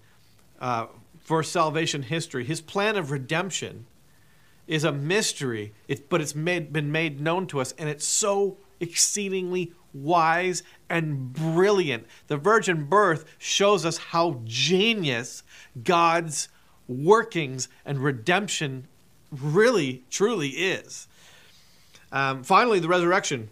uh, 0.60 0.86
for 1.18 1.42
salvation 1.42 2.02
history, 2.02 2.44
his 2.44 2.60
plan 2.60 2.96
of 2.96 3.10
redemption, 3.10 3.86
is 4.66 4.84
a 4.84 4.92
mystery, 4.92 5.72
but 6.08 6.20
it's 6.20 6.34
made, 6.34 6.72
been 6.72 6.90
made 6.90 7.20
known 7.20 7.46
to 7.46 7.60
us, 7.60 7.72
and 7.78 7.88
it's 7.88 8.04
so 8.04 8.56
exceedingly 8.80 9.72
wise, 9.92 10.62
and 10.88 11.32
brilliant. 11.32 12.06
The 12.26 12.36
virgin 12.36 12.84
birth 12.84 13.24
shows 13.38 13.84
us 13.84 13.96
how 13.96 14.40
genius 14.44 15.42
God's 15.82 16.48
workings 16.88 17.68
and 17.84 17.98
redemption 17.98 18.86
really, 19.30 20.04
truly 20.10 20.50
is. 20.50 21.08
Um, 22.12 22.44
finally, 22.44 22.78
the 22.78 22.88
resurrection. 22.88 23.48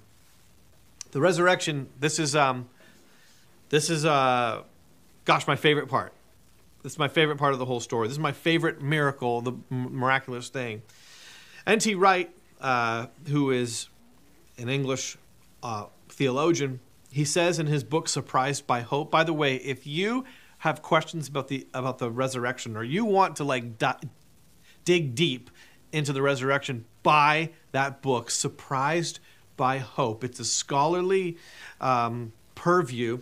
The 1.11 1.21
resurrection. 1.21 1.89
This 1.99 2.19
is 2.19 2.37
um, 2.37 2.69
this 3.69 3.91
is 3.91 4.05
uh, 4.05 4.63
gosh, 5.25 5.47
my 5.47 5.57
favorite 5.57 5.89
part. 5.89 6.13
This 6.85 6.93
is 6.93 6.99
my 6.99 7.09
favorite 7.09 7.39
part 7.39 7.55
of 7.55 7.59
the 7.59 7.65
whole 7.65 7.81
story. 7.81 8.09
This 8.09 8.17
is 8.17 8.21
my 8.21 8.33
favorite 8.33 8.83
miracle, 8.83 9.41
the 9.41 9.55
miraculous 9.71 10.51
thing. 10.51 10.83
N.T. 11.67 11.95
Wright, 11.95 12.31
uh, 12.61 13.07
who 13.29 13.51
is 13.51 13.89
an 14.59 14.69
English 14.69 15.17
uh, 15.63 15.87
theologian, 16.11 16.81
he 17.11 17.25
says 17.25 17.59
in 17.59 17.69
his 17.69 17.83
book 17.83 18.07
Surprised 18.07 18.67
by 18.67 18.83
Hope. 18.83 19.11
By 19.11 19.25
the 19.25 19.33
way, 19.33 19.57
if 19.57 19.87
you 19.87 20.27
have 20.59 20.83
questions 20.83 21.27
about 21.27 21.49
the 21.49 21.67
about 21.73 21.97
the 21.99 22.11
resurrection 22.11 22.77
or 22.77 22.85
you 22.85 23.07
want 23.07 23.37
to 23.37 23.45
like 23.45 23.79
di- 23.79 24.01
dig 24.85 25.15
deep 25.15 25.51
into 25.91 26.13
the 26.13 26.21
resurrection, 26.21 26.85
buy 27.03 27.49
that 27.73 28.03
book 28.03 28.31
Surprised 28.31 29.21
by 29.57 29.79
Hope. 29.79 30.23
It's 30.23 30.39
a 30.39 30.45
scholarly 30.45 31.39
um, 31.81 32.35
purview 32.55 33.21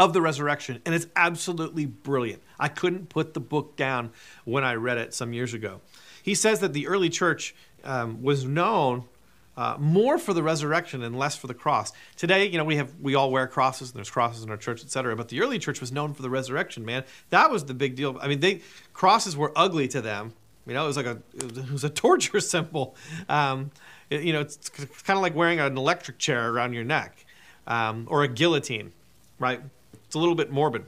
of 0.00 0.14
the 0.14 0.22
resurrection, 0.22 0.80
and 0.86 0.94
it's 0.94 1.06
absolutely 1.14 1.84
brilliant. 1.84 2.42
I 2.58 2.68
couldn't 2.68 3.10
put 3.10 3.34
the 3.34 3.40
book 3.40 3.76
down 3.76 4.12
when 4.46 4.64
I 4.64 4.74
read 4.74 4.96
it 4.96 5.12
some 5.12 5.34
years 5.34 5.52
ago. 5.52 5.82
He 6.22 6.34
says 6.34 6.60
that 6.60 6.72
the 6.72 6.86
early 6.86 7.10
church 7.10 7.54
um, 7.84 8.22
was 8.22 8.46
known 8.46 9.04
uh, 9.58 9.76
more 9.78 10.16
for 10.16 10.32
the 10.32 10.42
resurrection 10.42 11.02
and 11.02 11.18
less 11.18 11.36
for 11.36 11.48
the 11.48 11.54
cross. 11.54 11.92
Today, 12.16 12.46
you 12.46 12.56
know, 12.56 12.64
we 12.64 12.76
have 12.76 12.94
we 12.98 13.14
all 13.14 13.30
wear 13.30 13.46
crosses 13.46 13.90
and 13.90 13.98
there's 13.98 14.08
crosses 14.08 14.42
in 14.42 14.48
our 14.48 14.56
church, 14.56 14.82
etc. 14.82 15.14
But 15.16 15.28
the 15.28 15.42
early 15.42 15.58
church 15.58 15.82
was 15.82 15.92
known 15.92 16.14
for 16.14 16.22
the 16.22 16.30
resurrection. 16.30 16.82
Man, 16.86 17.04
that 17.28 17.50
was 17.50 17.66
the 17.66 17.74
big 17.74 17.94
deal. 17.94 18.16
I 18.22 18.28
mean, 18.28 18.40
they 18.40 18.62
crosses 18.94 19.36
were 19.36 19.52
ugly 19.54 19.86
to 19.88 20.00
them. 20.00 20.32
You 20.66 20.72
know, 20.72 20.84
it 20.84 20.86
was 20.86 20.96
like 20.96 21.06
a 21.06 21.20
it 21.34 21.70
was 21.70 21.84
a 21.84 21.90
torture 22.04 22.40
symbol. 22.40 22.96
Um, 23.28 23.70
it, 24.08 24.22
you 24.22 24.32
know, 24.32 24.40
it's, 24.40 24.56
it's 24.56 25.02
kind 25.02 25.18
of 25.18 25.22
like 25.22 25.34
wearing 25.34 25.60
an 25.60 25.76
electric 25.76 26.18
chair 26.18 26.50
around 26.50 26.72
your 26.72 26.84
neck 26.84 27.26
um, 27.66 28.06
or 28.10 28.22
a 28.22 28.28
guillotine, 28.28 28.92
right? 29.38 29.60
It's 30.10 30.16
a 30.16 30.18
little 30.18 30.34
bit 30.34 30.50
morbid. 30.50 30.86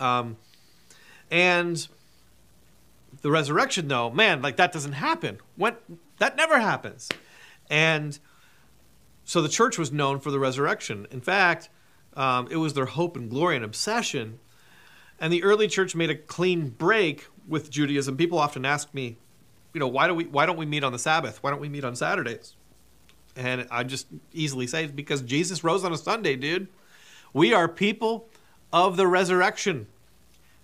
Um, 0.00 0.36
and 1.30 1.86
the 3.22 3.30
resurrection, 3.30 3.86
though, 3.86 4.10
man, 4.10 4.42
like 4.42 4.56
that 4.56 4.72
doesn't 4.72 4.94
happen. 4.94 5.38
When 5.54 5.76
that 6.18 6.36
never 6.36 6.58
happens. 6.58 7.08
And 7.70 8.18
so 9.22 9.40
the 9.40 9.48
church 9.48 9.78
was 9.78 9.92
known 9.92 10.18
for 10.18 10.32
the 10.32 10.40
resurrection. 10.40 11.06
In 11.12 11.20
fact, 11.20 11.68
um, 12.16 12.48
it 12.50 12.56
was 12.56 12.74
their 12.74 12.86
hope 12.86 13.16
and 13.16 13.30
glory 13.30 13.54
and 13.54 13.64
obsession. 13.64 14.40
And 15.20 15.32
the 15.32 15.44
early 15.44 15.68
church 15.68 15.94
made 15.94 16.10
a 16.10 16.16
clean 16.16 16.70
break 16.70 17.28
with 17.46 17.70
Judaism. 17.70 18.16
People 18.16 18.40
often 18.40 18.64
ask 18.64 18.92
me, 18.92 19.18
you 19.72 19.78
know, 19.78 19.86
why 19.86 20.08
do 20.08 20.14
we 20.14 20.24
why 20.24 20.46
don't 20.46 20.58
we 20.58 20.66
meet 20.66 20.82
on 20.82 20.90
the 20.90 20.98
Sabbath? 20.98 21.44
Why 21.44 21.50
don't 21.50 21.60
we 21.60 21.68
meet 21.68 21.84
on 21.84 21.94
Saturdays? 21.94 22.56
And 23.36 23.68
I 23.70 23.84
just 23.84 24.08
easily 24.32 24.66
say 24.66 24.88
because 24.88 25.22
Jesus 25.22 25.62
rose 25.62 25.84
on 25.84 25.92
a 25.92 25.96
Sunday, 25.96 26.34
dude. 26.34 26.66
We 27.38 27.54
are 27.54 27.68
people 27.68 28.28
of 28.72 28.96
the 28.96 29.06
resurrection. 29.06 29.86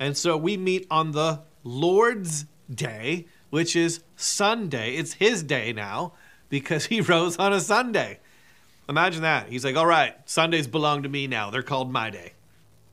And 0.01 0.17
so 0.17 0.37
we 0.37 0.57
meet 0.57 0.89
on 0.91 1.13
the 1.13 1.43
Lord's 1.63 2.47
day, 2.69 3.27
which 3.51 3.77
is 3.77 4.03
Sunday. 4.17 4.97
It's 4.97 5.13
his 5.13 5.45
day 5.45 5.73
now 5.73 6.15
because 6.49 6.87
he 6.87 7.01
rose 7.01 7.37
on 7.37 7.53
a 7.53 7.61
Sunday. 7.61 8.19
Imagine 8.89 9.23
that. 9.23 9.51
He's 9.51 9.65
like, 9.65 9.77
all 9.77 9.87
right, 9.87 10.17
Sundays 10.29 10.67
belong 10.67 11.05
to 11.05 11.09
me 11.09 11.29
now. 11.29 11.49
They're 11.49 11.63
called 11.63 11.93
my 11.93 12.11
day. 12.11 12.33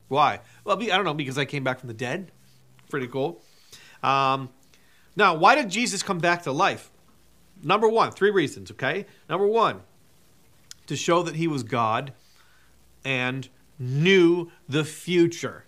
Why? 0.10 0.42
Well, 0.64 0.78
I 0.80 0.86
don't 0.86 1.04
know, 1.04 1.16
because 1.16 1.40
I 1.40 1.46
came 1.46 1.64
back 1.64 1.80
from 1.80 1.88
the 1.88 1.96
dead. 1.96 2.32
Pretty 2.92 3.08
cool. 3.08 3.42
Um, 4.04 4.50
now, 5.16 5.34
why 5.34 5.56
did 5.56 5.72
Jesus 5.72 6.04
come 6.04 6.20
back 6.20 6.44
to 6.44 6.52
life? 6.52 6.92
Number 7.64 7.90
one, 7.90 8.12
three 8.12 8.30
reasons, 8.30 8.70
okay? 8.70 9.08
Number 9.28 9.48
one, 9.48 9.82
to 10.86 10.96
show 10.96 11.24
that 11.24 11.36
he 11.36 11.48
was 11.48 11.64
God 11.64 12.14
and 13.04 13.50
knew 13.82 14.50
the 14.70 14.86
future, 14.86 15.66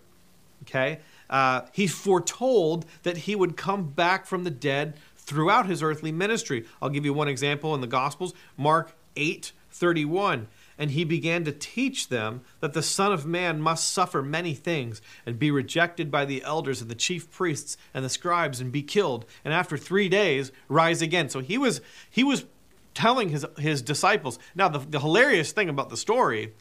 okay? 0.61 0.99
uh, 1.33 1.65
he 1.71 1.87
foretold 1.87 2.85
that 3.01 3.17
he 3.17 3.35
would 3.35 3.57
come 3.57 3.89
back 3.89 4.27
from 4.27 4.43
the 4.43 4.51
dead 4.51 4.93
throughout 5.17 5.65
his 5.65 5.81
earthly 5.81 6.11
ministry. 6.11 6.65
I'll 6.81 6.89
give 6.89 7.05
you 7.05 7.13
one 7.13 7.27
example 7.27 7.73
in 7.73 7.81
the 7.81 7.87
Gospels 7.87 8.33
Mark 8.55 8.95
8 9.15 9.51
31. 9.71 10.47
And 10.77 10.91
he 10.91 11.03
began 11.03 11.43
to 11.45 11.51
teach 11.51 12.09
them 12.09 12.41
that 12.59 12.73
the 12.73 12.83
Son 12.83 13.11
of 13.11 13.25
Man 13.25 13.59
must 13.61 13.91
suffer 13.91 14.21
many 14.21 14.53
things 14.53 15.01
and 15.25 15.39
be 15.39 15.49
rejected 15.49 16.11
by 16.11 16.25
the 16.25 16.43
elders 16.43 16.81
and 16.81 16.89
the 16.89 16.95
chief 16.95 17.31
priests 17.31 17.77
and 17.93 18.05
the 18.05 18.09
scribes 18.09 18.59
and 18.59 18.71
be 18.71 18.83
killed, 18.83 19.25
and 19.43 19.53
after 19.53 19.77
three 19.77 20.09
days 20.09 20.51
rise 20.67 21.01
again. 21.01 21.29
So 21.29 21.39
he 21.39 21.57
was 21.57 21.81
he 22.09 22.23
was 22.23 22.45
telling 22.93 23.29
his 23.29 23.45
his 23.57 23.81
disciples. 23.81 24.37
Now 24.55 24.67
the, 24.67 24.79
the 24.79 24.99
hilarious 24.99 25.51
thing 25.51 25.69
about 25.69 25.89
the 25.89 25.97
story, 25.97 26.53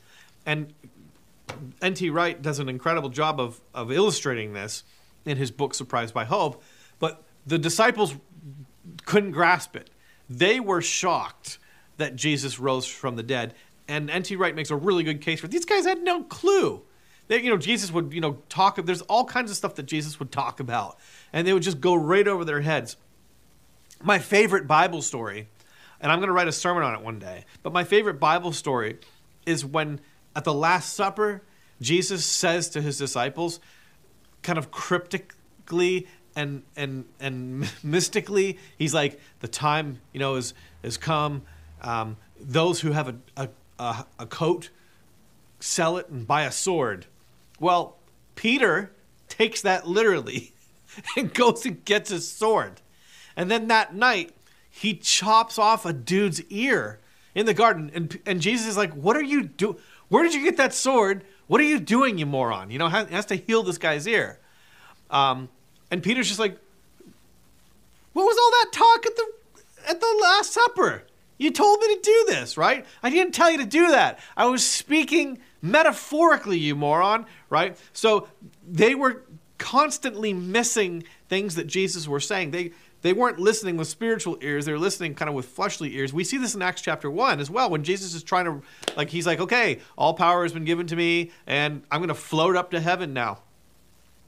and 0.47 0.73
N.T. 1.81 2.11
Wright 2.11 2.41
does 2.41 2.59
an 2.59 2.69
incredible 2.69 3.09
job 3.09 3.41
of, 3.41 3.61
of 3.75 3.91
illustrating 3.93 4.53
this 4.53 4.85
in 5.25 5.37
his 5.37 5.51
book 5.51 5.75
Surprised 5.75 6.15
by 6.15 6.25
Hope, 6.25 6.63
but 6.99 7.25
the 7.47 7.59
disciples 7.59 8.15
couldn't 9.05 9.33
grasp 9.33 9.77
it. 9.77 9.91
They 10.29 10.61
were 10.61 10.81
shocked 10.81 11.59
that 11.97 12.17
Jesus 12.17 12.59
rose 12.59 12.87
from 12.87 13.17
the 13.17 13.23
dead. 13.23 13.55
And 13.89 14.11
N.T. 14.11 14.37
Wright 14.37 14.55
makes 14.55 14.71
a 14.71 14.77
really 14.77 15.05
good 15.05 15.21
case 15.21 15.41
for 15.41 15.47
it. 15.47 15.51
these 15.51 15.65
guys 15.65 15.85
had 15.85 16.03
no 16.03 16.23
clue. 16.25 16.83
They, 17.29 17.41
you 17.41 17.51
know, 17.51 17.57
Jesus 17.57 17.93
would, 17.93 18.13
you 18.13 18.21
know, 18.21 18.39
talk. 18.49 18.79
Of 18.79 18.87
there's 18.87 19.03
all 19.03 19.25
kinds 19.25 19.51
of 19.51 19.57
stuff 19.57 19.75
that 19.77 19.85
Jesus 19.85 20.19
would 20.19 20.33
talk 20.33 20.61
about, 20.61 20.99
and 21.33 21.47
they 21.47 21.53
would 21.53 21.63
just 21.63 21.81
go 21.81 21.95
right 21.95 22.27
over 22.27 22.45
their 22.45 22.61
heads. 22.61 22.97
My 24.03 24.19
favorite 24.19 24.67
Bible 24.67 25.03
story, 25.03 25.49
and 26.01 26.11
I'm 26.11 26.19
going 26.19 26.29
to 26.29 26.33
write 26.33 26.49
a 26.49 26.53
sermon 26.53 26.83
on 26.83 26.95
it 26.95 27.01
one 27.01 27.19
day. 27.19 27.45
But 27.63 27.73
my 27.73 27.85
favorite 27.85 28.19
Bible 28.19 28.53
story 28.53 28.99
is 29.47 29.65
when 29.65 30.01
at 30.35 30.45
the 30.45 30.55
Last 30.55 30.95
Supper, 30.95 31.43
Jesus 31.81 32.25
says 32.25 32.69
to 32.71 32.81
his 32.81 32.99
disciples, 32.99 33.61
kind 34.43 34.59
of 34.59 34.71
cryptically 34.71 36.07
and 36.35 36.63
and 36.77 37.05
and 37.21 37.71
mystically, 37.83 38.59
he's 38.79 38.95
like, 38.95 39.21
the 39.41 39.49
time 39.49 40.01
you 40.13 40.21
know 40.21 40.37
is 40.37 40.55
has 40.83 40.97
come. 40.97 41.43
Um, 41.81 42.17
those 42.41 42.81
who 42.81 42.93
have 42.93 43.09
a, 43.09 43.17
a, 43.37 43.49
a, 43.79 44.07
a 44.21 44.27
coat, 44.27 44.71
sell 45.61 45.97
it 45.97 46.09
and 46.09 46.27
buy 46.27 46.43
a 46.43 46.53
sword. 46.53 47.07
Well, 47.59 47.97
Peter 48.35 48.93
takes 49.29 49.63
that 49.63 49.87
literally 49.87 50.53
and 51.17 51.33
goes 51.33 51.67
and 51.67 51.85
gets 51.85 52.11
his 52.11 52.31
sword. 52.31 52.81
And 53.37 53.51
then 53.51 53.69
that 53.69 53.95
night, 53.95 54.33
he 54.71 54.95
chops 54.95 55.59
off 55.59 55.85
a 55.85 55.93
dude's 55.93 56.43
ear 56.45 57.01
in 57.35 57.47
the 57.47 57.55
garden. 57.55 57.91
And, 57.95 58.19
and 58.27 58.41
Jesus 58.41 58.67
is 58.67 58.77
like, 58.77 58.93
What 58.93 59.17
are 59.17 59.23
you 59.23 59.45
doing? 59.45 59.77
Where 60.13 60.23
did 60.23 60.35
you 60.35 60.43
get 60.43 60.59
that 60.59 60.75
sword? 60.75 61.25
What 61.47 61.59
are 61.63 61.65
you 61.65 61.81
doing, 61.81 62.19
you 62.19 62.27
moron? 62.27 62.71
You 62.71 62.79
know, 62.79 62.91
has, 62.91 63.09
has 63.09 63.25
to 63.27 63.35
heal 63.35 63.63
this 63.63 63.79
guy's 63.79 64.07
ear. 64.07 64.39
Um, 65.09 65.49
and 65.91 66.03
Peter's 66.03 66.29
just 66.29 66.39
like, 66.39 66.59
What 68.13 68.25
was 68.25 68.37
all 68.37 68.51
that 68.51 68.73
talk 68.73 69.07
at 69.07 69.17
the 69.17 69.27
at 69.89 70.01
the 70.01 70.19
Last 70.21 70.53
Supper? 70.53 71.05
You 71.39 71.51
told 71.51 71.81
me 71.81 71.97
to 71.97 72.01
do 72.03 72.25
this, 72.29 72.59
right? 72.59 72.85
I 73.03 73.09
didn't 73.09 73.33
tell 73.33 73.51
you 73.51 73.57
to 73.57 73.65
do 73.65 73.89
that. 73.89 74.19
I 74.37 74.45
was 74.45 74.63
speaking 74.69 75.39
metaphorically, 75.63 76.59
you 76.59 76.77
moron, 76.77 77.25
right? 77.49 77.79
So 77.95 78.29
they 78.69 78.95
were 78.95 79.23
constantly 79.57 80.35
missing 80.35 81.05
things 81.31 81.55
that 81.55 81.69
Jesus 81.69 82.07
were 82.07 82.21
saying. 82.21 82.51
They 82.51 82.73
they 83.03 83.13
weren't 83.13 83.39
listening 83.39 83.77
with 83.77 83.89
spiritual 83.89 84.39
ears, 84.41 84.65
they 84.65 84.73
were 84.73 84.79
listening 84.79 85.15
kind 85.15 85.29
of 85.29 85.35
with 85.35 85.47
fleshly 85.47 85.95
ears. 85.97 86.13
We 86.13 86.25
see 86.25 86.39
this 86.39 86.55
in 86.55 86.63
Acts 86.63 86.81
chapter 86.81 87.11
1 87.11 87.41
as 87.41 87.51
well 87.51 87.71
when 87.71 87.85
Jesus 87.85 88.15
is 88.15 88.23
trying 88.23 88.47
to 88.47 88.63
like 88.97 89.11
he's 89.11 89.27
like, 89.27 89.41
"Okay, 89.41 89.81
all 89.97 90.15
power 90.15 90.43
has 90.43 90.53
been 90.53 90.65
given 90.65 90.87
to 90.89 90.97
me 90.97 91.31
and 91.47 91.83
I'm 91.91 92.01
going 92.01 92.09
to 92.09 92.15
float 92.15 92.57
up 92.57 92.71
to 92.71 92.81
heaven 92.81 93.13
now." 93.13 93.41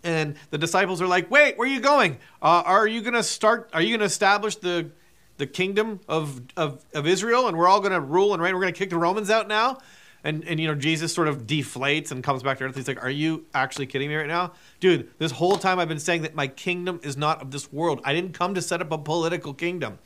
And 0.03 0.37
the 0.51 0.59
disciples 0.59 1.01
are 1.01 1.07
like, 1.07 1.31
"Wait, 1.31 1.57
where 1.57 1.67
are 1.69 1.73
you 1.73 1.81
going? 1.81 2.19
Uh, 2.43 2.63
are 2.67 2.87
you 2.87 3.01
going 3.01 3.15
to 3.15 3.23
start 3.23 3.71
are 3.73 3.81
you 3.81 3.89
going 3.89 4.01
to 4.01 4.07
establish 4.07 4.57
the 4.57 4.91
the 5.37 5.47
kingdom 5.47 6.01
of, 6.09 6.43
of, 6.57 6.85
of 6.95 7.07
Israel 7.07 7.49
and 7.49 7.57
we're 7.57 7.69
all 7.69 7.81
going 7.81 7.93
to 7.93 8.01
rule 8.01 8.33
and 8.35 8.43
reign. 8.43 8.55
We're 8.55 8.61
going 8.61 8.73
to 8.73 8.79
kick 8.79 8.91
the 8.91 8.99
Romans 8.99 9.31
out 9.31 9.49
now. 9.49 9.79
And, 10.25 10.43
and, 10.45 10.59
you 10.59 10.67
know, 10.67 10.75
Jesus 10.75 11.13
sort 11.13 11.29
of 11.29 11.47
deflates 11.47 12.11
and 12.11 12.25
comes 12.25 12.43
back 12.43 12.59
to 12.59 12.65
earth. 12.65 12.75
He's 12.75 12.89
like, 12.89 13.03
Are 13.03 13.11
you 13.11 13.45
actually 13.55 13.87
kidding 13.87 14.09
me 14.09 14.17
right 14.17 14.27
now? 14.27 14.53
Dude, 14.81 15.11
this 15.19 15.33
whole 15.33 15.59
time 15.59 15.79
I've 15.79 15.89
been 15.89 16.01
saying 16.01 16.23
that 16.23 16.35
my 16.35 16.49
kingdom 16.49 16.99
is 17.03 17.17
not 17.17 17.43
of 17.43 17.51
this 17.51 17.71
world. 17.73 18.01
I 18.05 18.15
didn't 18.15 18.33
come 18.33 18.55
to 18.55 18.63
set 18.63 18.81
up 18.81 18.91
a 18.91 18.99
political 18.99 19.53
kingdom. 19.53 19.99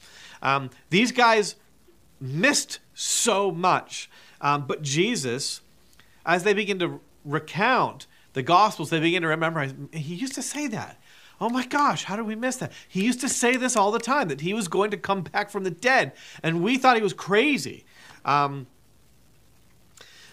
Um, 0.42 0.70
these 0.90 1.12
guys 1.12 1.54
missed 2.20 2.81
so 2.94 3.50
much. 3.50 4.11
Um, 4.40 4.66
but 4.66 4.83
Jesus, 4.83 5.61
as 6.26 6.42
they 6.42 6.52
begin 6.52 6.78
to 6.81 7.00
recount 7.24 8.07
the 8.33 8.42
Gospels, 8.42 8.90
they 8.90 9.00
begin 9.00 9.22
to 9.22 9.28
remember, 9.28 9.68
he 9.92 10.14
used 10.14 10.35
to 10.35 10.42
say 10.42 10.66
that. 10.68 11.00
Oh 11.40 11.48
my 11.48 11.64
gosh, 11.64 12.04
how 12.04 12.16
did 12.16 12.26
we 12.26 12.35
miss 12.35 12.57
that? 12.57 12.72
He 12.88 13.04
used 13.04 13.20
to 13.20 13.28
say 13.28 13.57
this 13.57 13.76
all 13.76 13.92
the 13.92 14.00
time 14.00 14.28
that 14.28 14.40
he 14.40 14.52
was 14.54 14.66
going 14.66 14.90
to 14.90 14.96
come 14.96 15.22
back 15.22 15.50
from 15.50 15.62
the 15.62 15.70
dead, 15.70 16.12
and 16.42 16.62
we 16.62 16.76
thought 16.78 16.96
he 16.96 17.02
was 17.02 17.12
crazy. 17.12 17.85
Um, 18.24 18.66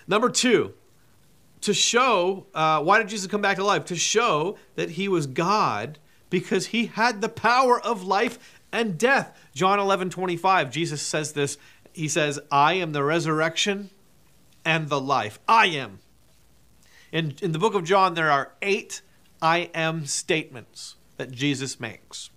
number 0.08 0.30
two, 0.30 0.74
to 1.62 1.74
show 1.74 2.46
uh, 2.54 2.82
why 2.82 3.00
did 3.00 3.10
Jesus 3.10 3.28
come 3.28 3.42
back 3.42 3.58
to 3.58 3.64
life? 3.64 3.86
To 3.86 3.96
show 3.96 4.58
that 4.76 4.92
he 4.92 5.08
was 5.08 5.28
God 5.28 6.00
because 6.30 6.68
he 6.68 6.88
had 6.88 7.22
the 7.22 7.30
power 7.30 7.80
of 7.80 8.04
life 8.04 8.60
and 8.72 8.98
death. 8.98 9.38
John 9.54 9.80
11 9.80 10.10
25, 10.10 10.72
Jesus 10.72 11.02
says 11.02 11.34
this. 11.34 11.58
He 11.94 12.08
says, 12.08 12.40
I 12.52 12.74
am 12.74 12.92
the 12.92 13.04
resurrection 13.04 13.90
and 14.66 14.90
the 14.90 15.00
life. 15.00 15.40
I 15.48 15.68
am. 15.68 16.00
In, 17.12 17.36
in 17.42 17.54
the 17.54 17.60
book 17.60 17.74
of 17.74 17.86
John, 17.86 18.16
there 18.16 18.30
are 18.30 18.52
eight 18.62 19.02
I 19.42 19.70
am 19.74 20.06
statements 20.06 20.96
that 21.18 21.32
Jesus 21.32 21.80
makes. 21.80 22.30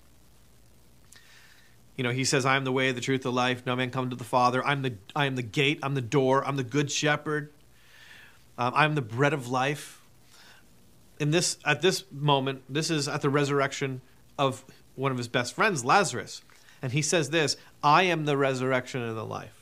You 1.96 2.04
know, 2.04 2.12
he 2.12 2.24
says, 2.24 2.46
I 2.46 2.56
am 2.56 2.62
the 2.62 2.70
way, 2.70 2.92
the 2.92 3.00
truth, 3.00 3.22
the 3.22 3.32
life. 3.32 3.66
No 3.66 3.74
man 3.74 3.90
come 3.90 4.08
to 4.10 4.16
the 4.16 4.22
Father. 4.22 4.64
I'm 4.64 4.82
the, 4.82 4.94
I 5.16 5.26
am 5.26 5.34
the 5.34 5.42
gate. 5.42 5.80
I'm 5.82 5.94
the 5.94 6.00
door. 6.00 6.46
I'm 6.46 6.54
the 6.54 6.62
good 6.62 6.92
shepherd. 6.92 7.52
Um, 8.58 8.72
I'm 8.74 8.94
the 8.96 9.02
bread 9.02 9.32
of 9.32 9.48
life. 9.48 10.02
In 11.20 11.30
this, 11.30 11.58
at 11.64 11.80
this 11.80 12.04
moment, 12.10 12.62
this 12.68 12.90
is 12.90 13.08
at 13.08 13.22
the 13.22 13.30
resurrection 13.30 14.02
of 14.36 14.64
one 14.96 15.12
of 15.12 15.18
his 15.18 15.28
best 15.28 15.54
friends, 15.54 15.84
Lazarus. 15.84 16.42
And 16.82 16.92
he 16.92 17.02
says 17.02 17.30
this 17.30 17.56
I 17.82 18.02
am 18.02 18.24
the 18.24 18.36
resurrection 18.36 19.02
and 19.02 19.16
the 19.16 19.24
life. 19.24 19.54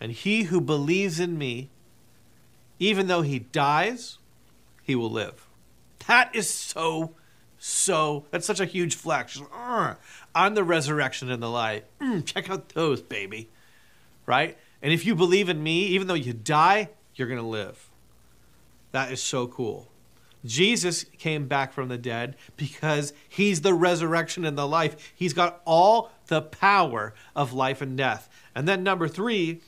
And 0.00 0.12
he 0.12 0.44
who 0.44 0.60
believes 0.60 1.20
in 1.20 1.36
me, 1.36 1.70
even 2.78 3.08
though 3.08 3.22
he 3.22 3.40
dies, 3.40 4.18
he 4.82 4.94
will 4.94 5.10
live. 5.10 5.46
That 6.06 6.34
is 6.34 6.48
so, 6.48 7.14
so, 7.58 8.24
that's 8.30 8.46
such 8.46 8.60
a 8.60 8.64
huge 8.64 8.94
flex. 8.94 9.40
I'm 10.34 10.54
the 10.54 10.64
resurrection 10.64 11.30
and 11.30 11.42
the 11.42 11.50
life. 11.50 11.82
Mm, 12.00 12.24
check 12.24 12.48
out 12.48 12.70
those, 12.70 13.02
baby. 13.02 13.50
Right? 14.24 14.56
And 14.80 14.92
if 14.92 15.04
you 15.04 15.14
believe 15.14 15.48
in 15.48 15.62
me, 15.62 15.86
even 15.86 16.06
though 16.06 16.14
you 16.14 16.32
die, 16.32 16.88
you're 17.14 17.28
going 17.28 17.40
to 17.40 17.46
live. 17.46 17.88
That 18.92 19.12
is 19.12 19.22
so 19.22 19.46
cool. 19.46 19.88
Jesus 20.44 21.04
came 21.18 21.46
back 21.48 21.72
from 21.72 21.88
the 21.88 21.98
dead 21.98 22.36
because 22.56 23.12
he's 23.28 23.60
the 23.60 23.74
resurrection 23.74 24.44
and 24.44 24.56
the 24.56 24.66
life. 24.66 25.12
He's 25.14 25.34
got 25.34 25.60
all 25.66 26.10
the 26.28 26.40
power 26.40 27.14
of 27.36 27.52
life 27.52 27.82
and 27.82 27.96
death. 27.96 28.28
And 28.54 28.66
then, 28.66 28.82
number 28.82 29.06
three, 29.06 29.60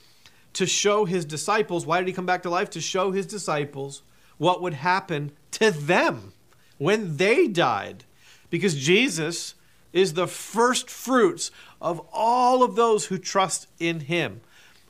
to 0.55 0.67
show 0.67 1.05
his 1.05 1.25
disciples, 1.25 1.87
why 1.87 1.99
did 1.99 2.09
he 2.09 2.15
come 2.15 2.27
back 2.27 2.43
to 2.43 2.51
life? 2.51 2.71
To 2.71 2.81
show 2.81 3.11
his 3.11 3.27
disciples 3.27 4.03
what 4.39 4.63
would 4.63 4.75
happen 4.75 5.33
to 5.53 5.71
them 5.71 6.33
when 6.79 7.17
they 7.17 7.49
died. 7.49 8.05
Because 8.49 8.75
Jesus 8.75 9.55
is 9.93 10.15
the 10.15 10.27
first 10.27 10.89
fruits 10.89 11.51
of 11.81 12.01
all 12.13 12.63
of 12.63 12.77
those 12.77 13.07
who 13.07 13.19
trust 13.19 13.67
in 13.79 14.01
him. 14.01 14.41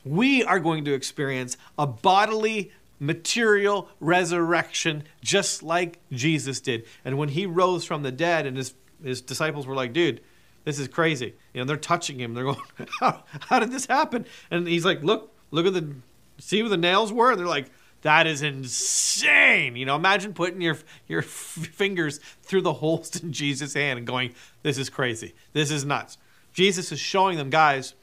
We 0.05 0.45
are 0.45 0.59
going 0.59 0.85
to 0.85 0.95
experience 0.95 1.57
a 1.79 1.87
bodily, 1.87 2.73
material 2.99 3.89
resurrection 4.01 5.05
just 5.21 5.63
like 5.63 5.99
Jesus 6.13 6.61
did. 6.61 6.85
And 7.05 7.19
when 7.19 7.31
he 7.31 7.47
rose 7.47 7.85
from 7.85 8.03
the 8.03 8.13
dead, 8.13 8.47
and 8.47 8.57
his, 8.57 8.75
his 9.03 9.21
disciples 9.21 9.67
were 9.67 9.75
like, 9.75 9.93
dude, 9.93 10.21
this 10.65 10.79
is 10.79 10.89
crazy. 10.89 11.35
You 11.53 11.61
know, 11.61 11.65
they're 11.65 11.77
touching 11.77 12.21
him. 12.21 12.35
They're 12.35 12.45
going, 12.45 12.61
how, 13.01 13.25
how 13.41 13.59
did 13.59 13.73
this 13.73 13.87
happen? 13.87 14.27
And 14.51 14.67
he's 14.69 14.85
like, 14.85 15.03
look, 15.03 15.35
look 15.51 15.67
at 15.67 15.75
the, 15.75 15.95
see 16.39 16.63
where 16.63 16.71
the 16.71 16.77
nails 16.77 17.13
were? 17.13 17.33
And 17.33 17.41
they're 17.41 17.47
like, 17.47 17.71
that 18.03 18.27
is 18.27 18.43
insane. 18.43 19.77
You 19.77 19.87
know, 19.87 19.97
imagine 19.97 20.35
putting 20.35 20.61
your 20.61 20.77
your 21.07 21.23
fingers 21.23 22.19
through 22.43 22.63
the 22.63 22.75
holes 22.75 23.15
in 23.21 23.33
Jesus' 23.33 23.75
hand 23.75 23.99
and 23.99 24.07
going, 24.07 24.35
"This 24.63 24.77
is 24.77 24.91
crazy. 24.91 25.35
This 25.53 25.71
is 25.71 25.85
nuts." 25.85 26.19
Jesus 26.53 26.93
is 26.93 27.01
showing 27.01 27.39
them, 27.39 27.49
guys, 27.49 27.95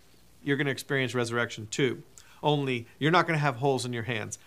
you're 0.43 0.57
going 0.57 0.65
to 0.65 0.71
experience 0.71 1.13
resurrection 1.13 1.67
too. 1.69 2.03
Only 2.41 2.87
you're 2.99 3.11
not 3.11 3.27
going 3.27 3.37
to 3.37 3.41
have 3.41 3.57
holes 3.57 3.85
in 3.85 3.93
your 3.93 4.03
hands. 4.03 4.39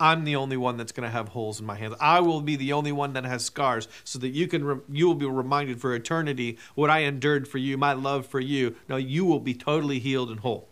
I'm 0.00 0.24
the 0.24 0.36
only 0.36 0.56
one 0.56 0.76
that's 0.76 0.92
going 0.92 1.08
to 1.08 1.12
have 1.12 1.28
holes 1.28 1.60
in 1.60 1.66
my 1.66 1.76
hands. 1.76 1.94
I 2.00 2.20
will 2.20 2.40
be 2.40 2.56
the 2.56 2.72
only 2.72 2.90
one 2.92 3.12
that 3.12 3.24
has 3.24 3.44
scars, 3.44 3.86
so 4.02 4.18
that 4.18 4.30
you 4.30 4.48
can 4.48 4.82
you 4.90 5.06
will 5.06 5.14
be 5.14 5.26
reminded 5.26 5.80
for 5.80 5.94
eternity 5.94 6.58
what 6.74 6.90
I 6.90 7.00
endured 7.00 7.46
for 7.46 7.58
you, 7.58 7.78
my 7.78 7.92
love 7.92 8.26
for 8.26 8.40
you. 8.40 8.74
Now 8.88 8.96
you 8.96 9.24
will 9.24 9.40
be 9.40 9.54
totally 9.54 10.00
healed 10.00 10.30
and 10.30 10.40
whole. 10.40 10.68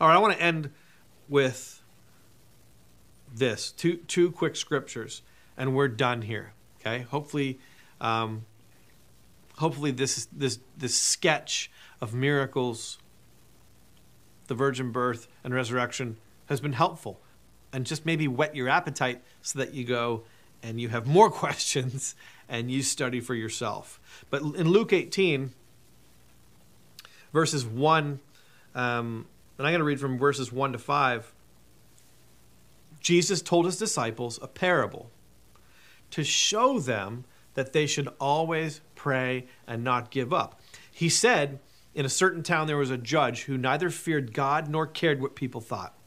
All 0.00 0.08
right, 0.08 0.14
I 0.14 0.18
want 0.18 0.34
to 0.34 0.42
end 0.42 0.70
with 1.28 1.82
this 3.32 3.70
two 3.70 3.96
two 3.96 4.32
quick 4.32 4.56
scriptures, 4.56 5.22
and 5.56 5.74
we're 5.74 5.88
done 5.88 6.22
here. 6.22 6.52
Okay, 6.80 7.02
hopefully, 7.02 7.58
um, 8.00 8.44
hopefully 9.58 9.92
this 9.92 10.26
this 10.32 10.58
this 10.76 10.96
sketch 10.96 11.70
of 12.00 12.12
miracles 12.12 12.98
the 14.48 14.54
virgin 14.54 14.90
birth 14.90 15.28
and 15.44 15.54
resurrection 15.54 16.16
has 16.46 16.60
been 16.60 16.72
helpful 16.72 17.20
and 17.72 17.86
just 17.86 18.04
maybe 18.04 18.26
whet 18.26 18.56
your 18.56 18.68
appetite 18.68 19.22
so 19.42 19.58
that 19.58 19.74
you 19.74 19.84
go 19.84 20.24
and 20.62 20.80
you 20.80 20.88
have 20.88 21.06
more 21.06 21.30
questions 21.44 22.14
and 22.48 22.70
you 22.70 22.82
study 22.82 23.20
for 23.20 23.34
yourself. 23.34 24.00
But 24.30 24.42
in 24.42 24.68
Luke 24.68 24.92
18, 24.92 25.52
verses 27.32 27.64
1, 27.64 28.20
um, 28.74 29.26
and 29.58 29.66
I'm 29.66 29.72
going 29.72 29.80
to 29.80 29.84
read 29.84 30.00
from 30.00 30.18
verses 30.18 30.52
1 30.52 30.72
to 30.72 30.78
5. 30.78 31.34
Jesus 33.00 33.42
told 33.42 33.66
his 33.66 33.76
disciples 33.76 34.38
a 34.42 34.48
parable 34.48 35.10
to 36.10 36.24
show 36.24 36.78
them 36.78 37.24
that 37.54 37.72
they 37.72 37.86
should 37.86 38.08
always 38.20 38.80
pray 38.94 39.46
and 39.66 39.82
not 39.84 40.10
give 40.10 40.32
up. 40.32 40.60
He 40.90 41.08
said, 41.08 41.58
In 41.98 42.06
a 42.06 42.08
certain 42.08 42.44
town 42.44 42.68
there 42.68 42.76
was 42.76 42.92
a 42.92 42.96
judge 42.96 43.42
who 43.42 43.58
neither 43.58 43.90
feared 43.90 44.32
God 44.32 44.68
nor 44.68 44.86
cared 44.86 45.20
what 45.20 45.34
people 45.34 45.60
thought. 45.60 45.98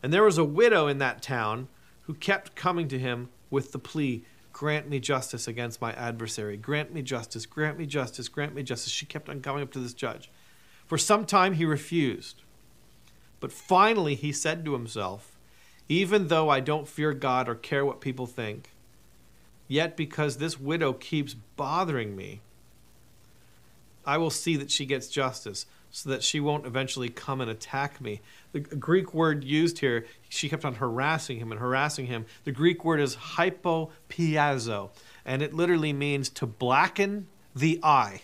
And 0.00 0.12
there 0.12 0.22
was 0.22 0.38
a 0.38 0.44
widow 0.44 0.86
in 0.86 0.98
that 0.98 1.20
town 1.20 1.66
who 2.02 2.14
kept 2.14 2.54
coming 2.54 2.86
to 2.86 3.00
him 3.00 3.28
with 3.50 3.72
the 3.72 3.80
plea, 3.80 4.24
Grant 4.52 4.88
me 4.88 5.00
justice 5.00 5.48
against 5.48 5.80
my 5.80 5.92
adversary. 5.94 6.56
Grant 6.56 6.94
me 6.94 7.02
justice, 7.02 7.46
grant 7.46 7.78
me 7.78 7.84
justice, 7.84 8.28
grant 8.28 8.54
me 8.54 8.62
justice. 8.62 8.92
She 8.92 9.04
kept 9.04 9.28
on 9.28 9.40
coming 9.40 9.64
up 9.64 9.72
to 9.72 9.80
this 9.80 9.92
judge. 9.92 10.30
For 10.86 10.96
some 10.96 11.26
time 11.26 11.54
he 11.54 11.64
refused. 11.64 12.42
But 13.40 13.50
finally 13.50 14.14
he 14.14 14.30
said 14.30 14.64
to 14.64 14.72
himself, 14.72 15.36
Even 15.88 16.28
though 16.28 16.48
I 16.48 16.60
don't 16.60 16.86
fear 16.86 17.12
God 17.12 17.48
or 17.48 17.56
care 17.56 17.84
what 17.84 18.00
people 18.00 18.26
think, 18.26 18.70
yet 19.66 19.96
because 19.96 20.36
this 20.36 20.60
widow 20.60 20.92
keeps 20.92 21.34
bothering 21.34 22.14
me, 22.14 22.40
I 24.04 24.18
will 24.18 24.30
see 24.30 24.56
that 24.56 24.70
she 24.70 24.86
gets 24.86 25.08
justice 25.08 25.66
so 25.92 26.08
that 26.08 26.22
she 26.22 26.40
won't 26.40 26.66
eventually 26.66 27.10
come 27.10 27.40
and 27.42 27.50
attack 27.50 28.00
me. 28.00 28.20
The 28.52 28.60
Greek 28.60 29.12
word 29.12 29.44
used 29.44 29.78
here, 29.78 30.06
she 30.28 30.48
kept 30.48 30.64
on 30.64 30.76
harassing 30.76 31.38
him 31.38 31.52
and 31.52 31.60
harassing 31.60 32.06
him. 32.06 32.24
The 32.44 32.52
Greek 32.52 32.82
word 32.84 32.98
is 32.98 33.14
hypopiazo, 33.14 34.90
and 35.26 35.42
it 35.42 35.52
literally 35.52 35.92
means 35.92 36.30
to 36.30 36.46
blacken 36.46 37.28
the 37.54 37.78
eye. 37.82 38.22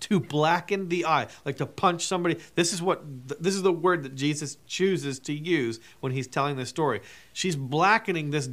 To 0.00 0.20
blacken 0.20 0.88
the 0.88 1.04
eye, 1.04 1.28
like 1.44 1.56
to 1.58 1.66
punch 1.66 2.06
somebody. 2.06 2.38
This 2.54 2.72
is 2.72 2.80
what 2.80 3.02
this 3.26 3.54
is 3.54 3.62
the 3.62 3.72
word 3.72 4.02
that 4.04 4.14
Jesus 4.14 4.56
chooses 4.66 5.18
to 5.20 5.34
use 5.34 5.78
when 6.00 6.12
he's 6.12 6.26
telling 6.26 6.56
this 6.56 6.70
story. 6.70 7.02
She's 7.34 7.54
blackening 7.54 8.30
this 8.30 8.48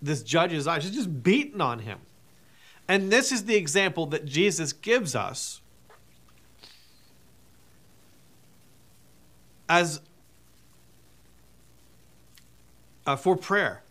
this 0.00 0.22
judge's 0.22 0.68
eye. 0.68 0.78
She's 0.78 0.94
just 0.94 1.22
beating 1.24 1.60
on 1.60 1.80
him. 1.80 1.98
And 2.86 3.10
this 3.10 3.32
is 3.32 3.46
the 3.46 3.56
example 3.56 4.06
that 4.06 4.26
Jesus 4.26 4.72
gives 4.72 5.16
us 5.16 5.60
as 9.68 10.00
uh, 13.06 13.16
for 13.16 13.36
prayer. 13.36 13.82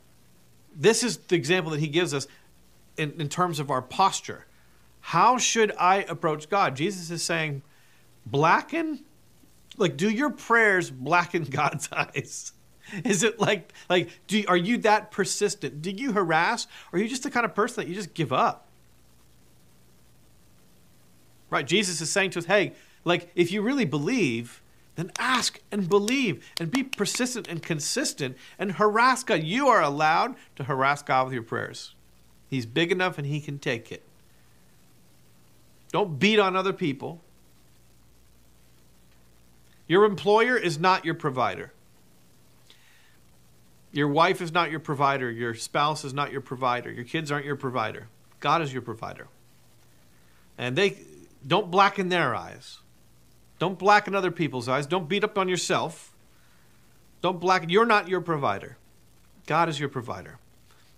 This 0.75 1.03
is 1.03 1.17
the 1.17 1.35
example 1.35 1.71
that 1.71 1.79
he 1.79 1.87
gives 1.87 2.13
us 2.13 2.27
in, 2.97 3.13
in 3.19 3.29
terms 3.29 3.59
of 3.59 3.71
our 3.71 3.81
posture. 3.81 4.45
How 5.01 5.37
should 5.37 5.71
I 5.79 5.97
approach 6.03 6.49
God? 6.49 6.75
Jesus 6.75 7.11
is 7.11 7.23
saying, 7.23 7.61
blacken, 8.25 9.03
like, 9.77 9.97
do 9.97 10.09
your 10.09 10.31
prayers 10.31 10.89
blacken 10.91 11.43
God's 11.49 11.89
eyes? 11.91 12.51
Is 13.03 13.23
it 13.23 13.39
like, 13.39 13.73
like, 13.89 14.09
do, 14.27 14.43
are 14.47 14.57
you 14.57 14.77
that 14.79 15.11
persistent? 15.11 15.81
Do 15.81 15.91
you 15.91 16.11
harass? 16.11 16.67
Or 16.91 16.99
are 16.99 17.01
you 17.01 17.07
just 17.07 17.23
the 17.23 17.31
kind 17.31 17.45
of 17.45 17.55
person 17.55 17.83
that 17.83 17.89
you 17.89 17.95
just 17.95 18.13
give 18.13 18.31
up? 18.31 18.67
Right? 21.49 21.65
Jesus 21.65 22.01
is 22.01 22.11
saying 22.11 22.31
to 22.31 22.39
us, 22.39 22.45
hey, 22.45 22.73
like, 23.03 23.31
if 23.35 23.51
you 23.51 23.61
really 23.61 23.85
believe, 23.85 24.61
then 24.95 25.11
ask 25.19 25.59
and 25.71 25.89
believe 25.89 26.45
and 26.59 26.71
be 26.71 26.83
persistent 26.83 27.47
and 27.47 27.61
consistent 27.61 28.37
and 28.57 28.73
harass 28.73 29.23
God. 29.23 29.43
You 29.43 29.67
are 29.67 29.81
allowed 29.81 30.35
to 30.55 30.63
harass 30.63 31.01
God 31.03 31.25
with 31.25 31.33
your 31.33 31.43
prayers. 31.43 31.93
He's 32.49 32.65
big 32.65 32.91
enough 32.91 33.17
and 33.17 33.27
He 33.27 33.41
can 33.41 33.59
take 33.59 33.91
it. 33.91 34.03
Don't 35.91 36.19
beat 36.19 36.39
on 36.39 36.55
other 36.55 36.73
people. 36.73 37.21
Your 39.87 40.05
employer 40.05 40.57
is 40.57 40.79
not 40.79 41.05
your 41.05 41.13
provider. 41.13 41.71
Your 43.91 44.07
wife 44.07 44.41
is 44.41 44.51
not 44.51 44.71
your 44.71 44.79
provider. 44.79 45.31
Your 45.31 45.53
spouse 45.53 46.03
is 46.03 46.13
not 46.13 46.31
your 46.31 46.41
provider. 46.41 46.91
Your 46.91 47.05
kids 47.05 47.31
aren't 47.31 47.45
your 47.45 47.55
provider. 47.55 48.07
God 48.39 48.61
is 48.61 48.73
your 48.73 48.81
provider. 48.81 49.27
And 50.57 50.75
they 50.75 50.97
don't 51.45 51.71
blacken 51.71 52.09
their 52.09 52.35
eyes. 52.35 52.79
Don't 53.59 53.79
blacken 53.79 54.15
other 54.15 54.31
people's 54.31 54.67
eyes. 54.67 54.85
Don't 54.85 55.07
beat 55.07 55.23
up 55.23 55.37
on 55.37 55.47
yourself. 55.47 56.13
Don't 57.21 57.39
blacken. 57.39 57.69
You're 57.69 57.85
not 57.85 58.07
your 58.07 58.21
provider. 58.21 58.77
God 59.47 59.69
is 59.69 59.79
your 59.79 59.89
provider. 59.89 60.39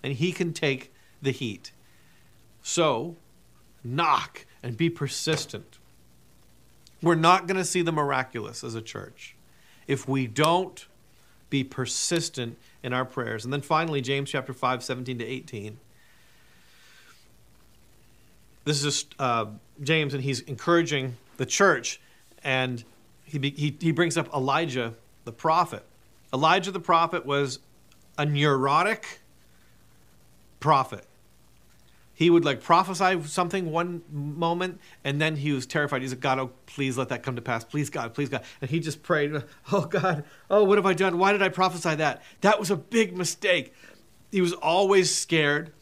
And 0.04 0.14
He 0.14 0.32
can 0.32 0.54
take 0.54 0.94
the 1.22 1.32
heat. 1.32 1.72
So, 2.62 3.16
knock 3.84 4.46
and 4.64 4.76
be 4.76 4.90
persistent. 4.90 5.78
We're 7.02 7.16
not 7.16 7.48
going 7.48 7.58
to 7.58 7.66
see 7.66 7.82
the 7.82 7.92
miraculous 7.92 8.64
as 8.64 8.76
a 8.76 8.82
church 8.82 9.36
if 9.88 10.08
we 10.08 10.28
don't 10.28 10.86
be 11.50 11.64
persistent 11.64 12.58
in 12.84 12.92
our 12.92 13.06
prayers. 13.06 13.46
And 13.46 13.54
then 13.54 13.62
finally, 13.62 14.02
James 14.02 14.30
chapter 14.30 14.54
5, 14.54 14.84
17 14.84 15.20
to 15.20 15.26
18. 15.26 15.80
This 18.66 18.84
is 18.84 19.06
uh, 19.18 19.46
James, 19.82 20.14
and 20.14 20.24
he's 20.24 20.42
encouraging 20.42 21.16
the 21.38 21.46
church 21.46 22.02
and 22.48 22.86
he, 23.26 23.38
he, 23.50 23.78
he 23.78 23.92
brings 23.92 24.18
up 24.18 24.34
Elijah 24.34 24.94
the 25.26 25.34
prophet. 25.34 25.84
Elijah 26.34 26.72
the 26.72 26.80
prophet 26.80 27.26
was 27.26 27.60
a 28.18 28.26
neurotic 28.26 29.20
prophet. 30.62 31.06
He 32.14 32.30
would 32.30 32.46
like 32.46 32.64
prophesy 32.64 33.22
something 33.28 33.70
one 33.70 34.02
moment, 34.10 34.80
and 35.04 35.22
then 35.22 35.36
he 35.36 35.52
was 35.52 35.66
terrified. 35.66 36.02
He's 36.02 36.14
like, 36.14 36.22
God, 36.22 36.40
oh, 36.40 36.52
please 36.68 36.98
let 36.98 37.10
that 37.10 37.22
come 37.22 37.36
to 37.36 37.42
pass. 37.42 37.66
Please, 37.66 37.90
God, 37.90 38.14
please, 38.14 38.30
God. 38.30 38.44
And 38.62 38.72
he 38.72 38.80
just 38.80 39.04
prayed, 39.04 39.44
Oh, 39.72 39.82
God, 39.82 40.24
oh, 40.50 40.64
what 40.64 40.78
have 40.78 40.86
I 40.86 40.94
done? 40.94 41.20
Why 41.20 41.34
did 41.34 41.42
I 41.42 41.50
prophesy 41.50 41.96
that? 41.96 42.24
That 42.42 42.60
was 42.60 42.72
a 42.72 42.78
big 42.78 43.16
mistake. 43.16 43.74
He 44.32 44.40
was 44.40 44.54
always 44.54 45.14
scared, 45.14 45.74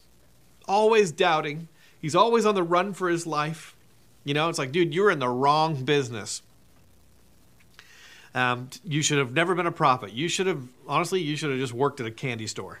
always 0.66 1.12
doubting. 1.12 1.68
He's 2.00 2.16
always 2.16 2.44
on 2.44 2.56
the 2.56 2.64
run 2.64 2.92
for 2.92 3.08
his 3.08 3.24
life. 3.24 3.76
You 4.24 4.34
know, 4.34 4.48
it's 4.48 4.58
like, 4.58 4.72
dude, 4.72 4.92
you're 4.92 5.12
in 5.12 5.20
the 5.20 5.28
wrong 5.28 5.84
business. 5.84 6.42
Um, 8.36 8.68
you 8.84 9.00
should 9.00 9.16
have 9.16 9.32
never 9.32 9.54
been 9.54 9.66
a 9.66 9.72
prophet. 9.72 10.12
You 10.12 10.28
should 10.28 10.46
have, 10.46 10.62
honestly, 10.86 11.22
you 11.22 11.36
should 11.36 11.50
have 11.50 11.58
just 11.58 11.72
worked 11.72 12.00
at 12.00 12.06
a 12.06 12.10
candy 12.10 12.46
store. 12.46 12.80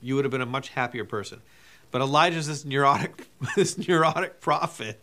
You 0.00 0.16
would 0.16 0.24
have 0.24 0.32
been 0.32 0.40
a 0.40 0.46
much 0.46 0.70
happier 0.70 1.04
person. 1.04 1.40
But 1.92 2.02
Elijah's 2.02 2.48
this 2.48 2.64
neurotic, 2.64 3.28
this 3.56 3.78
neurotic 3.78 4.40
prophet. 4.40 5.00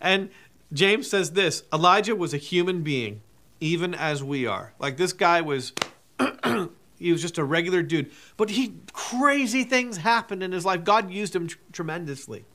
And 0.00 0.30
James 0.72 1.10
says 1.10 1.32
this 1.32 1.62
Elijah 1.70 2.16
was 2.16 2.32
a 2.32 2.38
human 2.38 2.82
being, 2.82 3.20
even 3.60 3.94
as 3.94 4.24
we 4.24 4.46
are. 4.46 4.72
Like 4.78 4.96
this 4.96 5.12
guy 5.12 5.42
was, 5.42 5.74
he 6.98 7.12
was 7.12 7.20
just 7.20 7.36
a 7.36 7.44
regular 7.44 7.82
dude. 7.82 8.10
But 8.38 8.48
he, 8.48 8.76
crazy 8.94 9.62
things 9.62 9.98
happened 9.98 10.42
in 10.42 10.52
his 10.52 10.64
life. 10.64 10.84
God 10.84 11.10
used 11.10 11.36
him 11.36 11.48
tr- 11.48 11.58
tremendously. 11.70 12.46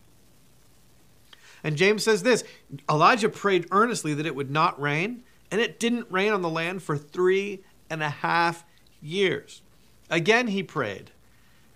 And 1.63 1.77
James 1.77 2.03
says 2.03 2.23
this 2.23 2.43
Elijah 2.89 3.29
prayed 3.29 3.67
earnestly 3.69 4.15
that 4.15 4.25
it 4.25 4.35
would 4.35 4.49
not 4.49 4.81
rain 4.81 5.21
and 5.53 5.61
it 5.61 5.79
didn't 5.79 6.07
rain 6.09 6.33
on 6.33 6.41
the 6.41 6.49
land 6.49 6.81
for 6.81 6.97
three 6.97 7.63
and 7.87 8.01
a 8.01 8.09
half 8.09 8.65
years. 9.03 9.61
Again 10.09 10.47
he 10.47 10.63
prayed, 10.63 11.11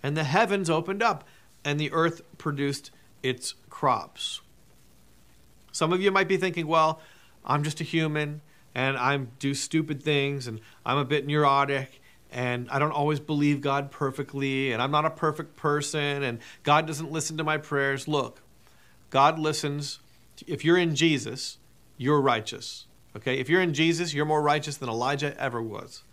and 0.02 0.16
the 0.16 0.24
heavens 0.24 0.68
opened 0.68 1.00
up, 1.00 1.22
and 1.64 1.78
the 1.78 1.92
earth 1.92 2.22
produced 2.38 2.90
its 3.22 3.54
crops. 3.70 4.40
Some 5.70 5.92
of 5.92 6.02
you 6.02 6.10
might 6.10 6.26
be 6.26 6.36
thinking, 6.36 6.66
well, 6.66 7.00
I'm 7.44 7.62
just 7.62 7.80
a 7.80 7.84
human, 7.84 8.40
and 8.74 8.96
I 8.96 9.16
do 9.16 9.54
stupid 9.54 10.02
things, 10.02 10.48
and 10.48 10.60
I'm 10.84 10.98
a 10.98 11.04
bit 11.04 11.24
neurotic, 11.24 12.02
and 12.32 12.68
I 12.70 12.80
don't 12.80 12.90
always 12.90 13.20
believe 13.20 13.60
God 13.60 13.92
perfectly, 13.92 14.72
and 14.72 14.82
I'm 14.82 14.90
not 14.90 15.04
a 15.04 15.10
perfect 15.10 15.54
person, 15.54 16.24
and 16.24 16.40
God 16.64 16.84
doesn't 16.88 17.12
listen 17.12 17.36
to 17.36 17.44
my 17.44 17.58
prayers. 17.58 18.08
Look, 18.08 18.42
God 19.10 19.38
listens. 19.38 20.00
If 20.48 20.64
you're 20.64 20.78
in 20.78 20.96
Jesus, 20.96 21.58
you're 21.96 22.20
righteous. 22.20 22.86
Okay? 23.18 23.38
If 23.38 23.48
you're 23.48 23.60
in 23.60 23.74
Jesus, 23.74 24.14
you're 24.14 24.24
more 24.24 24.40
righteous 24.40 24.76
than 24.76 24.88
Elijah 24.88 25.38
ever 25.40 25.60
was. 25.60 26.04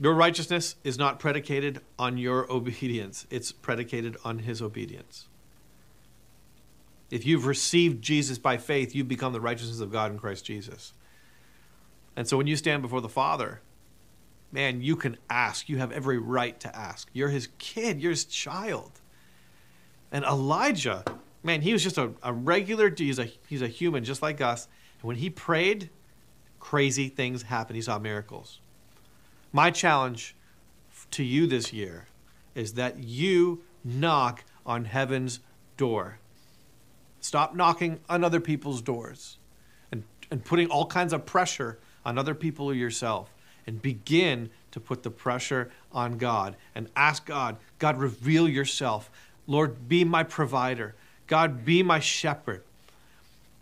Your 0.00 0.14
righteousness 0.14 0.76
is 0.82 0.96
not 0.96 1.18
predicated 1.18 1.80
on 1.98 2.18
your 2.18 2.50
obedience, 2.52 3.26
it's 3.30 3.52
predicated 3.52 4.16
on 4.24 4.40
his 4.40 4.60
obedience. 4.62 5.26
If 7.10 7.24
you've 7.24 7.46
received 7.46 8.02
Jesus 8.02 8.38
by 8.38 8.58
faith, 8.58 8.94
you've 8.94 9.08
become 9.08 9.32
the 9.32 9.40
righteousness 9.40 9.80
of 9.80 9.90
God 9.90 10.10
in 10.10 10.18
Christ 10.18 10.44
Jesus. 10.44 10.92
And 12.16 12.28
so 12.28 12.36
when 12.36 12.46
you 12.46 12.56
stand 12.56 12.82
before 12.82 13.00
the 13.00 13.08
Father, 13.08 13.60
man, 14.52 14.82
you 14.82 14.94
can 14.94 15.16
ask. 15.30 15.68
You 15.70 15.78
have 15.78 15.90
every 15.90 16.18
right 16.18 16.58
to 16.60 16.76
ask. 16.76 17.08
You're 17.14 17.30
his 17.30 17.48
kid, 17.58 18.00
you're 18.00 18.10
his 18.10 18.26
child. 18.26 19.00
And 20.12 20.24
Elijah 20.24 21.02
man, 21.42 21.62
he 21.62 21.72
was 21.72 21.82
just 21.82 21.98
a, 21.98 22.12
a 22.22 22.32
regular, 22.32 22.92
he's 22.94 23.18
a, 23.18 23.28
he's 23.48 23.62
a 23.62 23.68
human 23.68 24.04
just 24.04 24.22
like 24.22 24.40
us. 24.40 24.68
And 25.00 25.08
when 25.08 25.16
he 25.16 25.30
prayed, 25.30 25.90
crazy 26.60 27.08
things 27.08 27.42
happened. 27.42 27.76
He 27.76 27.82
saw 27.82 27.98
miracles. 27.98 28.60
My 29.52 29.70
challenge 29.70 30.34
to 31.12 31.22
you 31.22 31.46
this 31.46 31.72
year 31.72 32.06
is 32.54 32.74
that 32.74 32.98
you 32.98 33.62
knock 33.84 34.44
on 34.66 34.84
heaven's 34.84 35.40
door. 35.76 36.18
Stop 37.20 37.54
knocking 37.54 38.00
on 38.08 38.24
other 38.24 38.40
people's 38.40 38.82
doors 38.82 39.38
and, 39.90 40.02
and 40.30 40.44
putting 40.44 40.68
all 40.68 40.86
kinds 40.86 41.12
of 41.12 41.24
pressure 41.24 41.78
on 42.04 42.18
other 42.18 42.34
people 42.34 42.66
or 42.66 42.74
yourself 42.74 43.32
and 43.66 43.80
begin 43.82 44.50
to 44.70 44.80
put 44.80 45.02
the 45.02 45.10
pressure 45.10 45.70
on 45.92 46.18
God 46.18 46.56
and 46.74 46.88
ask 46.96 47.24
God, 47.26 47.56
God, 47.78 47.98
reveal 47.98 48.48
yourself. 48.48 49.10
Lord, 49.46 49.88
be 49.88 50.04
my 50.04 50.22
provider. 50.22 50.94
God, 51.28 51.64
be 51.64 51.82
my 51.82 52.00
shepherd. 52.00 52.64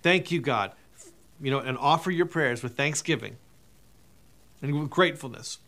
Thank 0.02 0.30
you, 0.30 0.40
God. 0.40 0.72
You 1.40 1.50
know, 1.50 1.58
and 1.58 1.76
offer 1.76 2.10
your 2.10 2.24
prayers 2.24 2.62
with 2.62 2.76
thanksgiving 2.76 3.36
and 4.62 4.80
with 4.80 4.88
gratefulness. 4.88 5.58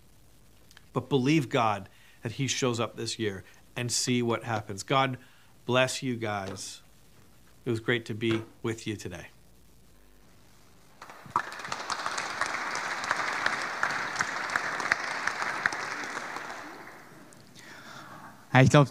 But 0.95 1.11
believe 1.11 1.51
God 1.51 1.89
that 2.23 2.33
He 2.33 2.47
shows 2.47 2.81
up 2.81 2.97
this 2.97 3.19
year 3.19 3.45
and 3.77 3.93
see 3.93 4.23
what 4.23 4.45
happens. 4.45 4.83
God 4.83 5.19
bless 5.67 6.03
you 6.03 6.17
guys. 6.17 6.81
It 7.65 7.71
was 7.71 7.81
great 7.81 8.07
to 8.07 8.15
be 8.15 8.43
with 8.63 8.87
you 8.87 8.97
today. 8.97 9.27
ich 18.61 18.71
glaube, 18.71 18.89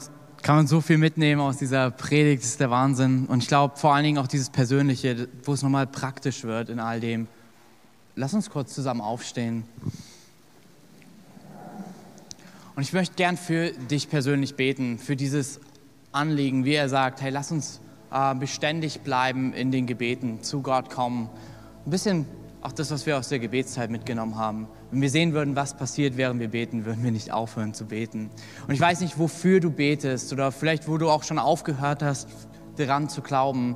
kann 0.48 0.56
man 0.56 0.68
so 0.68 0.80
viel 0.80 0.98
mitnehmen 0.98 1.42
aus 1.42 1.58
dieser 1.58 1.92
Predigt, 1.92 2.42
das 2.42 2.52
ist 2.52 2.62
der 2.62 2.70
Wahnsinn. 2.70 3.26
Und 3.26 3.44
ich 3.44 3.50
glaube 3.50 3.76
vor 3.76 3.94
allen 3.94 4.06
Dingen 4.06 4.18
auch 4.18 4.28
dieses 4.28 4.50
Persönliche, 4.50 5.28
wo 5.44 5.52
es 5.52 5.62
nochmal 5.62 5.86
praktisch 5.88 6.46
wird 6.46 6.70
in 6.70 6.80
all 6.80 7.02
dem. 7.02 7.28
Lass 8.16 8.34
uns 8.34 8.50
kurz 8.50 8.74
zusammen 8.74 9.02
aufstehen. 9.02 9.66
Und 12.78 12.82
ich 12.82 12.94
möchte 12.94 13.16
gern 13.16 13.36
für 13.36 13.72
dich 13.72 14.10
persönlich 14.10 14.56
beten, 14.56 15.00
für 15.00 15.18
dieses 15.18 15.60
Anliegen, 16.14 16.64
wie 16.64 16.76
er 16.76 16.88
sagt, 16.88 17.22
hey, 17.22 17.30
lass 17.30 17.52
uns 17.52 17.82
äh, 18.14 18.34
beständig 18.34 19.02
bleiben 19.02 19.52
in 19.52 19.74
den 19.74 19.86
Gebeten, 19.86 20.44
zu 20.44 20.62
Gott 20.62 20.90
kommen. 20.90 21.30
Ein 21.86 21.92
bisschen 21.92 22.26
auch 22.62 22.72
das, 22.72 22.92
was 22.92 23.06
wir 23.06 23.18
aus 23.18 23.30
der 23.30 23.40
Gebetszeit 23.40 23.90
mitgenommen 23.90 24.36
haben. 24.36 24.68
Wenn 24.92 25.02
wir 25.02 25.10
sehen 25.10 25.34
würden, 25.34 25.56
was 25.56 25.76
passiert, 25.76 26.18
während 26.18 26.40
wir 26.40 26.50
beten, 26.50 26.86
würden 26.86 27.04
wir 27.04 27.12
nicht 27.12 27.32
aufhören 27.32 27.74
zu 27.74 27.86
beten. 27.86 28.30
Und 28.68 28.74
ich 28.74 28.82
weiß 28.82 29.02
nicht, 29.02 29.20
wofür 29.20 29.60
du 29.60 29.70
betest 29.70 30.34
oder 30.34 30.52
vielleicht, 30.52 30.88
wo 30.88 30.98
du 30.98 31.10
auch 31.10 31.24
schon 31.24 31.40
aufgehört 31.40 32.02
hast, 32.02 32.28
daran 32.78 33.10
zu 33.10 33.22
glauben. 33.22 33.76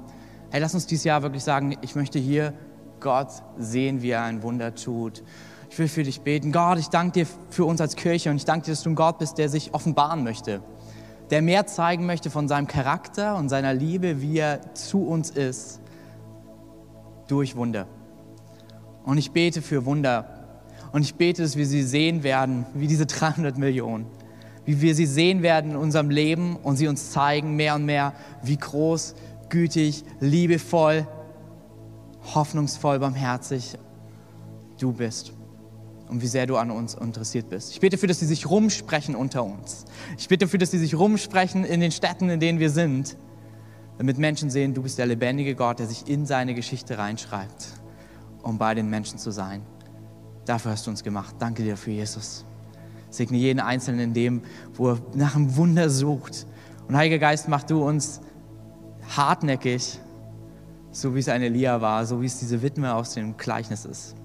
Hey, 0.49 0.61
lass 0.61 0.73
uns 0.73 0.87
dieses 0.87 1.05
Jahr 1.05 1.21
wirklich 1.21 1.43
sagen, 1.43 1.77
ich 1.81 1.95
möchte 1.95 2.19
hier 2.19 2.53
Gott 2.99 3.29
sehen, 3.57 4.01
wie 4.01 4.09
er 4.09 4.23
ein 4.23 4.43
Wunder 4.43 4.75
tut. 4.75 5.23
Ich 5.69 5.79
will 5.79 5.87
für 5.87 6.03
dich 6.03 6.21
beten. 6.21 6.51
Gott, 6.51 6.79
ich 6.79 6.89
danke 6.89 7.19
dir 7.19 7.27
für 7.49 7.65
uns 7.65 7.79
als 7.79 7.95
Kirche 7.95 8.29
und 8.29 8.35
ich 8.35 8.45
danke 8.45 8.65
dir, 8.65 8.71
dass 8.71 8.83
du 8.83 8.89
ein 8.89 8.95
Gott 8.95 9.19
bist, 9.19 9.37
der 9.37 9.47
sich 9.47 9.73
offenbaren 9.73 10.23
möchte, 10.23 10.61
der 11.29 11.41
mehr 11.41 11.65
zeigen 11.65 12.05
möchte 12.05 12.29
von 12.29 12.47
seinem 12.47 12.67
Charakter 12.67 13.37
und 13.37 13.49
seiner 13.49 13.73
Liebe, 13.73 14.21
wie 14.21 14.39
er 14.39 14.73
zu 14.73 15.05
uns 15.05 15.29
ist, 15.29 15.79
durch 17.27 17.55
Wunder. 17.55 17.87
Und 19.03 19.17
ich 19.17 19.31
bete 19.31 19.61
für 19.61 19.85
Wunder. 19.85 20.41
Und 20.91 21.03
ich 21.03 21.15
bete, 21.15 21.41
dass 21.41 21.55
wir 21.55 21.65
sie 21.65 21.83
sehen 21.83 22.23
werden, 22.23 22.65
wie 22.73 22.87
diese 22.87 23.05
300 23.05 23.57
Millionen. 23.57 24.05
Wie 24.65 24.81
wir 24.81 24.93
sie 24.93 25.05
sehen 25.05 25.41
werden 25.41 25.71
in 25.71 25.77
unserem 25.77 26.09
Leben 26.09 26.55
und 26.57 26.75
sie 26.75 26.87
uns 26.87 27.11
zeigen 27.11 27.55
mehr 27.55 27.75
und 27.75 27.85
mehr, 27.85 28.13
wie 28.43 28.57
groß, 28.57 29.15
gütig, 29.49 30.03
liebevoll, 30.19 31.07
hoffnungsvoll, 32.35 32.99
barmherzig 32.99 33.77
du 34.77 34.93
bist 34.93 35.33
und 36.09 36.21
wie 36.21 36.27
sehr 36.27 36.45
du 36.45 36.57
an 36.57 36.69
uns 36.71 36.93
interessiert 36.93 37.49
bist. 37.49 37.71
Ich 37.71 37.79
bete 37.79 37.95
dafür, 37.95 38.07
dass 38.07 38.19
sie 38.19 38.25
sich 38.25 38.49
rumsprechen 38.49 39.15
unter 39.15 39.43
uns. 39.43 39.85
Ich 40.17 40.27
bete 40.27 40.45
dafür, 40.45 40.59
dass 40.59 40.71
sie 40.71 40.77
sich 40.77 40.95
rumsprechen 40.95 41.63
in 41.63 41.79
den 41.79 41.91
Städten, 41.91 42.29
in 42.29 42.39
denen 42.39 42.59
wir 42.59 42.69
sind, 42.69 43.17
damit 43.97 44.17
Menschen 44.17 44.49
sehen, 44.49 44.73
du 44.73 44.83
bist 44.83 44.97
der 44.97 45.05
lebendige 45.05 45.55
Gott, 45.55 45.79
der 45.79 45.87
sich 45.87 46.07
in 46.07 46.25
seine 46.25 46.53
Geschichte 46.53 46.97
reinschreibt 46.97 47.80
um 48.43 48.57
bei 48.57 48.73
den 48.73 48.89
Menschen 48.89 49.17
zu 49.17 49.31
sein. 49.31 49.63
Dafür 50.45 50.71
hast 50.71 50.87
du 50.87 50.91
uns 50.91 51.03
gemacht. 51.03 51.35
Danke 51.39 51.63
dir 51.63 51.77
für 51.77 51.91
Jesus. 51.91 52.45
Segne 53.09 53.37
jeden 53.37 53.59
Einzelnen 53.59 53.99
in 53.99 54.13
dem, 54.13 54.41
wo 54.73 54.91
er 54.91 54.97
nach 55.13 55.35
einem 55.35 55.55
Wunder 55.55 55.89
sucht. 55.89 56.47
Und 56.87 56.95
Heiliger 56.95 57.19
Geist, 57.19 57.47
mach 57.47 57.63
du 57.63 57.85
uns 57.85 58.21
hartnäckig, 59.15 59.99
so 60.91 61.13
wie 61.15 61.19
es 61.19 61.29
eine 61.29 61.45
Elia 61.45 61.81
war, 61.81 62.05
so 62.05 62.21
wie 62.21 62.25
es 62.25 62.39
diese 62.39 62.61
Witwe 62.61 62.93
aus 62.93 63.13
dem 63.13 63.37
Gleichnis 63.37 63.85
ist, 63.85 64.15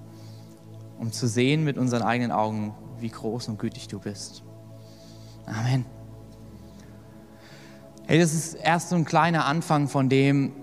um 0.99 1.11
zu 1.11 1.27
sehen 1.27 1.63
mit 1.63 1.77
unseren 1.77 2.01
eigenen 2.01 2.31
Augen, 2.31 2.73
wie 2.99 3.09
groß 3.09 3.49
und 3.49 3.59
gütig 3.59 3.87
du 3.87 3.99
bist. 3.99 4.43
Amen. 5.45 5.85
Hey, 8.05 8.19
das 8.19 8.33
ist 8.33 8.53
erst 8.55 8.89
so 8.89 8.95
ein 8.95 9.05
kleiner 9.05 9.45
Anfang 9.45 9.87
von 9.87 10.09
dem, 10.09 10.53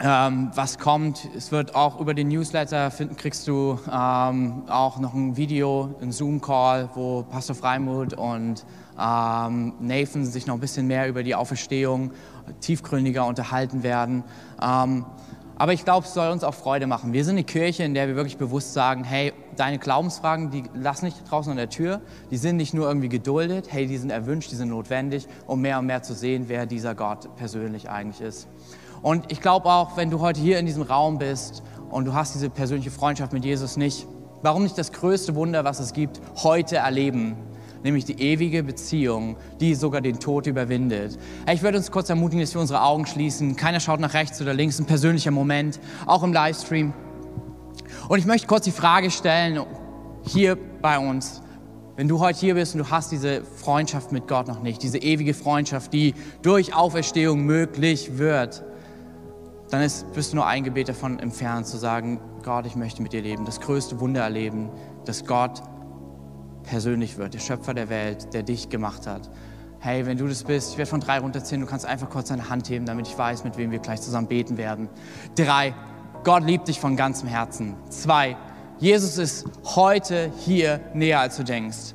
ähm, 0.00 0.50
was 0.54 0.78
kommt. 0.78 1.28
Es 1.36 1.52
wird 1.52 1.74
auch 1.74 2.00
über 2.00 2.14
den 2.14 2.28
Newsletter 2.28 2.90
finden, 2.90 3.16
kriegst 3.16 3.46
du 3.46 3.78
ähm, 3.90 4.64
auch 4.68 4.98
noch 4.98 5.14
ein 5.14 5.36
Video, 5.36 5.94
ein 6.00 6.10
Zoom-Call, 6.10 6.90
wo 6.94 7.22
Pastor 7.22 7.54
Freimuth 7.54 8.14
und 8.14 8.64
ähm, 9.00 9.74
Nathan 9.80 10.24
sich 10.24 10.46
noch 10.46 10.54
ein 10.54 10.60
bisschen 10.60 10.86
mehr 10.86 11.08
über 11.08 11.22
die 11.22 11.34
Auferstehung 11.34 12.12
tiefgründiger 12.60 13.26
unterhalten 13.26 13.82
werden. 13.82 14.24
Ähm, 14.60 15.06
aber 15.56 15.72
ich 15.72 15.84
glaube, 15.84 16.04
es 16.04 16.14
soll 16.14 16.30
uns 16.32 16.42
auch 16.42 16.54
Freude 16.54 16.88
machen. 16.88 17.12
Wir 17.12 17.24
sind 17.24 17.36
eine 17.36 17.44
Kirche, 17.44 17.84
in 17.84 17.94
der 17.94 18.08
wir 18.08 18.16
wirklich 18.16 18.38
bewusst 18.38 18.72
sagen, 18.72 19.04
hey, 19.04 19.32
deine 19.56 19.78
Glaubensfragen, 19.78 20.50
die 20.50 20.64
lass 20.74 21.02
nicht 21.02 21.30
draußen 21.30 21.52
an 21.52 21.56
der 21.56 21.70
Tür. 21.70 22.00
Die 22.32 22.36
sind 22.36 22.56
nicht 22.56 22.74
nur 22.74 22.88
irgendwie 22.88 23.08
geduldet, 23.08 23.68
hey, 23.70 23.86
die 23.86 23.96
sind 23.96 24.10
erwünscht, 24.10 24.50
die 24.50 24.56
sind 24.56 24.70
notwendig, 24.70 25.28
um 25.46 25.60
mehr 25.60 25.78
und 25.78 25.86
mehr 25.86 26.02
zu 26.02 26.12
sehen, 26.12 26.46
wer 26.48 26.66
dieser 26.66 26.96
Gott 26.96 27.28
persönlich 27.36 27.88
eigentlich 27.88 28.20
ist. 28.20 28.48
Und 29.04 29.30
ich 29.30 29.42
glaube 29.42 29.66
auch, 29.66 29.98
wenn 29.98 30.08
du 30.08 30.20
heute 30.20 30.40
hier 30.40 30.58
in 30.58 30.64
diesem 30.64 30.82
Raum 30.82 31.18
bist 31.18 31.62
und 31.90 32.06
du 32.06 32.14
hast 32.14 32.34
diese 32.34 32.48
persönliche 32.48 32.90
Freundschaft 32.90 33.34
mit 33.34 33.44
Jesus 33.44 33.76
nicht, 33.76 34.06
warum 34.40 34.62
nicht 34.62 34.78
das 34.78 34.92
größte 34.92 35.34
Wunder, 35.34 35.62
was 35.62 35.78
es 35.78 35.92
gibt, 35.92 36.22
heute 36.42 36.76
erleben? 36.76 37.36
Nämlich 37.82 38.06
die 38.06 38.18
ewige 38.18 38.62
Beziehung, 38.62 39.36
die 39.60 39.74
sogar 39.74 40.00
den 40.00 40.20
Tod 40.20 40.46
überwindet. 40.46 41.18
Ich 41.52 41.62
würde 41.62 41.76
uns 41.76 41.90
kurz 41.90 42.08
ermutigen, 42.08 42.40
dass 42.40 42.54
wir 42.54 42.62
unsere 42.62 42.80
Augen 42.80 43.04
schließen. 43.04 43.56
Keiner 43.56 43.78
schaut 43.78 44.00
nach 44.00 44.14
rechts 44.14 44.40
oder 44.40 44.54
links, 44.54 44.78
ein 44.78 44.86
persönlicher 44.86 45.32
Moment, 45.32 45.80
auch 46.06 46.22
im 46.22 46.32
Livestream. 46.32 46.94
Und 48.08 48.18
ich 48.18 48.24
möchte 48.24 48.46
kurz 48.46 48.64
die 48.64 48.70
Frage 48.70 49.10
stellen, 49.10 49.60
hier 50.22 50.56
bei 50.80 50.98
uns, 50.98 51.42
wenn 51.96 52.08
du 52.08 52.20
heute 52.20 52.38
hier 52.38 52.54
bist 52.54 52.74
und 52.74 52.78
du 52.78 52.90
hast 52.90 53.12
diese 53.12 53.42
Freundschaft 53.44 54.12
mit 54.12 54.28
Gott 54.28 54.48
noch 54.48 54.62
nicht, 54.62 54.82
diese 54.82 54.96
ewige 54.96 55.34
Freundschaft, 55.34 55.92
die 55.92 56.14
durch 56.40 56.74
Auferstehung 56.74 57.44
möglich 57.44 58.16
wird, 58.16 58.64
dann 59.70 59.82
ist, 59.82 60.12
bist 60.12 60.32
du 60.32 60.36
nur 60.36 60.46
ein 60.46 60.64
Gebet 60.64 60.88
davon 60.88 61.18
entfernt 61.18 61.66
zu 61.66 61.76
sagen, 61.76 62.20
Gott, 62.42 62.66
ich 62.66 62.76
möchte 62.76 63.02
mit 63.02 63.12
dir 63.12 63.22
leben, 63.22 63.44
das 63.44 63.60
größte 63.60 64.00
Wunder 64.00 64.22
erleben, 64.22 64.70
dass 65.04 65.24
Gott 65.24 65.62
persönlich 66.62 67.18
wird, 67.18 67.34
der 67.34 67.40
Schöpfer 67.40 67.74
der 67.74 67.88
Welt, 67.88 68.34
der 68.34 68.42
dich 68.42 68.68
gemacht 68.68 69.06
hat. 69.06 69.30
Hey, 69.78 70.06
wenn 70.06 70.16
du 70.16 70.26
das 70.26 70.44
bist, 70.44 70.72
ich 70.72 70.78
werde 70.78 70.90
von 70.90 71.00
drei 71.00 71.18
runterziehen, 71.18 71.60
du 71.60 71.66
kannst 71.66 71.84
einfach 71.84 72.08
kurz 72.08 72.28
deine 72.28 72.48
Hand 72.48 72.68
heben, 72.70 72.86
damit 72.86 73.06
ich 73.06 73.16
weiß, 73.16 73.44
mit 73.44 73.56
wem 73.58 73.70
wir 73.70 73.80
gleich 73.80 74.00
zusammen 74.00 74.28
beten 74.28 74.56
werden. 74.56 74.88
Drei, 75.34 75.74
Gott 76.24 76.44
liebt 76.44 76.68
dich 76.68 76.80
von 76.80 76.96
ganzem 76.96 77.28
Herzen. 77.28 77.76
Zwei, 77.90 78.36
Jesus 78.78 79.18
ist 79.18 79.44
heute 79.64 80.32
hier 80.38 80.80
näher, 80.94 81.20
als 81.20 81.36
du 81.36 81.44
denkst. 81.44 81.94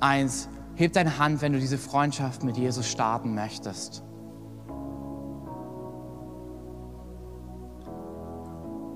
Eins, 0.00 0.48
heb 0.74 0.92
deine 0.92 1.18
Hand, 1.18 1.40
wenn 1.40 1.52
du 1.52 1.60
diese 1.60 1.78
Freundschaft 1.78 2.42
mit 2.42 2.56
Jesus 2.56 2.88
starten 2.88 3.34
möchtest. 3.34 4.02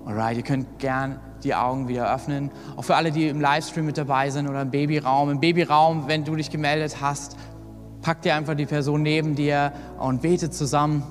Alright, 0.07 0.37
ihr 0.37 0.43
könnt 0.43 0.79
gern 0.79 1.19
die 1.45 1.55
Augen 1.55 1.89
wieder 1.89 2.13
öffnen. 2.13 2.51
Auch 2.77 2.83
für 2.83 2.97
alle, 2.97 3.11
die 3.11 3.29
im 3.29 3.41
Livestream 3.41 3.87
mit 3.87 3.97
dabei 3.97 4.29
sind 4.31 4.49
oder 4.49 4.63
im 4.63 4.71
Babyraum. 4.71 5.31
Im 5.31 5.41
Babyraum, 5.41 6.09
wenn 6.09 6.25
du 6.25 6.37
dich 6.37 6.51
gemeldet 6.51 7.01
hast, 7.01 7.37
pack 8.03 8.21
dir 8.23 8.35
einfach 8.35 8.55
die 8.55 8.67
Person 8.67 9.03
neben 9.03 9.35
dir 9.35 9.73
und 9.99 10.21
bete 10.21 10.51
zusammen. 10.51 11.03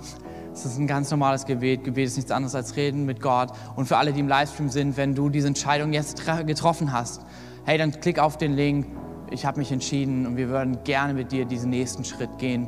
Das 0.51 0.65
ist 0.65 0.77
ein 0.77 0.85
ganz 0.85 1.09
normales 1.09 1.45
Gebet. 1.45 1.83
Gebet 1.83 2.05
ist 2.05 2.17
nichts 2.17 2.29
anderes 2.29 2.53
als 2.53 2.75
Reden 2.75 3.05
mit 3.05 3.19
Gott. 3.19 3.49
Und 3.75 3.87
für 3.87 3.97
alle, 3.97 4.13
die 4.13 4.19
im 4.19 4.27
Livestream 4.27 4.69
sind, 4.69 4.95
wenn 4.95 5.15
du 5.15 5.29
diese 5.29 5.47
Entscheidung 5.47 5.93
jetzt 5.93 6.21
getroffen 6.45 6.93
hast, 6.93 7.25
hey, 7.65 7.79
dann 7.79 7.91
klick 7.99 8.19
auf 8.19 8.37
den 8.37 8.53
Link. 8.53 8.85
Ich 9.31 9.47
habe 9.47 9.57
mich 9.59 9.71
entschieden 9.71 10.27
und 10.27 10.37
wir 10.37 10.49
würden 10.49 10.83
gerne 10.83 11.15
mit 11.15 11.31
dir 11.31 11.45
diesen 11.45 11.71
nächsten 11.71 12.05
Schritt 12.05 12.37
gehen. 12.37 12.67